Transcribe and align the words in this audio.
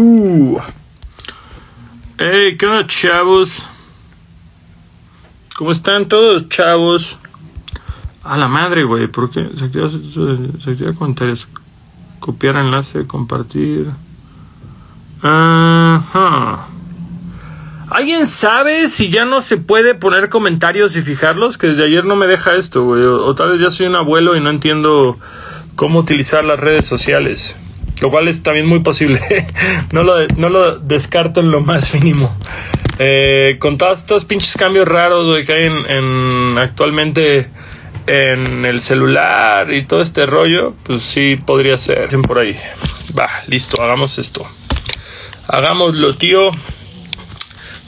Uh. 0.00 0.60
Hey, 2.18 2.56
¿qué 2.56 2.66
onda, 2.66 2.86
chavos? 2.86 3.66
¿Cómo 5.56 5.72
están 5.72 6.06
todos, 6.06 6.48
chavos? 6.48 7.18
A 8.22 8.38
la 8.38 8.46
madre, 8.46 8.84
güey, 8.84 9.08
¿por 9.08 9.28
qué? 9.28 9.50
Se 9.58 9.64
activa, 9.64 9.90
se 9.90 10.70
activa 10.70 10.92
comentarios. 10.92 11.48
Copiar 12.20 12.54
enlace, 12.58 13.08
compartir. 13.08 13.90
Ajá. 15.20 16.68
¿Alguien 17.90 18.28
sabe 18.28 18.86
si 18.86 19.10
ya 19.10 19.24
no 19.24 19.40
se 19.40 19.56
puede 19.56 19.96
poner 19.96 20.28
comentarios 20.28 20.94
y 20.94 21.02
fijarlos? 21.02 21.58
Que 21.58 21.66
desde 21.66 21.86
ayer 21.86 22.04
no 22.04 22.14
me 22.14 22.28
deja 22.28 22.54
esto, 22.54 22.84
güey. 22.84 23.02
O 23.02 23.34
tal 23.34 23.50
vez 23.50 23.60
ya 23.60 23.70
soy 23.70 23.86
un 23.86 23.96
abuelo 23.96 24.36
y 24.36 24.40
no 24.40 24.50
entiendo 24.50 25.18
cómo 25.74 25.98
utilizar 25.98 26.44
las 26.44 26.60
redes 26.60 26.84
sociales. 26.86 27.56
Lo 28.00 28.10
cual 28.10 28.28
es 28.28 28.42
también 28.42 28.66
muy 28.66 28.80
posible. 28.80 29.20
no, 29.92 30.02
lo, 30.02 30.26
no 30.36 30.50
lo 30.50 30.78
descarto 30.78 31.40
en 31.40 31.50
lo 31.50 31.60
más 31.60 31.94
mínimo. 31.94 32.36
Eh, 32.98 33.56
con 33.58 33.78
todos 33.78 33.98
estos 33.98 34.24
pinches 34.24 34.56
cambios 34.56 34.88
raros 34.88 35.44
que 35.46 35.52
hay 35.52 35.64
en, 35.66 35.86
en 35.86 36.58
actualmente 36.58 37.48
en 38.06 38.64
el 38.64 38.80
celular 38.80 39.72
y 39.72 39.84
todo 39.84 40.00
este 40.00 40.26
rollo, 40.26 40.74
pues 40.84 41.02
sí 41.02 41.36
podría 41.36 41.76
ser 41.76 42.08
por 42.26 42.38
ahí. 42.38 42.56
Va, 43.16 43.28
listo, 43.46 43.82
hagamos 43.82 44.18
esto. 44.18 44.46
Hagámoslo, 45.46 46.16
tío. 46.16 46.50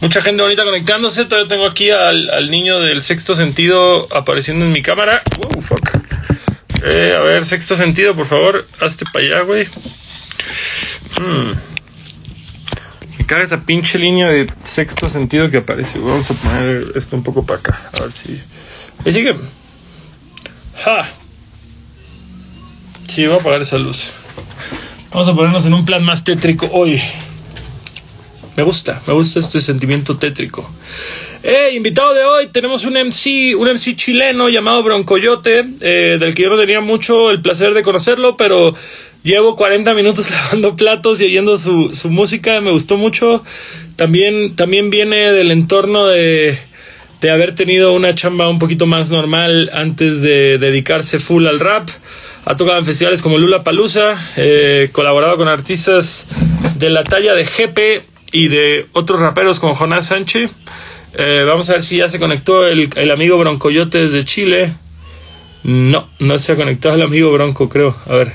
Mucha 0.01 0.23
gente 0.23 0.43
bonita 0.43 0.65
conectándose. 0.65 1.25
Todavía 1.25 1.49
tengo 1.49 1.67
aquí 1.67 1.91
al, 1.91 2.31
al 2.31 2.51
niño 2.51 2.81
del 2.81 3.03
sexto 3.03 3.35
sentido 3.35 4.09
apareciendo 4.15 4.65
en 4.65 4.73
mi 4.73 4.83
cámara. 4.83 5.23
Wow, 5.37 5.61
fuck. 5.61 5.91
Eh, 6.83 7.15
a 7.17 7.21
ver, 7.21 7.45
sexto 7.45 7.77
sentido, 7.77 8.15
por 8.15 8.27
favor, 8.27 8.67
hazte 8.81 9.05
para 9.13 9.25
allá, 9.25 9.41
güey. 9.43 9.69
Hmm. 11.19 11.53
Me 13.19 13.27
caga 13.27 13.45
esa 13.45 13.61
pinche 13.61 13.99
línea 13.99 14.29
de 14.29 14.51
sexto 14.65 15.09
sentido 15.09 15.51
que 15.51 15.59
aparece. 15.59 15.99
Vamos 15.99 16.31
a 16.31 16.35
poner 16.35 16.93
esto 16.95 17.17
un 17.17 17.23
poco 17.23 17.45
para 17.45 17.61
acá. 17.61 17.81
A 17.99 18.03
ver 18.03 18.13
si. 18.13 18.41
Ahí 19.05 19.13
sigue. 19.13 19.35
¡Ja! 20.85 21.09
Sí, 23.09 23.27
voy 23.27 23.37
a 23.37 23.41
apagar 23.41 23.61
esa 23.63 23.77
luz. 23.77 24.13
Vamos 25.13 25.29
a 25.29 25.35
ponernos 25.35 25.67
en 25.67 25.75
un 25.75 25.85
plan 25.85 26.05
más 26.05 26.23
tétrico 26.23 26.69
hoy. 26.73 27.03
Me 28.57 28.63
gusta, 28.63 29.01
me 29.07 29.15
gusta 29.15 29.41
este 29.41 29.61
sentimiento 29.61 30.17
tétrico. 30.17 30.71
Eh, 31.43 31.71
invitado 31.75 32.13
de 32.13 32.25
hoy, 32.25 32.49
tenemos 32.49 32.85
un 32.85 32.93
MC, 32.93 33.55
un 33.57 33.69
MC 33.69 33.97
chileno 33.97 34.49
llamado 34.49 34.83
Broncoyote, 34.83 35.65
eh, 35.81 36.19
del 36.21 36.35
que 36.35 36.43
yo 36.43 36.51
no 36.51 36.59
tenía 36.59 36.81
mucho 36.81 37.31
el 37.31 37.41
placer 37.41 37.73
de 37.75 37.83
conocerlo, 37.83 38.37
pero 38.37 38.75
llevo 39.23 39.57
40 39.57 39.95
minutos 39.95 40.31
lavando 40.31 40.77
platos 40.77 41.21
y 41.21 41.27
oyendo 41.27 41.59
su, 41.59 41.95
su 41.95 42.11
música, 42.11 42.61
me 42.61 42.71
gustó 42.71 42.97
mucho. 42.97 43.43
También, 43.97 44.57
también 44.57 44.91
viene 44.91 45.33
del 45.33 45.51
entorno 45.51 46.07
de, 46.07 46.59
de 47.21 47.31
haber 47.31 47.55
tenido 47.55 47.93
una 47.93 48.15
chamba 48.15 48.49
un 48.49 48.59
poquito 48.59 48.87
más 48.87 49.11
normal 49.11 49.71
antes 49.75 50.23
de 50.23 50.59
dedicarse 50.59 51.19
full 51.19 51.47
al 51.47 51.61
rap. 51.61 51.89
Ha 52.47 52.57
tocado 52.57 52.79
en 52.79 52.85
festivales 52.85 53.21
como 53.21 53.39
Lula 53.39 53.63
Palusa, 53.63 54.17
eh, 54.37 54.89
colaborado 54.93 55.37
con 55.37 55.49
artistas 55.49 56.27
de 56.79 56.89
la 56.91 57.05
talla 57.05 57.35
de 57.35 57.45
GP 57.45 58.03
y 58.33 58.49
de 58.49 58.87
otros 58.93 59.21
raperos 59.21 59.61
como 59.61 59.75
Jonás 59.75 60.07
Sánchez. 60.07 60.51
Eh, 61.19 61.45
vamos 61.47 61.69
a 61.69 61.75
ver 61.75 61.83
si 61.83 61.99
ya 61.99 62.09
se 62.09 62.19
conectó 62.19 62.67
el, 62.67 62.89
el, 62.95 63.11
amigo 63.11 63.37
Broncoyote 63.37 63.99
desde 64.07 64.25
Chile. 64.25 64.73
No, 65.65 66.09
no 66.21 66.39
se 66.39 66.53
ha 66.53 66.57
conectado 66.57 66.95
el 66.95 67.03
amigo 67.03 67.31
Bronco, 67.33 67.69
creo. 67.69 67.95
A 68.07 68.15
ver. 68.15 68.33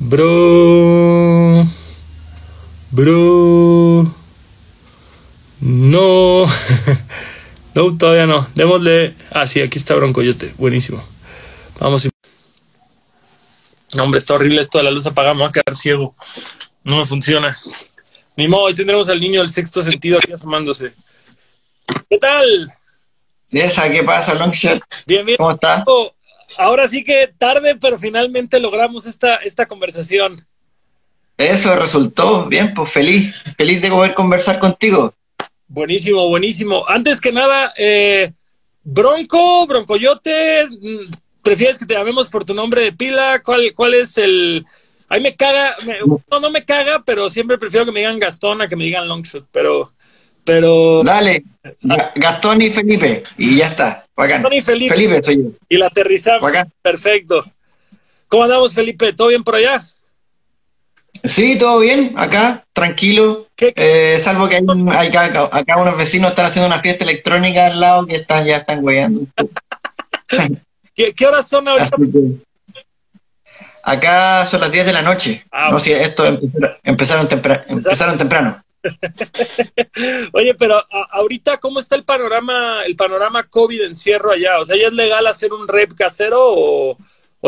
Bro. 0.00 1.66
Bro. 2.92 4.14
No. 5.60 6.46
no, 7.74 7.98
todavía 7.98 8.26
no. 8.26 8.46
Démosle. 8.54 9.14
Ah, 9.32 9.46
sí, 9.46 9.60
aquí 9.60 9.78
está 9.78 9.96
Broncoyote. 9.96 10.54
Buenísimo. 10.56 11.02
Vamos. 11.80 12.04
Y... 12.04 12.10
No, 13.96 14.04
hombre, 14.04 14.18
está 14.20 14.34
horrible 14.34 14.60
esto 14.60 14.78
de 14.78 14.84
la 14.84 14.90
luz 14.90 15.06
apagada. 15.06 15.34
Me 15.34 15.42
va 15.42 15.48
a 15.48 15.52
quedar 15.52 15.74
ciego. 15.74 16.14
No 16.84 16.98
me 16.98 17.06
funciona. 17.06 17.56
Ni 18.36 18.46
modo, 18.46 18.64
hoy 18.64 18.74
tendremos 18.74 19.08
al 19.08 19.18
niño 19.18 19.40
del 19.40 19.50
sexto 19.50 19.82
sentido 19.82 20.18
aquí 20.18 20.32
asomándose. 20.32 20.92
¿Qué 22.08 22.18
tal? 22.18 22.72
Esa, 23.50 23.90
¿qué 23.90 24.04
pasa, 24.04 24.34
Longshot? 24.34 24.80
Bien, 25.06 25.26
bien. 25.26 25.38
¿Cómo 25.38 25.50
está? 25.50 25.84
Ahora 26.56 26.88
sí 26.88 27.04
que 27.04 27.30
tarde, 27.36 27.76
pero 27.76 27.98
finalmente 27.98 28.58
logramos 28.58 29.06
esta, 29.06 29.36
esta 29.36 29.66
conversación. 29.66 30.46
Eso 31.36 31.76
resultó, 31.76 32.46
bien, 32.46 32.74
pues 32.74 32.90
feliz, 32.90 33.34
feliz 33.56 33.80
de 33.82 33.90
poder 33.90 34.14
conversar 34.14 34.58
contigo. 34.58 35.14
Buenísimo, 35.68 36.28
buenísimo. 36.28 36.88
Antes 36.88 37.20
que 37.20 37.30
nada, 37.30 37.72
eh, 37.76 38.32
Bronco, 38.82 39.66
Broncoyote, 39.66 40.68
¿prefieres 41.42 41.78
que 41.78 41.86
te 41.86 41.94
llamemos 41.94 42.28
por 42.28 42.44
tu 42.44 42.54
nombre 42.54 42.82
de 42.82 42.92
pila? 42.92 43.40
¿Cuál, 43.44 43.72
cuál 43.74 43.94
es 43.94 44.16
el...? 44.18 44.64
Ahí 45.10 45.20
me 45.20 45.36
caga, 45.36 45.76
me, 45.86 45.98
no, 46.00 46.40
no 46.40 46.50
me 46.50 46.64
caga, 46.64 47.02
pero 47.04 47.30
siempre 47.30 47.56
prefiero 47.58 47.86
que 47.86 47.92
me 47.92 48.00
digan 48.00 48.18
Gastón 48.18 48.60
a 48.60 48.68
que 48.68 48.76
me 48.76 48.84
digan 48.84 49.06
Longshot, 49.06 49.46
pero... 49.52 49.92
Pero. 50.48 51.02
Dale, 51.04 51.44
Gastón 52.14 52.62
y 52.62 52.70
Felipe, 52.70 53.22
y 53.36 53.58
ya 53.58 53.66
está. 53.66 54.06
Bacán. 54.16 54.40
Gastón 54.40 54.54
y 54.54 54.62
Felipe. 54.62 54.94
Felipe 54.94 55.22
soy 55.22 55.42
yo. 55.42 55.50
Y 55.68 55.76
la 55.76 55.88
aterrizamos. 55.88 56.40
Bacán. 56.40 56.72
Perfecto. 56.80 57.44
¿Cómo 58.28 58.44
andamos, 58.44 58.72
Felipe? 58.72 59.12
¿Todo 59.12 59.28
bien 59.28 59.44
por 59.44 59.56
allá? 59.56 59.82
Sí, 61.22 61.58
todo 61.58 61.80
bien, 61.80 62.14
acá, 62.16 62.64
tranquilo. 62.72 63.48
Eh, 63.58 64.18
salvo 64.22 64.48
que 64.48 64.56
hay, 64.56 64.62
un, 64.62 64.88
hay 64.88 65.08
acá, 65.08 65.50
acá, 65.52 65.76
unos 65.76 65.98
vecinos 65.98 66.30
están 66.30 66.46
haciendo 66.46 66.66
una 66.66 66.80
fiesta 66.80 67.04
electrónica 67.04 67.66
al 67.66 67.78
lado 67.78 68.06
que 68.06 68.14
están, 68.14 68.46
ya 68.46 68.56
están 68.56 68.82
hueando. 68.82 69.26
¿Qué, 70.94 71.12
¿Qué, 71.12 71.26
horas 71.26 71.46
son 71.46 71.68
ahorita? 71.68 71.94
Acá 73.82 74.46
son 74.46 74.62
las 74.62 74.72
10 74.72 74.86
de 74.86 74.92
la 74.94 75.02
noche. 75.02 75.44
Ah, 75.52 75.68
no, 75.70 75.78
si 75.78 75.92
esto 75.92 76.24
empezaron, 76.26 76.78
empezaron, 76.84 77.28
tempra 77.28 77.66
empezaron 77.68 78.16
temprano. 78.16 78.62
Oye, 80.32 80.54
pero 80.54 80.82
ahorita 81.10 81.58
cómo 81.58 81.80
está 81.80 81.96
el 81.96 82.04
panorama, 82.04 82.82
el 82.84 82.96
panorama 82.96 83.44
COVID 83.44 83.82
encierro 83.82 84.32
allá, 84.32 84.58
o 84.60 84.64
sea, 84.64 84.76
¿ya 84.76 84.88
es 84.88 84.92
legal 84.92 85.26
hacer 85.26 85.52
un 85.52 85.66
rap 85.66 85.92
casero 85.96 86.40
o, 86.40 86.96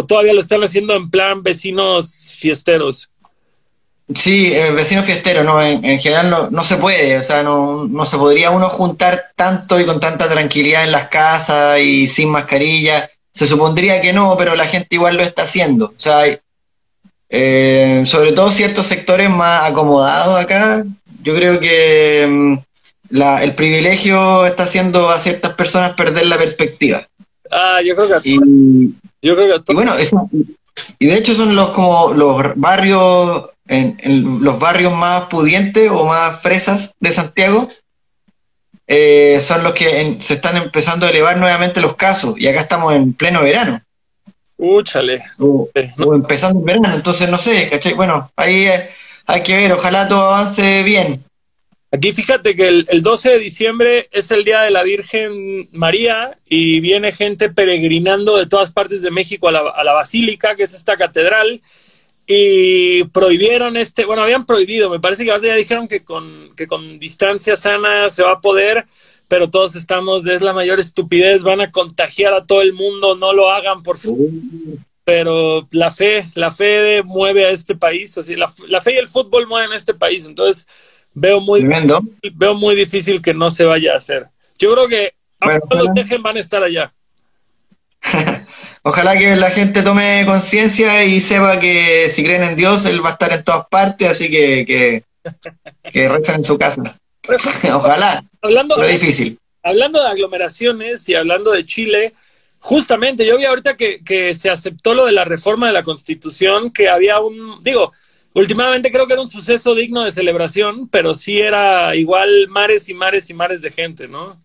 todavía 0.06 0.32
lo 0.34 0.40
están 0.40 0.62
haciendo 0.62 0.94
en 0.94 1.10
plan 1.10 1.42
vecinos 1.42 2.34
fiesteros? 2.38 3.10
Sí, 4.12 4.52
eh, 4.52 4.72
vecinos 4.72 5.04
fiesteros, 5.04 5.44
no, 5.44 5.62
en, 5.62 5.84
en 5.84 6.00
general 6.00 6.30
no, 6.30 6.50
no, 6.50 6.64
se 6.64 6.76
puede, 6.76 7.18
o 7.18 7.22
sea, 7.22 7.44
no, 7.44 7.86
no 7.86 8.04
se 8.04 8.18
podría 8.18 8.50
uno 8.50 8.68
juntar 8.68 9.30
tanto 9.36 9.78
y 9.78 9.86
con 9.86 10.00
tanta 10.00 10.28
tranquilidad 10.28 10.84
en 10.84 10.90
las 10.90 11.08
casas 11.08 11.78
y 11.80 12.08
sin 12.08 12.28
mascarilla. 12.28 13.08
Se 13.32 13.46
supondría 13.46 14.00
que 14.00 14.12
no, 14.12 14.36
pero 14.36 14.56
la 14.56 14.66
gente 14.66 14.96
igual 14.96 15.16
lo 15.16 15.22
está 15.22 15.44
haciendo. 15.44 15.86
O 15.86 15.94
sea, 15.96 16.24
eh, 17.32 18.02
sobre 18.06 18.32
todo 18.32 18.50
ciertos 18.50 18.86
sectores 18.86 19.30
más 19.30 19.70
acomodados 19.70 20.36
acá, 20.36 20.84
yo 21.22 21.34
creo 21.34 21.60
que 21.60 22.24
um, 22.26 22.62
la, 23.10 23.42
el 23.42 23.54
privilegio 23.54 24.46
está 24.46 24.64
haciendo 24.64 25.10
a 25.10 25.20
ciertas 25.20 25.54
personas 25.54 25.94
perder 25.94 26.26
la 26.26 26.38
perspectiva. 26.38 27.06
Ah, 27.50 27.80
yo 27.84 27.94
creo 27.96 28.08
que 28.08 28.14
a 28.14 28.20
y, 28.24 28.94
yo 29.22 29.34
creo 29.34 29.62
que 29.64 29.72
y 29.72 29.74
bueno, 29.74 29.96
eso, 29.96 30.30
y 30.98 31.06
de 31.06 31.14
hecho 31.14 31.34
son 31.34 31.54
los 31.54 31.70
como 31.70 32.12
los 32.12 32.54
barrios 32.56 33.50
en, 33.66 33.96
en, 34.00 34.42
los 34.42 34.58
barrios 34.58 34.94
más 34.94 35.24
pudientes 35.24 35.90
o 35.90 36.06
más 36.06 36.40
fresas 36.40 36.94
de 37.00 37.12
Santiago 37.12 37.68
eh, 38.92 39.40
son 39.40 39.62
los 39.62 39.72
que 39.72 40.00
en, 40.00 40.20
se 40.20 40.34
están 40.34 40.56
empezando 40.56 41.06
a 41.06 41.10
elevar 41.10 41.36
nuevamente 41.36 41.80
los 41.80 41.94
casos 41.94 42.34
y 42.36 42.48
acá 42.48 42.62
estamos 42.62 42.92
en 42.92 43.12
pleno 43.12 43.42
verano. 43.42 43.80
Úchale. 44.56 45.22
O, 45.38 45.68
o 46.04 46.14
empezando 46.14 46.58
el 46.58 46.66
verano, 46.66 46.96
entonces 46.96 47.30
no 47.30 47.38
sé, 47.38 47.70
¿cachai? 47.70 47.94
Bueno, 47.94 48.32
ahí 48.34 48.66
eh, 48.66 48.90
hay 49.30 49.42
que 49.42 49.54
ver, 49.54 49.72
ojalá 49.72 50.08
todo 50.08 50.22
avance 50.22 50.82
bien. 50.82 51.24
Aquí 51.92 52.12
fíjate 52.12 52.54
que 52.54 52.68
el, 52.68 52.86
el, 52.88 53.02
12 53.02 53.30
de 53.30 53.38
diciembre 53.38 54.08
es 54.12 54.30
el 54.30 54.44
Día 54.44 54.60
de 54.60 54.70
la 54.70 54.84
Virgen 54.84 55.68
María 55.72 56.38
y 56.46 56.78
viene 56.78 57.10
gente 57.10 57.50
peregrinando 57.50 58.36
de 58.36 58.46
todas 58.46 58.70
partes 58.70 59.02
de 59.02 59.10
México 59.10 59.48
a 59.48 59.52
la, 59.52 59.60
a 59.60 59.82
la 59.82 59.92
Basílica, 59.92 60.54
que 60.54 60.62
es 60.62 60.72
esta 60.72 60.96
catedral, 60.96 61.60
y 62.26 63.02
prohibieron 63.04 63.76
este, 63.76 64.04
bueno, 64.04 64.22
habían 64.22 64.46
prohibido, 64.46 64.88
me 64.88 65.00
parece 65.00 65.24
que 65.24 65.32
ahora 65.32 65.48
ya 65.48 65.54
dijeron 65.56 65.88
que 65.88 66.04
con, 66.04 66.54
que 66.56 66.68
con 66.68 67.00
distancia 67.00 67.56
sana 67.56 68.08
se 68.08 68.22
va 68.22 68.34
a 68.34 68.40
poder, 68.40 68.84
pero 69.26 69.50
todos 69.50 69.74
estamos, 69.74 70.26
es 70.28 70.42
la 70.42 70.52
mayor 70.52 70.78
estupidez, 70.78 71.42
van 71.42 71.60
a 71.60 71.72
contagiar 71.72 72.34
a 72.34 72.46
todo 72.46 72.62
el 72.62 72.72
mundo, 72.72 73.16
no 73.16 73.32
lo 73.32 73.50
hagan, 73.50 73.82
por 73.82 73.98
favor. 73.98 74.28
Pero 75.10 75.66
la 75.72 75.90
fe, 75.90 76.30
la 76.34 76.52
fe 76.52 77.02
mueve 77.02 77.44
a 77.44 77.50
este 77.50 77.74
país, 77.74 78.16
así, 78.16 78.36
la, 78.36 78.48
la 78.68 78.80
fe 78.80 78.94
y 78.94 78.98
el 78.98 79.08
fútbol 79.08 79.48
mueven 79.48 79.72
a 79.72 79.76
este 79.76 79.92
país, 79.92 80.24
entonces 80.24 80.68
veo 81.14 81.40
muy, 81.40 81.58
Tremendo. 81.58 82.00
veo 82.32 82.54
muy 82.54 82.76
difícil 82.76 83.20
que 83.20 83.34
no 83.34 83.50
se 83.50 83.64
vaya 83.64 83.94
a 83.94 83.96
hacer. 83.96 84.28
Yo 84.56 84.72
creo 84.72 84.86
que 84.86 85.14
Bueno, 85.40 85.58
aunque 85.62 85.84
los 85.84 85.94
dejen 85.94 86.22
van 86.22 86.36
a 86.36 86.40
estar 86.40 86.62
allá. 86.62 86.92
Ojalá 88.82 89.16
que 89.16 89.34
la 89.34 89.50
gente 89.50 89.82
tome 89.82 90.22
conciencia 90.26 91.02
y 91.04 91.20
sepa 91.20 91.58
que 91.58 92.08
si 92.08 92.22
creen 92.22 92.44
en 92.44 92.56
Dios, 92.56 92.84
Él 92.84 93.04
va 93.04 93.08
a 93.08 93.12
estar 93.14 93.32
en 93.32 93.42
todas 93.42 93.66
partes, 93.68 94.12
así 94.12 94.30
que, 94.30 94.64
que, 94.64 95.02
que 95.90 96.08
rezan 96.08 96.36
en 96.36 96.44
su 96.44 96.56
casa. 96.56 96.96
Ojalá. 97.74 98.22
Hablando, 98.42 98.76
difícil. 98.80 99.40
Hablando 99.64 100.00
de 100.00 100.08
aglomeraciones 100.08 101.08
y 101.08 101.16
hablando 101.16 101.50
de 101.50 101.64
Chile, 101.64 102.12
justamente 102.60 103.26
yo 103.26 103.36
vi 103.36 103.44
ahorita 103.44 103.76
que, 103.76 104.04
que 104.04 104.34
se 104.34 104.50
aceptó 104.50 104.94
lo 104.94 105.06
de 105.06 105.12
la 105.12 105.24
reforma 105.24 105.66
de 105.66 105.72
la 105.72 105.82
Constitución, 105.82 106.70
que 106.70 106.88
había 106.88 107.18
un, 107.18 107.60
digo, 107.62 107.90
últimamente 108.34 108.92
creo 108.92 109.06
que 109.06 109.14
era 109.14 109.22
un 109.22 109.28
suceso 109.28 109.74
digno 109.74 110.04
de 110.04 110.12
celebración, 110.12 110.88
pero 110.88 111.14
sí 111.14 111.38
era 111.38 111.96
igual 111.96 112.46
mares 112.48 112.88
y 112.88 112.94
mares 112.94 113.28
y 113.30 113.34
mares 113.34 113.62
de 113.62 113.70
gente, 113.70 114.06
¿no? 114.06 114.40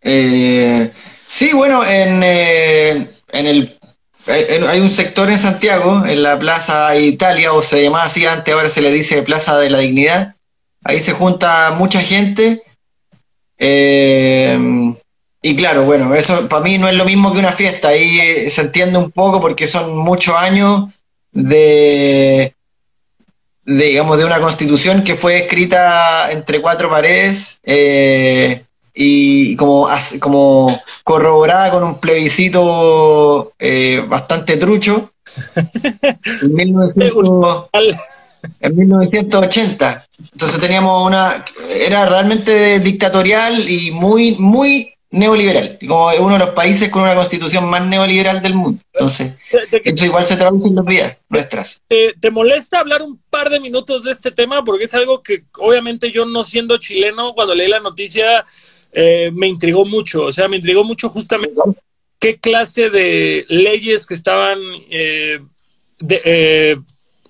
Eh, 0.00 0.90
sí, 1.26 1.52
bueno, 1.52 1.84
en, 1.84 2.22
eh, 2.22 3.10
en 3.32 3.46
el 3.46 3.78
hay 4.28 4.80
un 4.80 4.90
sector 4.90 5.30
en 5.30 5.38
Santiago, 5.38 6.04
en 6.04 6.22
la 6.22 6.38
Plaza 6.38 6.94
Italia, 6.96 7.54
o 7.54 7.62
se 7.62 7.82
llamaba 7.82 8.04
así 8.04 8.26
antes, 8.26 8.52
ahora 8.52 8.68
se 8.68 8.82
le 8.82 8.92
dice 8.92 9.22
Plaza 9.22 9.58
de 9.58 9.70
la 9.70 9.78
Dignidad. 9.78 10.34
Ahí 10.84 11.00
se 11.00 11.12
junta 11.12 11.70
mucha 11.70 12.02
gente. 12.02 12.62
Eh, 13.56 14.94
y 15.40 15.56
claro, 15.56 15.84
bueno, 15.84 16.14
eso 16.14 16.48
para 16.48 16.64
mí 16.64 16.78
no 16.78 16.88
es 16.88 16.94
lo 16.94 17.04
mismo 17.04 17.32
que 17.32 17.38
una 17.38 17.52
fiesta. 17.52 17.88
Ahí 17.88 18.50
se 18.50 18.60
entiende 18.60 18.98
un 18.98 19.10
poco 19.12 19.40
porque 19.40 19.66
son 19.68 19.96
muchos 19.96 20.34
años 20.36 20.90
de, 21.30 22.54
digamos, 23.64 24.18
de 24.18 24.24
una 24.24 24.40
constitución 24.40 25.04
que 25.04 25.14
fue 25.14 25.38
escrita 25.38 26.32
entre 26.32 26.60
cuatro 26.60 26.90
paredes. 26.90 27.60
Eh, 27.62 28.64
y 29.00 29.54
como, 29.54 29.88
como 30.18 30.82
corroborada 31.04 31.70
con 31.70 31.84
un 31.84 32.00
plebiscito 32.00 33.52
eh, 33.60 34.04
bastante 34.08 34.56
trucho 34.56 35.12
en, 36.42 36.52
1980. 38.74 40.06
Entonces 40.32 40.60
teníamos 40.60 41.06
una, 41.06 41.44
era 41.68 42.06
realmente 42.06 42.80
dictatorial 42.80 43.70
y 43.70 43.92
muy, 43.92 44.32
muy 44.32 44.97
neoliberal, 45.10 45.78
como 45.86 46.10
uno 46.20 46.34
de 46.34 46.38
los 46.40 46.50
países 46.50 46.90
con 46.90 47.02
una 47.02 47.14
constitución 47.14 47.68
más 47.70 47.86
neoliberal 47.86 48.42
del 48.42 48.54
mundo. 48.54 48.82
Entonces, 48.92 49.32
eso 49.72 50.04
igual 50.04 50.24
se 50.24 50.36
traduce 50.36 50.68
en 50.68 50.74
las 50.74 50.84
vidas 50.84 51.16
nuestras. 51.28 51.80
¿Te, 51.88 52.30
molesta 52.30 52.80
hablar 52.80 53.02
un 53.02 53.18
par 53.30 53.48
de 53.48 53.60
minutos 53.60 54.04
de 54.04 54.12
este 54.12 54.30
tema? 54.30 54.64
Porque 54.64 54.84
es 54.84 54.94
algo 54.94 55.22
que 55.22 55.44
obviamente 55.58 56.10
yo 56.10 56.26
no 56.26 56.44
siendo 56.44 56.76
chileno, 56.76 57.32
cuando 57.34 57.54
leí 57.54 57.68
la 57.68 57.80
noticia, 57.80 58.44
eh, 58.92 59.30
me 59.32 59.46
intrigó 59.46 59.86
mucho, 59.86 60.24
o 60.24 60.32
sea, 60.32 60.46
me 60.48 60.56
intrigó 60.56 60.84
mucho 60.84 61.08
justamente 61.08 61.60
qué 62.18 62.38
clase 62.38 62.90
de 62.90 63.46
leyes 63.48 64.06
que 64.06 64.14
estaban 64.14 64.58
eh, 64.90 65.38
eh, 66.08 66.76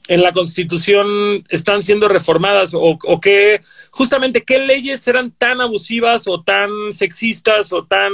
en 0.08 0.22
la 0.22 0.32
Constitución 0.32 1.44
están 1.48 1.82
siendo 1.82 2.08
reformadas 2.08 2.74
o, 2.74 2.98
o 3.02 3.20
qué, 3.20 3.60
justamente 3.98 4.44
qué 4.44 4.60
leyes 4.60 5.08
eran 5.08 5.32
tan 5.32 5.60
abusivas 5.60 6.28
o 6.28 6.40
tan 6.40 6.70
sexistas 6.90 7.72
o 7.72 7.84
tan 7.84 8.12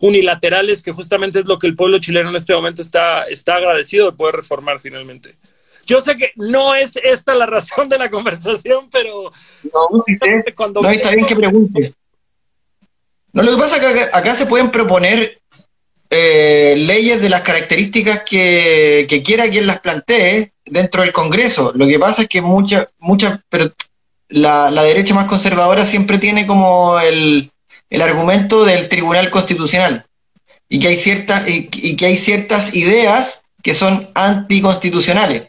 unilaterales 0.00 0.82
que 0.82 0.90
justamente 0.90 1.38
es 1.38 1.44
lo 1.44 1.56
que 1.56 1.68
el 1.68 1.76
pueblo 1.76 2.00
chileno 2.00 2.30
en 2.30 2.34
este 2.34 2.52
momento 2.52 2.82
está, 2.82 3.22
está 3.22 3.54
agradecido 3.54 4.10
de 4.10 4.16
poder 4.16 4.34
reformar 4.34 4.80
finalmente. 4.80 5.36
Yo 5.86 6.00
sé 6.00 6.16
que 6.16 6.32
no 6.34 6.74
es 6.74 6.96
esta 6.96 7.32
la 7.36 7.46
razón 7.46 7.88
de 7.88 7.98
la 7.98 8.10
conversación, 8.10 8.88
pero... 8.90 9.30
No, 9.72 10.02
cuando 10.56 10.82
no 10.82 10.90
está 10.90 11.10
bien 11.12 11.24
que 11.24 11.36
pregunte. 11.36 11.94
No, 13.32 13.44
lo 13.44 13.52
que 13.52 13.58
pasa 13.58 13.76
es 13.76 13.82
que 13.94 14.02
acá, 14.12 14.34
se 14.34 14.46
pueden 14.46 14.72
proponer 14.72 15.40
eh, 16.10 16.74
leyes 16.76 17.22
de 17.22 17.28
las 17.28 17.42
características 17.42 18.24
que, 18.24 19.22
quiera 19.24 19.48
quien 19.48 19.68
las 19.68 19.78
plantee 19.78 20.54
dentro 20.64 21.02
del 21.02 21.12
Congreso. 21.12 21.70
Lo 21.76 21.86
que 21.86 22.00
pasa 22.00 22.22
es 22.22 22.28
que 22.28 22.42
muchas, 22.42 22.88
muchas, 22.98 23.38
pero 23.48 23.72
la, 24.30 24.70
derecha 24.82 25.14
más 25.14 25.26
conservadora 25.26 25.84
siempre 25.86 26.18
tiene 26.18 26.46
como 26.46 26.98
el, 26.98 27.52
argumento 28.00 28.64
del 28.64 28.88
Tribunal 28.88 29.30
Constitucional 29.30 30.06
y 30.68 30.78
que 30.78 30.88
hay 30.88 30.96
ciertas 30.96 31.48
y, 31.48 31.96
que 31.96 32.06
hay 32.06 32.16
ciertas 32.16 32.74
ideas 32.74 33.42
que 33.62 33.74
son 33.74 34.10
anticonstitucionales. 34.14 35.48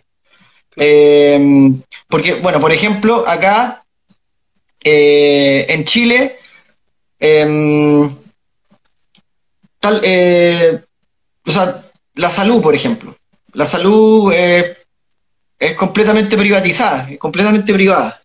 Eh, 0.76 1.72
porque, 2.08 2.36
bueno, 2.36 2.60
por 2.60 2.72
ejemplo, 2.72 3.24
acá 3.28 3.86
eh, 4.84 5.66
en 5.70 5.86
Chile 5.86 6.38
Em, 7.24 8.10
tal, 9.80 10.02
eh, 10.04 10.82
o 11.46 11.52
sea, 11.52 11.84
la 12.16 12.32
salud, 12.32 12.62
por 12.62 12.74
ejemplo. 12.74 13.16
La 13.54 13.68
salud 13.68 14.34
eh, 14.34 14.76
es 15.60 15.76
completamente 15.76 16.36
privatizada, 16.36 17.12
es 17.12 17.20
completamente 17.20 17.72
privada. 17.74 18.21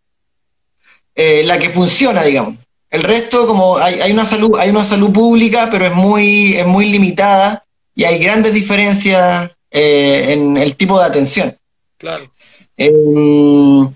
Eh, 1.17 1.43
la 1.45 1.59
que 1.59 1.71
funciona, 1.71 2.23
digamos. 2.23 2.55
El 2.91 3.03
resto, 3.03 3.47
como 3.47 3.79
hay, 3.79 4.01
hay, 4.01 4.13
una 4.13 4.27
salud, 4.27 4.57
hay 4.59 4.71
una 4.71 4.85
salud 4.85 5.13
pública, 5.13 5.69
pero 5.71 5.87
es 5.87 5.95
muy, 5.95 6.55
es 6.55 6.67
muy 6.67 6.89
limitada 6.89 7.65
y 7.95 8.05
hay 8.05 8.19
grandes 8.19 8.53
diferencias 8.53 9.51
en 9.71 10.57
el 10.57 10.77
tipo 10.77 10.99
de 10.99 11.05
atención. 11.07 11.57
Claro. 11.99 12.31
Em, 12.77 13.91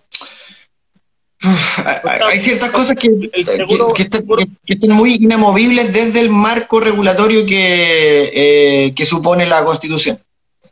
hay 1.42 2.40
ciertas 2.40 2.70
cosas 2.70 2.96
que, 2.96 3.30
están, 3.94 4.90
muy 4.90 5.14
inamovibles 5.14 5.92
desde 5.92 6.20
el 6.20 6.28
marco 6.28 6.80
regulatorio 6.80 7.46
que, 7.46 8.92
eh, 8.94 9.06
supone 9.06 9.46
la 9.46 9.64
Constitución. 9.64 10.22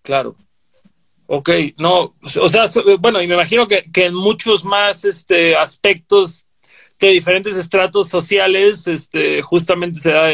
Claro. 0.02 0.34
Ok, 1.30 1.50
no, 1.76 2.14
o 2.40 2.48
sea, 2.48 2.64
bueno, 3.00 3.20
y 3.20 3.26
me 3.26 3.34
imagino 3.34 3.68
que, 3.68 3.84
en 3.94 4.14
muchos 4.14 4.64
más 4.64 5.04
este, 5.04 5.54
aspectos 5.54 6.46
de 6.98 7.08
diferentes 7.08 7.54
estratos 7.56 8.08
sociales, 8.08 8.86
este, 8.86 9.42
justamente 9.42 10.00
se 10.00 10.12
da 10.12 10.30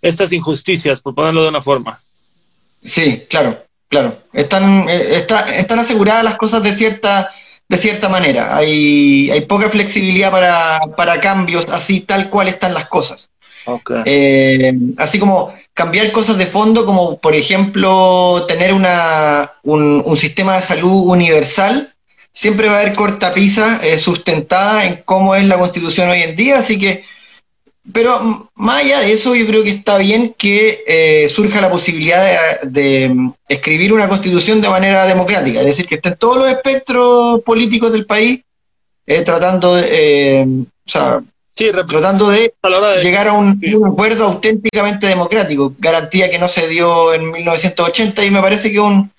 estas 0.00 0.32
injusticias, 0.32 1.00
por 1.00 1.16
ponerlo 1.16 1.42
de 1.42 1.48
una 1.48 1.60
forma. 1.60 2.00
Sí, 2.84 3.26
claro, 3.28 3.64
claro. 3.88 4.22
Están, 4.32 4.88
eh, 4.88 5.26
están 5.56 5.80
aseguradas 5.80 6.22
las 6.22 6.38
cosas 6.38 6.62
de 6.62 6.72
cierta 6.72 7.32
de 7.68 7.76
cierta 7.76 8.08
manera. 8.08 8.56
Hay, 8.56 9.30
hay 9.30 9.42
poca 9.42 9.68
flexibilidad 9.68 10.30
para, 10.30 10.80
para, 10.96 11.20
cambios 11.20 11.68
así 11.68 12.00
tal 12.00 12.30
cual 12.30 12.48
están 12.48 12.74
las 12.74 12.88
cosas. 12.88 13.30
Eh, 14.04 14.72
así 14.96 15.18
como 15.18 15.54
cambiar 15.74 16.10
cosas 16.12 16.38
de 16.38 16.46
fondo, 16.46 16.84
como 16.84 17.18
por 17.18 17.34
ejemplo 17.34 18.44
tener 18.48 18.72
una, 18.72 19.52
un, 19.62 20.02
un 20.04 20.16
sistema 20.16 20.56
de 20.56 20.62
salud 20.62 21.04
universal, 21.06 21.94
siempre 22.32 22.68
va 22.68 22.76
a 22.76 22.80
haber 22.80 22.94
cortapisa 22.94 23.80
eh, 23.82 23.98
sustentada 23.98 24.86
en 24.86 25.02
cómo 25.04 25.34
es 25.34 25.44
la 25.44 25.58
constitución 25.58 26.08
hoy 26.08 26.22
en 26.22 26.36
día, 26.36 26.58
así 26.58 26.78
que 26.78 27.02
pero 27.92 28.50
más 28.54 28.84
allá 28.84 29.00
de 29.00 29.12
eso, 29.12 29.34
yo 29.34 29.46
creo 29.46 29.64
que 29.64 29.70
está 29.70 29.96
bien 29.96 30.34
que 30.36 30.84
eh, 30.86 31.28
surja 31.28 31.60
la 31.60 31.70
posibilidad 31.70 32.60
de, 32.60 33.32
escribir 33.48 33.94
una 33.94 34.08
constitución 34.08 34.60
de 34.60 34.68
manera 34.68 35.06
democrática, 35.06 35.60
es 35.60 35.66
decir, 35.66 35.86
que 35.86 35.94
estén 35.94 36.16
todos 36.16 36.36
los 36.36 36.46
espectros 36.48 37.40
políticos 37.42 37.90
del 37.90 38.04
país 38.04 38.40
eh, 39.06 39.22
tratando 39.22 39.74
de, 39.74 40.46
o 40.86 40.90
sea, 40.90 41.22
tratando 41.86 42.30
de, 42.30 42.52
llegar 43.02 43.28
a 43.28 43.32
un, 43.32 43.60
acuerdo 43.86 44.24
auténticamente 44.24 45.06
democrático, 45.06 45.74
garantía 45.78 46.30
que 46.30 46.38
no 46.38 46.48
se 46.48 46.68
dio 46.68 47.12
en 47.14 47.30
1980 47.30 48.24
y 48.24 48.30
me 48.30 48.40
parece 48.40 48.70
que 48.70 48.80
un, 48.80 49.10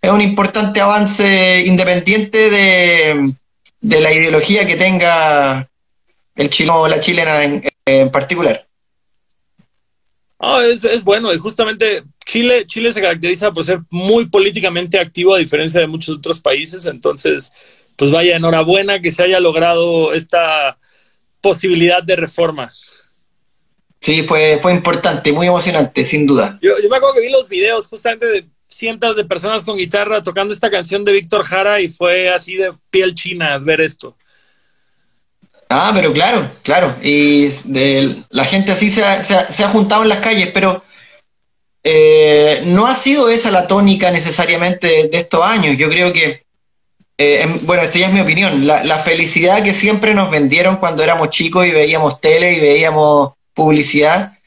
es 0.00 0.10
un 0.10 0.20
importante 0.20 0.80
avance 0.80 1.64
independiente 1.66 2.50
de, 2.50 3.32
de 3.80 4.00
la 4.00 4.12
ideología 4.12 4.66
que 4.66 4.76
tenga 4.76 5.68
el 6.34 6.50
chino 6.50 6.80
o 6.80 6.88
la 6.88 7.00
chilena 7.00 7.44
en, 7.44 7.64
en 7.86 8.10
particular. 8.10 8.66
Ah, 10.38 10.60
es, 10.62 10.84
es, 10.84 11.02
bueno 11.02 11.32
y 11.32 11.38
justamente 11.38 12.04
Chile, 12.26 12.66
Chile 12.66 12.92
se 12.92 13.00
caracteriza 13.00 13.52
por 13.52 13.64
ser 13.64 13.80
muy 13.88 14.26
políticamente 14.26 14.98
activo 14.98 15.34
a 15.34 15.38
diferencia 15.38 15.80
de 15.80 15.86
muchos 15.86 16.18
otros 16.18 16.40
países, 16.40 16.84
entonces 16.84 17.52
pues 17.96 18.10
vaya, 18.10 18.36
enhorabuena 18.36 19.00
que 19.00 19.10
se 19.10 19.22
haya 19.22 19.40
logrado 19.40 20.12
esta 20.12 20.76
posibilidad 21.40 22.02
de 22.02 22.16
reforma. 22.16 22.72
Sí, 24.00 24.22
fue, 24.22 24.58
fue 24.60 24.72
importante, 24.72 25.32
muy 25.32 25.46
emocionante, 25.46 26.04
sin 26.04 26.26
duda. 26.26 26.58
Yo, 26.62 26.72
yo 26.82 26.88
me 26.88 26.96
acuerdo 26.96 27.14
que 27.14 27.22
vi 27.22 27.30
los 27.30 27.48
videos 27.48 27.88
justamente 27.88 28.26
de 28.26 28.46
cientos 28.68 29.16
de 29.16 29.24
personas 29.24 29.64
con 29.64 29.78
guitarra 29.78 30.22
tocando 30.22 30.52
esta 30.52 30.70
canción 30.70 31.04
de 31.04 31.12
Víctor 31.12 31.42
Jara 31.42 31.80
y 31.80 31.88
fue 31.88 32.28
así 32.28 32.56
de 32.56 32.72
piel 32.90 33.14
china 33.14 33.58
ver 33.58 33.80
esto. 33.80 34.16
Ah, 35.68 35.92
pero 35.94 36.12
claro, 36.12 36.48
claro. 36.62 36.96
Y 37.02 37.48
de, 37.64 38.22
la 38.30 38.44
gente 38.44 38.72
así 38.72 38.90
se 38.90 39.04
ha, 39.04 39.22
se, 39.22 39.64
ha, 39.64 39.68
juntado 39.68 40.02
en 40.02 40.10
las 40.10 40.18
calles, 40.18 40.50
pero 40.54 40.84
eh, 41.82 42.62
no 42.66 42.86
ha 42.86 42.94
sido 42.94 43.28
esa 43.28 43.50
la 43.50 43.66
tónica 43.66 44.10
necesariamente 44.10 45.08
de, 45.08 45.18
estos 45.18 45.42
años. 45.42 45.76
Yo 45.76 45.88
creo 45.88 46.12
que, 46.12 46.45
eh, 47.18 47.60
bueno, 47.62 47.82
esto 47.82 47.98
ya 47.98 48.08
es 48.08 48.12
mi 48.12 48.20
opinión, 48.20 48.66
la, 48.66 48.84
la, 48.84 48.98
felicidad 48.98 49.62
que 49.62 49.74
siempre 49.74 50.14
nos 50.14 50.30
vendieron 50.30 50.76
cuando 50.76 51.02
éramos 51.02 51.30
chicos 51.30 51.66
y 51.66 51.70
veíamos 51.70 52.20
tele 52.20 52.54
y 52.54 52.60
veíamos 52.60 53.32
publicidad, 53.54 54.38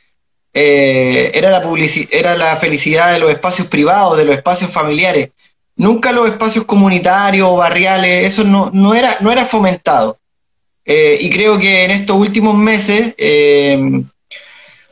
eh, 0.54 1.32
era, 1.34 1.50
la 1.50 1.64
era 2.12 2.36
la 2.36 2.56
felicidad 2.58 3.14
de 3.14 3.20
los 3.20 3.32
espacios 3.32 3.68
privados, 3.68 4.18
de 4.18 4.26
los 4.26 4.36
espacios 4.36 4.72
familiares. 4.72 5.30
nunca 5.76 6.12
los 6.12 6.30
espacios 6.30 6.66
comunitarios 6.66 7.48
o 7.50 7.56
barriales, 7.58 8.26
eso 8.26 8.44
no, 8.44 8.70
no, 8.74 8.94
era, 8.94 9.18
no 9.22 9.32
era 9.32 9.46
fomentado. 9.46 10.20
Eh, 10.86 11.18
y 11.22 11.30
creo 11.30 11.60
que 11.60 11.84
en 11.84 11.92
estos 11.92 12.18
últimos 12.18 12.56
meses, 12.58 13.14
eh, 13.18 13.78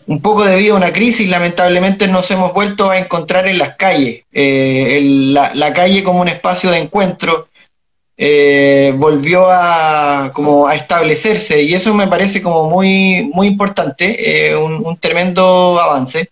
un 0.05 0.21
poco 0.21 0.45
debido 0.45 0.75
a 0.75 0.77
una 0.77 0.93
crisis, 0.93 1.27
lamentablemente 1.27 2.07
nos 2.07 2.29
hemos 2.31 2.53
vuelto 2.53 2.91
a 2.91 2.99
encontrar 2.99 3.47
en 3.47 3.57
las 3.57 3.75
calles. 3.77 4.23
Eh, 4.31 4.99
la, 5.03 5.73
calle 5.73 6.03
como 6.03 6.21
un 6.21 6.27
espacio 6.27 6.69
de 6.69 6.77
encuentro 6.77 7.49
volvió 8.97 9.47
a, 9.49 10.31
como 10.33 10.67
a 10.67 10.75
establecerse 10.75 11.61
y 11.61 11.73
eso 11.73 11.93
me 11.93 12.07
parece 12.07 12.41
como 12.41 12.69
muy, 12.69 13.29
muy 13.33 13.47
importante, 13.47 14.55
un, 14.55 14.85
un 14.85 14.97
tremendo 14.97 15.79
avance. 15.79 16.31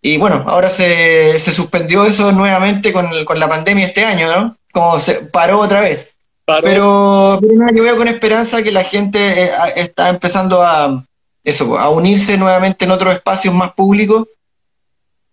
Y 0.00 0.16
bueno, 0.16 0.44
ahora 0.46 0.70
se, 0.70 1.38
se 1.40 1.52
suspendió 1.52 2.04
eso 2.04 2.30
nuevamente 2.32 2.92
con, 2.92 3.24
con, 3.24 3.38
la 3.38 3.48
pandemia 3.48 3.86
este 3.86 4.04
año, 4.04 4.28
¿no? 4.28 4.56
Como 4.72 5.00
se 5.00 5.14
paró 5.26 5.58
otra 5.58 5.80
vez. 5.80 6.08
Pero, 6.46 7.38
pero 7.42 7.74
yo 7.74 7.82
veo 7.82 7.96
con 7.96 8.08
esperanza 8.08 8.62
que 8.62 8.72
la 8.72 8.84
gente 8.84 9.18
eh, 9.44 9.50
está 9.76 10.08
empezando 10.08 10.62
a, 10.62 11.04
eso, 11.44 11.78
a 11.78 11.90
unirse 11.90 12.38
nuevamente 12.38 12.84
en 12.84 12.90
otros 12.90 13.14
espacios 13.14 13.54
más 13.54 13.72
públicos 13.74 14.26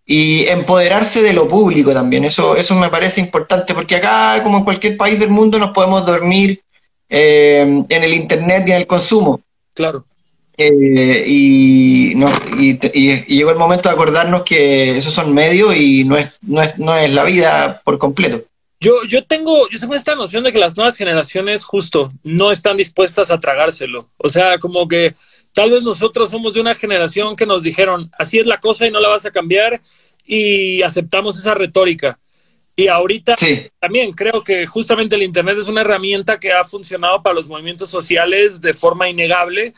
y 0.06 0.46
empoderarse 0.46 1.22
de 1.22 1.34
lo 1.34 1.48
público 1.48 1.92
también. 1.94 2.26
Eso, 2.26 2.56
eso 2.56 2.76
me 2.76 2.90
parece 2.90 3.22
importante 3.22 3.74
porque 3.74 3.96
acá, 3.96 4.42
como 4.44 4.60
en 4.60 4.64
cualquier 4.64 4.98
país 4.98 5.20
del 5.20 5.30
mundo, 5.30 5.58
nos 5.58 5.72
podemos 5.72 6.06
dormir 6.06 6.62
eh, 7.10 7.84
en 7.90 8.04
el 8.04 8.14
Internet 8.14 8.64
y 8.68 8.72
en 8.72 8.78
el 8.78 8.88
consumo. 8.88 9.42
Claro. 9.74 10.06
Eh, 10.58 11.24
y, 11.28 12.14
no, 12.16 12.30
y, 12.58 12.78
llegó 13.26 13.52
el 13.52 13.58
momento 13.58 13.90
de 13.90 13.96
acordarnos 13.96 14.44
que 14.44 14.98
esos 14.98 15.14
son 15.14 15.34
medios 15.34 15.76
y 15.76 16.06
no 16.06 16.18
es, 16.18 16.30
no 16.42 16.62
es, 16.62 16.78
no 16.78 16.96
es 16.96 17.12
la 17.12 17.26
vida 17.26 17.82
por 17.84 17.98
completo. 17.98 18.44
Yo, 18.80 19.04
yo, 19.08 19.26
tengo, 19.26 19.68
yo 19.70 19.80
tengo 19.80 19.96
esta 19.96 20.16
noción 20.16 20.44
de 20.44 20.54
que 20.54 20.60
las 20.60 20.78
nuevas 20.78 20.96
generaciones 20.96 21.64
justo 21.64 22.12
no 22.24 22.52
están 22.52 22.78
dispuestas 22.78 23.32
a 23.32 23.40
tragárselo. 23.40 24.08
O 24.18 24.30
sea, 24.30 24.58
como 24.60 24.88
que 24.88 25.14
tal 25.56 25.72
vez 25.72 25.84
nosotros 25.84 26.30
somos 26.30 26.54
de 26.54 26.62
una 26.62 26.76
generación 26.76 27.36
que 27.36 27.46
nos 27.46 27.64
dijeron, 27.64 28.12
así 28.20 28.38
es 28.38 28.46
la 28.46 28.60
cosa 28.60 28.86
y 28.86 28.92
no 28.92 29.00
la 29.00 29.08
vas 29.08 29.26
a 29.26 29.32
cambiar 29.32 29.82
y 30.26 30.82
aceptamos 30.82 31.40
esa 31.40 31.56
retórica. 31.56 32.20
Y 32.76 32.90
ahorita 32.90 33.36
también 33.80 34.12
creo 34.12 34.44
que 34.44 34.66
justamente 34.66 35.16
el 35.16 35.24
Internet 35.24 35.58
es 35.58 35.70
una 35.70 35.80
herramienta 35.80 36.42
que 36.42 36.52
ha 36.52 36.66
funcionado 36.66 37.24
para 37.24 37.36
los 37.36 37.48
movimientos 37.48 37.90
sociales 37.90 38.60
de 38.60 38.74
forma 38.74 39.10
innegable 39.10 39.74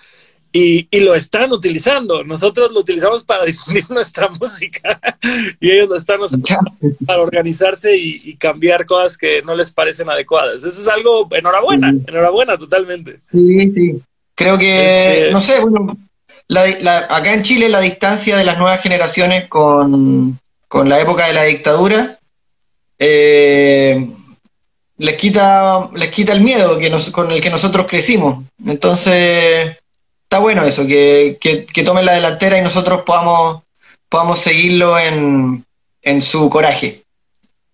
y, 0.51 0.87
y, 0.89 1.01
lo 1.01 1.13
están 1.13 1.51
utilizando. 1.51 2.23
Nosotros 2.23 2.71
lo 2.71 2.79
utilizamos 2.79 3.23
para 3.23 3.45
difundir 3.45 3.83
nuestra 3.91 4.29
música 4.29 4.99
y 5.59 5.69
ellos 5.69 5.89
lo 5.89 5.95
están 5.95 6.21
usando 6.21 6.47
para 7.05 7.21
organizarse 7.21 7.95
y, 7.95 8.35
cambiar 8.37 8.83
cosas 8.87 9.15
que 9.15 9.43
no 9.43 9.53
les 9.53 9.69
parecen 9.69 10.09
adecuadas. 10.09 10.63
Eso 10.63 10.81
es 10.81 10.87
algo, 10.87 11.27
enhorabuena, 11.29 11.89
enhorabuena 11.89 12.57
totalmente. 12.57 13.19
Sí, 13.31 13.71
sí. 13.75 14.01
Creo 14.37 14.57
que, 14.57 15.13
este 15.13 15.31
no 15.31 15.41
sé, 15.41 15.59
bueno, 15.59 15.97
acá 17.09 17.33
en 17.33 17.41
Chile 17.41 17.69
la 17.69 17.81
distancia 17.81 18.37
de 18.37 18.43
las 18.43 18.59
nuevas 18.59 18.81
generaciones 18.81 19.47
con, 19.47 20.39
con 20.67 20.87
la 20.87 21.01
época 21.01 21.25
de 21.25 21.33
la 21.33 21.43
dictadura 21.43 22.17
eh, 22.99 24.07
les, 24.97 25.15
quita, 25.15 25.89
les 25.95 26.09
quita 26.11 26.33
el 26.33 26.41
miedo 26.41 26.77
que 26.77 26.89
nos, 26.89 27.09
con 27.09 27.31
el 27.31 27.41
que 27.41 27.49
nosotros 27.49 27.87
crecimos. 27.87 28.43
Entonces 28.63 29.75
está 30.23 30.39
bueno 30.39 30.63
eso, 30.63 30.85
que, 30.85 31.39
que, 31.41 31.83
tomen 31.83 32.05
la 32.05 32.13
delantera 32.13 32.59
y 32.59 32.61
nosotros 32.61 33.03
podamos, 33.05 33.63
podamos 34.07 34.39
seguirlo 34.39 34.99
en, 34.99 35.65
en 36.03 36.21
su 36.21 36.47
coraje. 36.49 37.03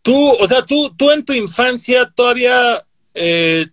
Tú, 0.01 0.29
o 0.29 0.47
sea, 0.47 0.63
tú, 0.63 0.93
tú 0.95 1.11
en 1.11 1.25
tu 1.25 1.33
infancia 1.33 2.09
todavía, 2.15 2.83
eh, 3.13 3.67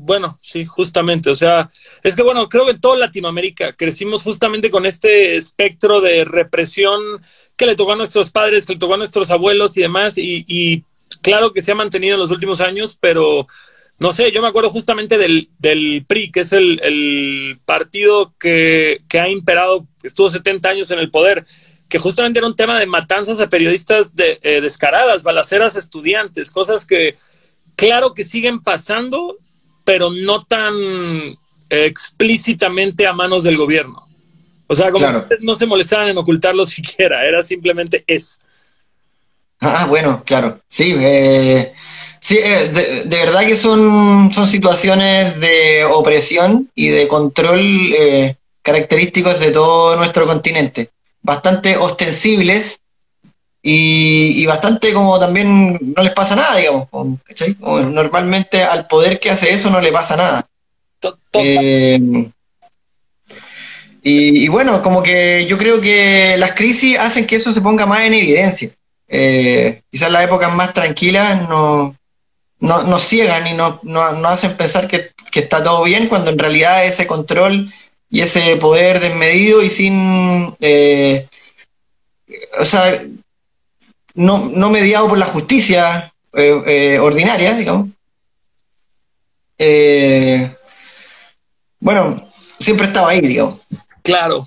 bueno, 0.00 0.38
sí, 0.40 0.64
justamente, 0.64 1.30
o 1.30 1.34
sea, 1.34 1.68
es 2.02 2.16
que 2.16 2.22
bueno, 2.22 2.48
creo 2.48 2.64
que 2.64 2.72
en 2.72 2.80
toda 2.80 2.96
Latinoamérica 2.96 3.74
crecimos 3.74 4.22
justamente 4.22 4.70
con 4.70 4.86
este 4.86 5.36
espectro 5.36 6.00
de 6.00 6.24
represión 6.24 7.00
que 7.56 7.66
le 7.66 7.76
tocó 7.76 7.92
a 7.92 7.96
nuestros 7.96 8.30
padres, 8.30 8.66
que 8.66 8.72
le 8.72 8.78
tocó 8.78 8.94
a 8.94 8.98
nuestros 8.98 9.30
abuelos 9.30 9.76
y 9.76 9.82
demás, 9.82 10.16
y, 10.16 10.44
y 10.48 10.82
claro 11.22 11.52
que 11.52 11.60
se 11.60 11.72
ha 11.72 11.74
mantenido 11.74 12.14
en 12.14 12.20
los 12.20 12.30
últimos 12.30 12.60
años, 12.60 12.96
pero 13.00 13.46
no 14.00 14.12
sé, 14.12 14.32
yo 14.32 14.40
me 14.40 14.48
acuerdo 14.48 14.70
justamente 14.70 15.18
del, 15.18 15.50
del 15.58 16.04
PRI, 16.08 16.30
que 16.30 16.40
es 16.40 16.52
el, 16.52 16.80
el 16.82 17.60
partido 17.66 18.32
que, 18.40 19.02
que, 19.08 19.20
ha 19.20 19.28
imperado, 19.28 19.86
estuvo 20.02 20.30
70 20.30 20.68
años 20.70 20.90
en 20.90 20.98
el 20.98 21.10
poder, 21.10 21.44
que 21.90 21.98
justamente 21.98 22.38
era 22.38 22.48
un 22.48 22.56
tema 22.56 22.78
de 22.78 22.86
matanzas 22.86 23.40
a 23.40 23.50
periodistas 23.50 24.16
de, 24.16 24.38
eh, 24.42 24.62
descaradas, 24.62 25.22
balaceras 25.22 25.76
a 25.76 25.80
estudiantes, 25.80 26.50
cosas 26.50 26.86
que 26.86 27.16
claro 27.76 28.14
que 28.14 28.24
siguen 28.24 28.60
pasando, 28.62 29.36
pero 29.90 30.08
no 30.08 30.40
tan 30.42 31.36
explícitamente 31.68 33.08
a 33.08 33.12
manos 33.12 33.42
del 33.42 33.56
gobierno. 33.56 34.06
O 34.68 34.74
sea, 34.76 34.92
como 34.92 35.24
no 35.40 35.56
se 35.56 35.66
molestaban 35.66 36.06
en 36.06 36.16
ocultarlo 36.16 36.64
siquiera, 36.76 37.26
era 37.26 37.42
simplemente 37.42 38.04
es. 38.06 38.38
Ah, 39.58 39.86
bueno, 39.88 40.22
claro. 40.24 40.60
Sí, 40.68 40.94
eh, 40.96 41.72
Sí, 42.20 42.38
eh, 42.40 43.02
de, 43.04 43.16
verdad 43.16 43.40
que 43.40 43.56
son, 43.56 44.32
son 44.32 44.46
situaciones 44.46 45.40
de 45.40 45.84
opresión 45.84 46.70
y 46.76 46.88
de 46.88 47.08
control 47.08 47.92
eh, 47.92 48.36
característicos 48.62 49.40
de 49.40 49.50
todo 49.50 49.96
nuestro 49.96 50.24
continente. 50.24 50.90
Bastante 51.20 51.76
ostensibles 51.76 52.78
y, 53.62 54.46
bastante 54.46 54.92
como 54.92 55.18
también 55.18 55.78
no 55.96 56.02
les 56.02 56.12
pasa 56.12 56.34
nada, 56.34 56.56
digamos. 56.56 56.88
¿cachai? 57.24 57.56
normalmente 57.60 58.62
al 58.62 58.86
poder 58.86 59.20
que 59.20 59.30
hace 59.30 59.52
eso 59.52 59.70
no 59.70 59.80
le 59.80 59.92
pasa 59.92 60.16
nada. 60.16 60.46
Eh, 61.34 61.98
y, 64.02 64.44
y, 64.44 64.48
bueno, 64.48 64.82
como 64.82 65.02
que 65.02 65.46
yo 65.46 65.58
creo 65.58 65.80
que 65.80 66.36
las 66.38 66.52
crisis 66.52 66.98
hacen 66.98 67.26
que 67.26 67.36
eso 67.36 67.52
se 67.52 67.60
ponga 67.60 67.86
más 67.86 68.00
en 68.00 68.14
evidencia. 68.14 68.70
quizás 69.08 70.10
las 70.10 70.24
épocas 70.24 70.54
más 70.54 70.72
tranquilas 70.72 71.48
no, 71.48 71.94
no, 72.60 72.82
nos 72.82 73.02
ciegan 73.04 73.46
y 73.46 73.54
nos 73.54 73.82
no, 73.82 74.02
hacen 74.02 74.56
pensar 74.56 74.86
que, 74.86 75.10
está 75.34 75.62
todo 75.62 75.84
bien 75.84 76.08
cuando 76.08 76.30
en 76.30 76.38
realidad 76.38 76.84
ese 76.84 77.06
control 77.06 77.72
y 78.08 78.20
ese 78.20 78.56
poder 78.56 79.00
desmedido 79.00 79.62
y 79.62 79.70
sin, 79.70 80.54
eh, 80.60 81.28
o 82.58 82.64
sea, 82.64 83.02
no, 84.20 84.50
no 84.54 84.70
mediado 84.70 85.08
por 85.08 85.18
la 85.18 85.26
justicia 85.26 86.12
eh, 86.34 86.62
eh, 86.66 86.98
ordinaria, 86.98 87.56
digamos. 87.56 87.88
bueno, 91.80 92.16
siempre 92.58 92.86
estaba 92.86 93.10
ahí, 93.10 93.20
digamos. 93.20 93.60
Claro, 94.02 94.44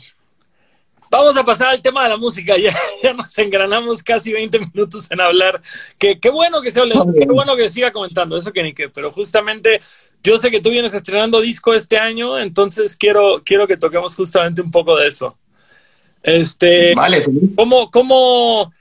Vamos 1.13 1.37
a 1.37 1.45
pasar 1.45 1.67
al 1.67 1.79
tema 1.79 2.01
de 2.03 2.09
la 2.09 2.17
música. 2.17 2.55
Ya, 2.63 2.73
ya 3.03 3.13
nos 3.13 3.37
engranamos 3.37 4.01
casi 4.01 4.33
20 4.33 4.59
minutos 4.59 5.11
en 5.11 5.21
hablar. 5.21 5.61
Qué, 5.99 6.19
qué 6.19 6.29
bueno 6.31 6.59
que 6.61 6.71
se 6.71 6.79
hable, 6.79 6.95
qué 7.19 7.27
bueno 7.27 7.55
que 7.55 7.69
siga 7.69 7.91
comentando, 7.91 8.35
eso 8.35 8.51
que 8.51 8.63
ni 8.63 8.73
qué. 8.73 8.89
Pero 8.89 9.11
justamente 9.11 9.79
yo 10.23 10.39
sé 10.39 10.49
que 10.49 10.59
tú 10.59 10.71
vienes 10.71 10.93
estrenando 10.93 11.39
disco 11.39 11.73
este 11.73 11.99
año, 11.99 12.39
entonces 12.39 12.95
quiero, 12.95 13.43
quiero 13.45 13.67
que 13.67 13.77
toquemos 13.77 14.15
justamente 14.15 14.63
un 14.63 14.71
poco 14.71 14.95
de 14.95 15.07
eso. 15.07 15.37
Este, 16.23 16.95
vale. 16.95 17.23
¿Cómo, 17.55 17.91
cómo, 17.91 18.71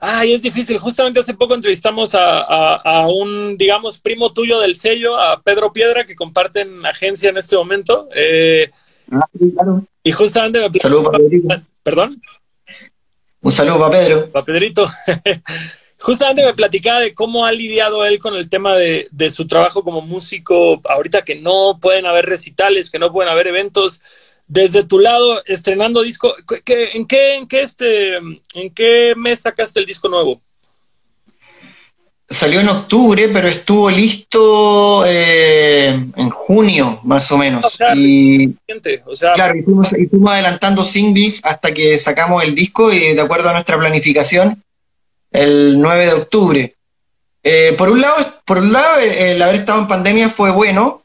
ay, 0.00 0.32
es 0.32 0.42
difícil. 0.42 0.78
Justamente 0.78 1.20
hace 1.20 1.34
poco 1.34 1.54
entrevistamos 1.54 2.14
a, 2.14 2.74
a, 2.76 3.06
un, 3.06 3.56
digamos, 3.56 4.00
primo 4.00 4.32
tuyo 4.32 4.58
del 4.58 4.74
sello, 4.74 5.16
a 5.16 5.40
Pedro 5.40 5.72
Piedra, 5.72 6.04
que 6.04 6.16
comparten 6.16 6.84
agencia 6.84 7.30
en 7.30 7.36
este 7.36 7.56
momento. 7.56 8.08
Eh, 8.14 8.70
ah, 9.12 9.26
y 10.02 10.12
justamente 10.12 10.58
me 10.58 10.80
Saludos, 10.80 11.12
¿Perdón? 11.82 12.20
Un 13.42 13.52
saludo 13.52 13.78
para 13.78 13.90
Pedro. 13.90 14.30
Para 14.30 14.44
Pedrito. 14.44 14.86
Justamente 16.00 16.42
me 16.42 16.54
platicaba 16.54 17.00
de 17.00 17.12
cómo 17.12 17.44
ha 17.44 17.52
lidiado 17.52 18.06
él 18.06 18.18
con 18.18 18.34
el 18.34 18.48
tema 18.48 18.74
de, 18.74 19.08
su 19.30 19.46
trabajo 19.46 19.84
como 19.84 20.00
músico, 20.00 20.80
ahorita 20.88 21.22
que 21.22 21.36
no 21.36 21.78
pueden 21.80 22.06
haber 22.06 22.24
recitales, 22.24 22.90
que 22.90 22.98
no 22.98 23.12
pueden 23.12 23.30
haber 23.30 23.48
eventos. 23.48 24.02
Desde 24.50 24.82
tu 24.82 24.98
lado, 24.98 25.40
estrenando 25.46 26.02
disco, 26.02 26.34
en, 26.66 27.06
qué, 27.06 27.36
en, 27.36 27.46
qué 27.46 27.62
este, 27.62 28.16
¿en 28.16 28.74
qué 28.74 29.14
mes 29.16 29.42
sacaste 29.42 29.78
el 29.78 29.86
disco 29.86 30.08
nuevo? 30.08 30.40
Salió 32.28 32.58
en 32.58 32.68
octubre, 32.68 33.28
pero 33.28 33.46
estuvo 33.46 33.88
listo 33.88 35.04
eh, 35.06 35.90
en 36.16 36.30
junio, 36.30 36.98
más 37.04 37.30
o 37.30 37.38
menos. 37.38 37.78
y, 37.94 38.52
claro, 39.34 39.56
y 39.56 39.62
fuimos, 39.62 39.92
adelantando 40.32 40.82
singles 40.82 41.40
hasta 41.44 41.72
que 41.72 41.96
sacamos 41.96 42.42
el 42.42 42.56
disco 42.56 42.92
y 42.92 43.14
de 43.14 43.20
acuerdo 43.20 43.50
a 43.50 43.52
nuestra 43.52 43.78
planificación, 43.78 44.64
el 45.30 45.80
9 45.80 46.06
de 46.06 46.12
octubre. 46.12 46.74
Eh, 47.44 47.76
por 47.78 47.88
un 47.88 48.00
lado, 48.00 48.16
por 48.44 48.58
un 48.58 48.72
lado 48.72 48.98
el, 48.98 49.40
haber 49.40 49.60
estado 49.60 49.80
en 49.82 49.86
pandemia 49.86 50.28
fue 50.28 50.50
bueno. 50.50 51.04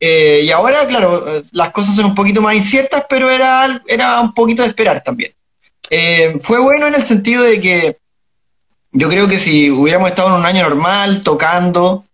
Eh, 0.00 0.40
y 0.44 0.50
ahora, 0.50 0.86
claro, 0.88 1.44
las 1.52 1.70
cosas 1.72 1.94
son 1.94 2.06
un 2.06 2.14
poquito 2.14 2.40
más 2.40 2.54
inciertas, 2.54 3.04
pero 3.08 3.30
era, 3.30 3.82
era 3.86 4.20
un 4.20 4.32
poquito 4.32 4.62
de 4.62 4.68
esperar 4.68 5.02
también. 5.02 5.32
fue 6.40 6.58
bueno 6.58 6.86
en 6.86 6.94
el 6.94 7.02
sentido 7.02 7.42
de 7.42 7.60
que 7.60 8.00
yo 8.92 9.08
creo 9.08 9.28
que 9.28 9.38
si 9.38 9.70
hubiéramos 9.70 10.10
estado 10.10 10.28
en 10.28 10.40
un 10.40 10.46
año 10.46 10.62
normal, 10.62 11.22
tocando, 11.22 12.04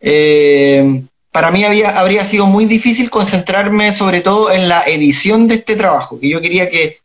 eh, 0.00 1.02
para 1.30 1.50
mí 1.50 1.64
había, 1.64 1.98
habría 1.98 2.26
sido 2.26 2.46
muy 2.46 2.66
difícil 2.66 3.08
concentrarme 3.08 3.92
sobre 3.92 4.20
todo 4.20 4.50
en 4.50 4.68
la 4.68 4.82
edición 4.82 5.48
de 5.48 5.54
este 5.56 5.76
trabajo. 5.76 6.18
Y 6.20 6.30
yo 6.30 6.40
quería 6.40 6.68
que, 6.68 7.00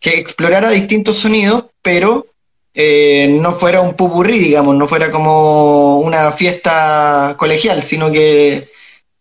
explorara 0.00 0.70
distintos 0.70 1.18
sonidos, 1.18 1.66
pero 1.82 2.26
eh, 2.72 3.28
no 3.40 3.52
fuera 3.52 3.80
un 3.82 3.94
pupurrí, 3.94 4.38
digamos, 4.38 4.76
no 4.76 4.88
fuera 4.88 5.10
como 5.10 5.98
una 5.98 6.32
fiesta 6.32 7.34
colegial, 7.38 7.82
sino 7.82 8.10
que 8.10 8.70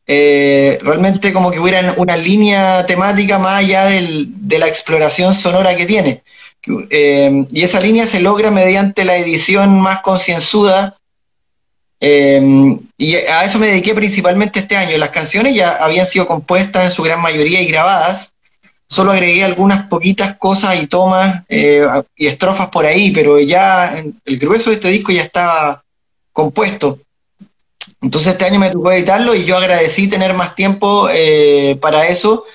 eh, 0.09 0.79
realmente 0.81 1.33
como 1.33 1.51
que 1.51 1.59
hubiera 1.59 1.93
una 1.97 2.15
línea 2.15 2.85
temática 2.85 3.37
más 3.37 3.59
allá 3.59 3.85
de 3.85 4.57
la 4.57 4.67
exploración 4.67 5.35
sonora 5.35 5.75
que 5.75 5.85
tiene. 5.85 6.23
Eh, 6.89 7.45
y 7.51 7.63
esa 7.63 7.81
línea 7.81 8.07
se 8.07 8.21
logra 8.21 8.49
mediante 8.49 9.03
la 9.03 9.17
edición 9.17 9.81
más 9.81 9.99
concienzuda. 9.99 10.97
Eh, 11.99 12.77
y 12.97 13.15
a 13.15 13.43
eso 13.43 13.59
me 13.59 13.67
dediqué 13.67 13.93
principalmente 13.93 14.59
este 14.59 14.77
año. 14.77 14.97
Las 14.97 15.09
canciones 15.09 15.53
ya 15.53 15.75
habían 15.75 16.07
sido 16.07 16.25
compuestas 16.25 16.85
en 16.85 16.91
su 16.91 17.03
gran 17.03 17.21
mayoría 17.21 17.61
y 17.61 17.67
grabadas. 17.67 18.33
Solo 18.87 19.11
agregué 19.11 19.43
algunas 19.43 19.87
poquitas 19.87 20.37
cosas 20.37 20.81
y 20.81 20.87
tomas 20.87 21.43
y 21.49 22.27
estrofas 22.27 22.69
por 22.69 22.85
ahí, 22.85 23.11
pero 23.11 23.37
ya 23.37 24.01
el 24.23 24.39
grueso 24.39 24.69
de 24.69 24.77
este 24.77 24.87
disco 24.87 25.11
ya 25.11 25.23
estaba 25.23 25.83
compuesto. 26.31 26.99
Entonces 28.01 28.33
este 28.33 28.45
año 28.45 28.59
me 28.59 28.69
tocó 28.69 28.91
editarlo 28.91 29.33
y 29.35 29.45
yo 29.45 29.57
agradecí 29.57 30.07
tener 30.07 30.33
más 30.33 30.55
tiempo 30.55 31.09
eh, 31.11 31.77
para 31.81 32.07
eso. 32.07 32.45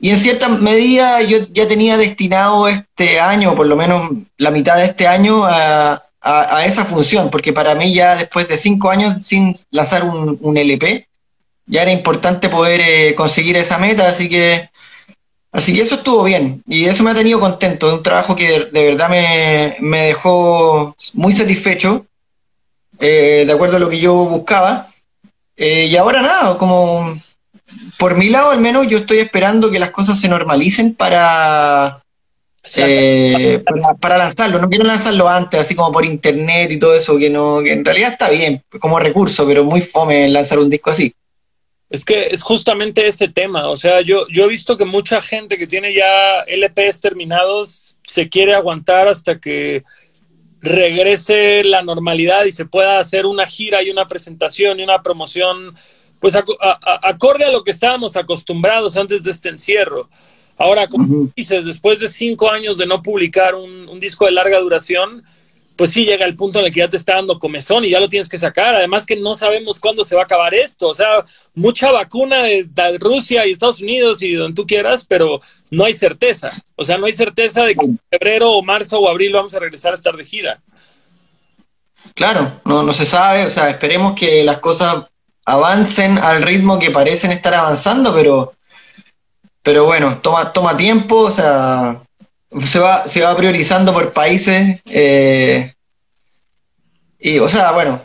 Y 0.00 0.10
en 0.10 0.18
cierta 0.18 0.48
medida 0.48 1.20
yo 1.22 1.38
ya 1.50 1.66
tenía 1.66 1.96
destinado 1.96 2.68
este 2.68 3.20
año, 3.20 3.54
por 3.54 3.66
lo 3.66 3.76
menos 3.76 4.10
la 4.36 4.50
mitad 4.50 4.76
de 4.76 4.86
este 4.86 5.06
año, 5.06 5.44
a, 5.44 6.04
esa 6.66 6.84
función, 6.84 7.30
porque 7.30 7.52
para 7.52 7.74
mí 7.74 7.94
ya 7.94 8.16
después 8.16 8.48
de 8.48 8.58
cinco 8.58 8.90
años 8.90 9.24
sin 9.24 9.54
lanzar 9.70 10.04
un, 10.04 10.56
LP, 10.56 11.08
ya 11.66 11.82
era 11.82 11.92
importante 11.92 12.48
poder 12.48 12.80
eh, 12.80 13.14
conseguir 13.14 13.56
esa 13.56 13.78
meta, 13.78 14.08
así 14.08 14.28
que 14.28 14.68
así 15.52 15.74
que 15.74 15.82
eso 15.82 15.94
estuvo 15.94 16.24
bien 16.24 16.62
y 16.66 16.84
eso 16.84 17.02
me 17.02 17.12
ha 17.12 17.14
tenido 17.14 17.40
contento, 17.40 17.94
un 17.94 18.02
trabajo 18.02 18.36
que 18.36 18.66
de, 18.70 18.84
verdad 18.90 19.08
me, 19.08 19.76
me, 19.80 20.08
dejó 20.08 20.94
muy 21.14 21.32
satisfecho 21.32 22.04
eh, 22.98 23.44
de 23.46 23.52
acuerdo 23.52 23.76
a 23.76 23.80
lo 23.80 23.88
que 23.88 24.00
yo 24.00 24.14
buscaba. 24.14 24.88
Eh, 25.56 25.86
y 25.86 25.96
ahora 25.96 26.22
nada, 26.22 26.56
como 26.56 27.16
por 27.98 28.16
mi 28.16 28.28
lado 28.28 28.50
al 28.50 28.60
menos 28.60 28.86
yo 28.86 28.98
estoy 28.98 29.18
esperando 29.18 29.70
que 29.70 29.78
las 29.78 29.90
cosas 29.90 30.20
se 30.20 30.28
normalicen 30.28 30.94
para, 30.94 32.02
eh, 32.76 33.62
para, 34.00 34.18
lanzarlo. 34.18 34.58
No 34.60 34.68
quiero 34.68 34.84
lanzarlo 34.84 35.28
antes, 35.28 35.60
así 35.60 35.74
como 35.74 35.92
por 35.92 36.04
internet 36.04 36.70
y 36.70 36.78
todo 36.78 36.94
eso, 36.94 37.18
que 37.18 37.30
no, 37.30 37.60
que 37.62 37.72
en 37.72 37.84
realidad 37.84 38.12
está 38.12 38.30
bien 38.30 38.62
como 38.80 38.98
recurso, 38.98 39.46
pero 39.46 39.64
muy 39.64 39.80
fome 39.80 40.28
lanzar 40.28 40.58
un 40.58 40.70
disco 40.70 40.90
así. 40.90 41.12
Es 41.90 42.04
que 42.04 42.26
es 42.26 42.42
justamente 42.42 43.06
ese 43.06 43.28
tema, 43.28 43.70
o 43.70 43.76
sea, 43.76 44.02
yo, 44.02 44.28
yo 44.28 44.44
he 44.44 44.48
visto 44.48 44.76
que 44.76 44.84
mucha 44.84 45.22
gente 45.22 45.56
que 45.56 45.66
tiene 45.66 45.94
ya 45.94 46.44
LPs 46.46 47.00
terminados 47.00 47.96
se 48.06 48.28
quiere 48.28 48.54
aguantar 48.54 49.08
hasta 49.08 49.38
que 49.38 49.84
regrese 50.60 51.62
la 51.64 51.82
normalidad 51.82 52.44
y 52.44 52.50
se 52.50 52.66
pueda 52.66 52.98
hacer 52.98 53.26
una 53.26 53.46
gira 53.46 53.82
y 53.82 53.90
una 53.90 54.08
presentación 54.08 54.80
y 54.80 54.82
una 54.82 55.02
promoción, 55.02 55.74
pues 56.20 56.34
acorde 56.34 57.44
a 57.44 57.52
lo 57.52 57.62
que 57.62 57.70
estábamos 57.70 58.16
acostumbrados 58.16 58.96
antes 58.96 59.22
de 59.22 59.30
este 59.30 59.48
encierro. 59.48 60.08
Ahora, 60.56 60.88
como 60.88 61.30
dices, 61.36 61.64
después 61.64 62.00
de 62.00 62.08
cinco 62.08 62.50
años 62.50 62.76
de 62.76 62.86
no 62.86 63.02
publicar 63.02 63.54
un 63.54 64.00
disco 64.00 64.24
de 64.24 64.32
larga 64.32 64.58
duración, 64.58 65.22
pues 65.78 65.92
sí 65.92 66.04
llega 66.04 66.26
el 66.26 66.34
punto 66.34 66.58
en 66.58 66.66
el 66.66 66.72
que 66.72 66.80
ya 66.80 66.90
te 66.90 66.96
está 66.96 67.14
dando 67.14 67.38
comezón 67.38 67.84
y 67.84 67.90
ya 67.90 68.00
lo 68.00 68.08
tienes 68.08 68.28
que 68.28 68.36
sacar. 68.36 68.74
Además 68.74 69.06
que 69.06 69.14
no 69.14 69.36
sabemos 69.36 69.78
cuándo 69.78 70.02
se 70.02 70.16
va 70.16 70.22
a 70.22 70.24
acabar 70.24 70.52
esto. 70.52 70.88
O 70.88 70.94
sea, 70.94 71.24
mucha 71.54 71.92
vacuna 71.92 72.42
de, 72.42 72.98
Rusia 72.98 73.46
y 73.46 73.52
Estados 73.52 73.80
Unidos 73.80 74.20
y 74.20 74.32
donde 74.32 74.56
tú 74.56 74.66
quieras, 74.66 75.06
pero 75.08 75.40
no 75.70 75.84
hay 75.84 75.94
certeza. 75.94 76.50
O 76.74 76.84
sea, 76.84 76.98
no 76.98 77.06
hay 77.06 77.12
certeza 77.12 77.62
de 77.62 77.76
que 77.76 77.86
en 77.86 78.00
febrero 78.10 78.50
o 78.54 78.62
marzo 78.64 78.98
o 78.98 79.08
abril 79.08 79.32
vamos 79.32 79.54
a 79.54 79.60
regresar 79.60 79.92
a 79.92 79.94
estar 79.94 80.16
de 80.16 80.24
gira. 80.24 80.60
Claro, 82.14 82.60
no, 82.64 82.82
no 82.82 82.92
se 82.92 83.06
sabe. 83.06 83.46
O 83.46 83.50
sea, 83.50 83.70
esperemos 83.70 84.18
que 84.18 84.42
las 84.42 84.58
cosas 84.58 85.04
avancen 85.44 86.18
al 86.18 86.42
ritmo 86.42 86.80
que 86.80 86.90
parecen 86.90 87.30
estar 87.30 87.54
avanzando, 87.54 88.12
pero, 88.12 88.54
pero 89.62 89.84
bueno, 89.84 90.18
toma, 90.18 90.52
toma 90.52 90.76
tiempo. 90.76 91.20
O 91.20 91.30
sea, 91.30 92.02
se 92.64 92.78
va, 92.78 93.06
se 93.06 93.20
va 93.22 93.36
priorizando 93.36 93.92
por 93.92 94.12
países. 94.12 94.80
Eh, 94.86 95.72
y, 97.18 97.38
o 97.38 97.48
sea, 97.48 97.72
bueno, 97.72 98.00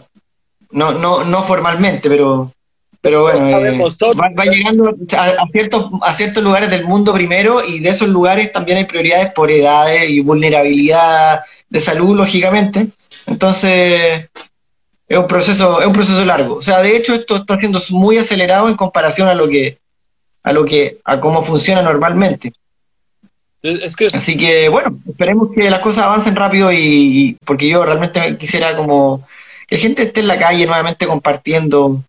no, 0.72 0.92
no, 0.94 1.24
no 1.24 1.44
formalmente, 1.44 2.10
pero, 2.10 2.52
pero 3.00 3.24
bueno, 3.24 3.48
eh, 3.60 3.78
va, 3.80 4.46
llegando 4.46 4.90
a, 4.90 5.48
ciertos, 5.52 5.90
a 6.02 6.14
ciertos 6.16 6.44
lugares 6.44 6.70
del 6.70 6.86
mundo 6.86 7.14
primero 7.14 7.64
y 7.64 7.80
de 7.80 7.90
esos 7.90 8.10
lugares 8.10 8.52
también 8.52 8.80
hay 8.80 8.86
prioridades 8.86 9.32
por 9.34 9.52
edades 9.52 10.10
y 10.10 10.22
vulnerabilidad 10.22 11.42
de 11.70 11.80
salud, 11.80 12.16
lógicamente. 12.16 12.90
Entonces, 13.28 14.30
es 15.08 15.18
un 15.18 15.28
proceso, 15.28 15.80
es 15.80 15.86
un 15.86 15.94
proceso 15.94 16.26
largo. 16.26 16.56
O 16.56 16.62
sea, 16.62 16.82
de 16.82 16.96
hecho, 16.96 17.14
esto 17.14 17.36
está 17.36 17.58
siendo 17.58 17.80
muy 17.92 18.18
acelerado 18.18 18.68
en 18.68 18.76
comparación 18.76 19.28
a 19.28 19.36
lo 19.36 19.48
que, 19.48 19.80
a 20.42 20.52
lo 20.54 20.66
que, 20.66 21.00
a 21.06 21.20
cómo 21.20 21.44
funciona 21.44 21.82
normalmente. 21.82 22.52
Así 24.14 24.36
que 24.36 24.68
bueno, 24.68 25.00
esperemos 25.08 25.50
que 25.56 25.70
las 25.70 25.80
cosas 25.80 26.06
avancen 26.06 26.36
rápido 26.36 26.72
y, 26.74 27.38
porque 27.46 27.70
yo 27.70 27.86
realmente 27.86 28.38
quisiera 28.38 28.76
como 28.76 29.26
que 29.68 29.76
la 29.76 29.82
gente 29.82 30.04
esté 30.04 30.20
en 30.20 30.28
la 30.28 30.38
calle 30.38 30.66
nuevamente 30.66 31.08
compartiendo 31.08 32.04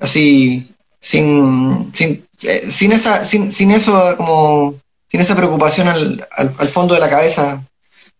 así 0.00 0.68
sin 0.98 1.92
sin, 1.94 2.26
eh, 2.42 2.66
sin 2.68 2.92
esa 2.92 3.24
sin, 3.24 3.52
sin 3.52 3.70
eso 3.70 4.16
como 4.16 4.80
sin 5.08 5.20
esa 5.20 5.36
preocupación 5.36 5.86
al, 5.86 6.28
al, 6.36 6.68
fondo 6.68 6.94
de 6.94 7.00
la 7.00 7.08
cabeza 7.08 7.64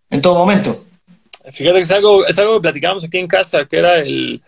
en 0.09 0.23
todo 0.23 0.39
momento. 0.39 0.85
Fíjate 1.51 1.77
que 1.77 1.83
es 1.83 1.91
algo, 1.91 2.27
es 2.27 2.39
algo 2.39 2.55
que 2.55 2.63
platicábamos 2.63 3.05
aquí 3.05 3.19
en 3.19 3.27
casa, 3.27 3.65
que 3.65 3.79
era 3.79 3.99
el 3.99 4.43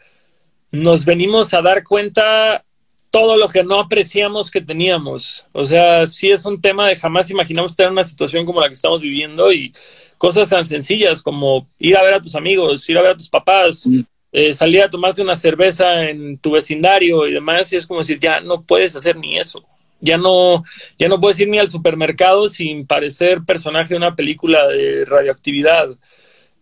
nos 0.72 1.04
venimos 1.04 1.52
a 1.54 1.60
dar 1.60 1.82
cuenta 1.84 2.64
todo 3.12 3.36
lo 3.36 3.46
que 3.46 3.62
no 3.62 3.78
apreciamos 3.78 4.50
que 4.50 4.62
teníamos. 4.62 5.44
O 5.52 5.66
sea, 5.66 6.06
sí 6.06 6.30
es 6.30 6.46
un 6.46 6.60
tema 6.60 6.88
de 6.88 6.96
jamás 6.96 7.30
imaginamos 7.30 7.72
estar 7.72 7.86
en 7.86 7.92
una 7.92 8.04
situación 8.04 8.46
como 8.46 8.60
la 8.60 8.68
que 8.68 8.74
estamos 8.74 9.02
viviendo 9.02 9.52
y 9.52 9.72
cosas 10.16 10.48
tan 10.48 10.64
sencillas 10.64 11.22
como 11.22 11.68
ir 11.78 11.94
a 11.94 12.02
ver 12.02 12.14
a 12.14 12.22
tus 12.22 12.34
amigos, 12.34 12.88
ir 12.88 12.96
a 12.96 13.02
ver 13.02 13.10
a 13.10 13.16
tus 13.16 13.28
papás, 13.28 13.86
mm. 13.86 14.00
eh, 14.32 14.54
salir 14.54 14.82
a 14.82 14.88
tomarte 14.88 15.20
una 15.20 15.36
cerveza 15.36 16.08
en 16.08 16.38
tu 16.38 16.52
vecindario 16.52 17.26
y 17.26 17.32
demás, 17.32 17.70
y 17.72 17.76
es 17.76 17.86
como 17.86 18.00
decir, 18.00 18.18
ya 18.18 18.40
no 18.40 18.62
puedes 18.62 18.96
hacer 18.96 19.14
ni 19.16 19.38
eso. 19.38 19.62
Ya 20.00 20.16
no, 20.16 20.64
ya 20.98 21.08
no 21.08 21.20
puedes 21.20 21.38
ir 21.38 21.48
ni 21.48 21.58
al 21.58 21.68
supermercado 21.68 22.48
sin 22.48 22.86
parecer 22.86 23.42
personaje 23.46 23.90
de 23.90 23.98
una 23.98 24.16
película 24.16 24.66
de 24.68 25.04
radioactividad. 25.04 25.90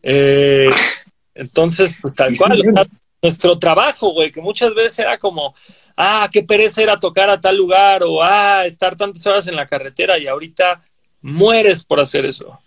Eh, 0.02 0.68
entonces, 1.34 1.96
pues 2.02 2.16
tal 2.16 2.36
cual, 2.36 2.60
nuestro 3.22 3.56
trabajo, 3.58 4.12
güey, 4.12 4.32
que 4.32 4.40
muchas 4.40 4.74
veces 4.74 4.98
era 4.98 5.16
como, 5.16 5.54
ah, 6.00 6.28
qué 6.32 6.42
pereza 6.42 6.82
era 6.82 6.98
tocar 6.98 7.28
a 7.28 7.38
tal 7.38 7.56
lugar 7.56 8.02
o 8.02 8.22
ah, 8.22 8.64
estar 8.64 8.96
tantas 8.96 9.26
horas 9.26 9.46
en 9.46 9.56
la 9.56 9.66
carretera 9.66 10.18
y 10.18 10.26
ahorita 10.26 10.78
mueres 11.20 11.84
por 11.84 12.00
hacer 12.00 12.24
eso. 12.24 12.58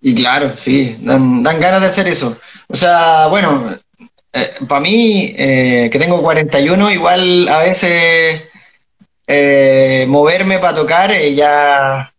Y 0.00 0.14
claro, 0.14 0.56
sí, 0.56 0.96
dan, 1.00 1.42
ganas 1.42 1.80
de 1.82 1.86
hacer 1.88 2.08
eso. 2.08 2.38
O 2.68 2.76
sea, 2.76 3.26
bueno, 3.26 3.76
eh, 4.32 4.54
para 4.66 4.80
mí, 4.80 5.34
eh, 5.36 5.88
que 5.92 5.98
tengo 5.98 6.22
41, 6.22 6.90
igual 6.92 7.48
a 7.48 7.58
veces 7.60 8.42
eh, 9.26 10.04
moverme 10.08 10.58
para 10.58 10.74
tocar 10.74 11.12
ya 11.18 12.10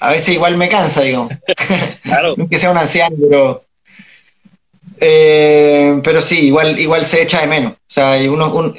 a 0.00 0.10
veces 0.10 0.34
igual 0.34 0.56
me 0.56 0.68
cansa, 0.68 1.02
digo. 1.02 1.28
Claro. 2.02 2.34
que 2.50 2.58
sea 2.58 2.70
un 2.70 2.78
anciano, 2.78 3.16
pero 3.20 3.64
eh, 5.00 6.00
pero 6.02 6.20
sí, 6.20 6.46
igual, 6.46 6.78
igual 6.78 7.04
se 7.04 7.22
echa 7.22 7.40
de 7.40 7.46
menos. 7.46 7.72
O 7.72 7.76
sea, 7.86 8.18
uno, 8.30 8.74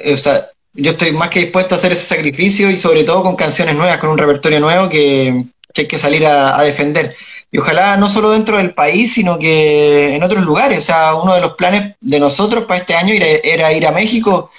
yo 0.74 0.90
estoy 0.90 1.12
más 1.12 1.30
que 1.30 1.40
dispuesto 1.40 1.74
a 1.74 1.78
hacer 1.78 1.92
ese 1.92 2.06
sacrificio 2.06 2.70
y 2.70 2.78
sobre 2.78 3.04
todo 3.04 3.22
con 3.22 3.36
canciones 3.36 3.76
nuevas, 3.76 3.98
con 3.98 4.10
un 4.10 4.18
repertorio 4.18 4.60
nuevo 4.60 4.88
que, 4.88 5.44
hay 5.74 5.86
que 5.86 5.98
salir 5.98 6.26
a, 6.26 6.62
defender. 6.62 7.14
Y 7.52 7.58
ojalá 7.58 7.96
no 7.96 8.08
solo 8.08 8.30
dentro 8.30 8.58
del 8.58 8.74
país, 8.74 9.14
sino 9.14 9.38
que 9.38 10.14
en 10.14 10.22
otros 10.22 10.44
lugares. 10.44 10.78
O 10.78 10.82
sea, 10.82 11.14
uno 11.14 11.34
de 11.34 11.40
los 11.40 11.54
planes 11.54 11.96
de 12.00 12.20
nosotros 12.20 12.64
para 12.64 12.80
este 12.80 12.94
año 12.94 13.14
era, 13.14 13.72
ir 13.72 13.86
a 13.86 13.92
México 13.92 14.50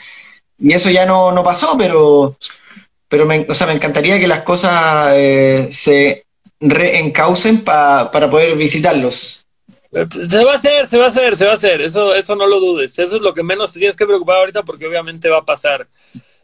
y 0.60 0.74
eso 0.74 0.90
ya 0.90 1.06
no, 1.06 1.32
no 1.32 1.44
pasó, 1.44 1.76
pero, 1.78 2.38
pero 3.08 3.26
me, 3.26 3.46
o 3.50 3.54
sea, 3.54 3.68
me 3.68 3.74
encantaría 3.74 4.20
que 4.20 4.28
las 4.28 4.42
cosas 4.42 5.12
eh, 5.16 5.70
se 5.72 6.26
reencaucen 6.60 7.64
para 7.64 8.12
poder 8.12 8.56
visitarlos. 8.56 9.41
Se 9.92 10.46
va 10.46 10.54
a 10.54 10.56
hacer, 10.56 10.88
se 10.88 10.98
va 10.98 11.06
a 11.06 11.08
hacer, 11.08 11.36
se 11.36 11.46
va 11.46 11.52
a 11.52 11.56
hacer. 11.56 11.82
Eso, 11.82 12.16
eso 12.16 12.36
no 12.36 12.48
lo 12.48 12.60
dudes. 12.60 12.98
Eso 12.98 13.18
es 13.18 13.22
lo 13.22 13.34
que 13.34 13.44
menos 13.44 13.74
te 13.74 13.80
tienes 13.80 13.96
que 13.96 14.06
preocupar 14.06 14.38
ahorita 14.38 14.64
porque 14.64 14.88
obviamente 14.88 15.30
va 15.30 15.40
a 15.40 15.46
pasar. 15.46 15.88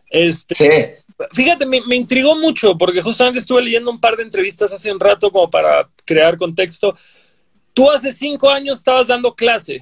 Este, 0.10 1.04
Fíjate, 1.32 1.66
me, 1.66 1.82
me, 1.88 1.96
intrigó 1.96 2.36
mucho 2.36 2.78
porque 2.78 3.02
justamente 3.02 3.40
estuve 3.40 3.64
leyendo 3.64 3.90
un 3.90 4.00
par 4.00 4.18
de 4.18 4.24
entrevistas 4.24 4.72
hace 4.72 4.92
un 4.92 5.00
rato 5.00 5.32
como 5.32 5.50
para 5.50 5.90
crear 6.06 6.38
contexto. 6.38 6.96
tú 7.74 7.90
hace 7.90 8.12
cinco 8.12 8.50
años 8.50 8.78
estabas 8.78 9.08
dando 9.08 9.34
clase. 9.34 9.82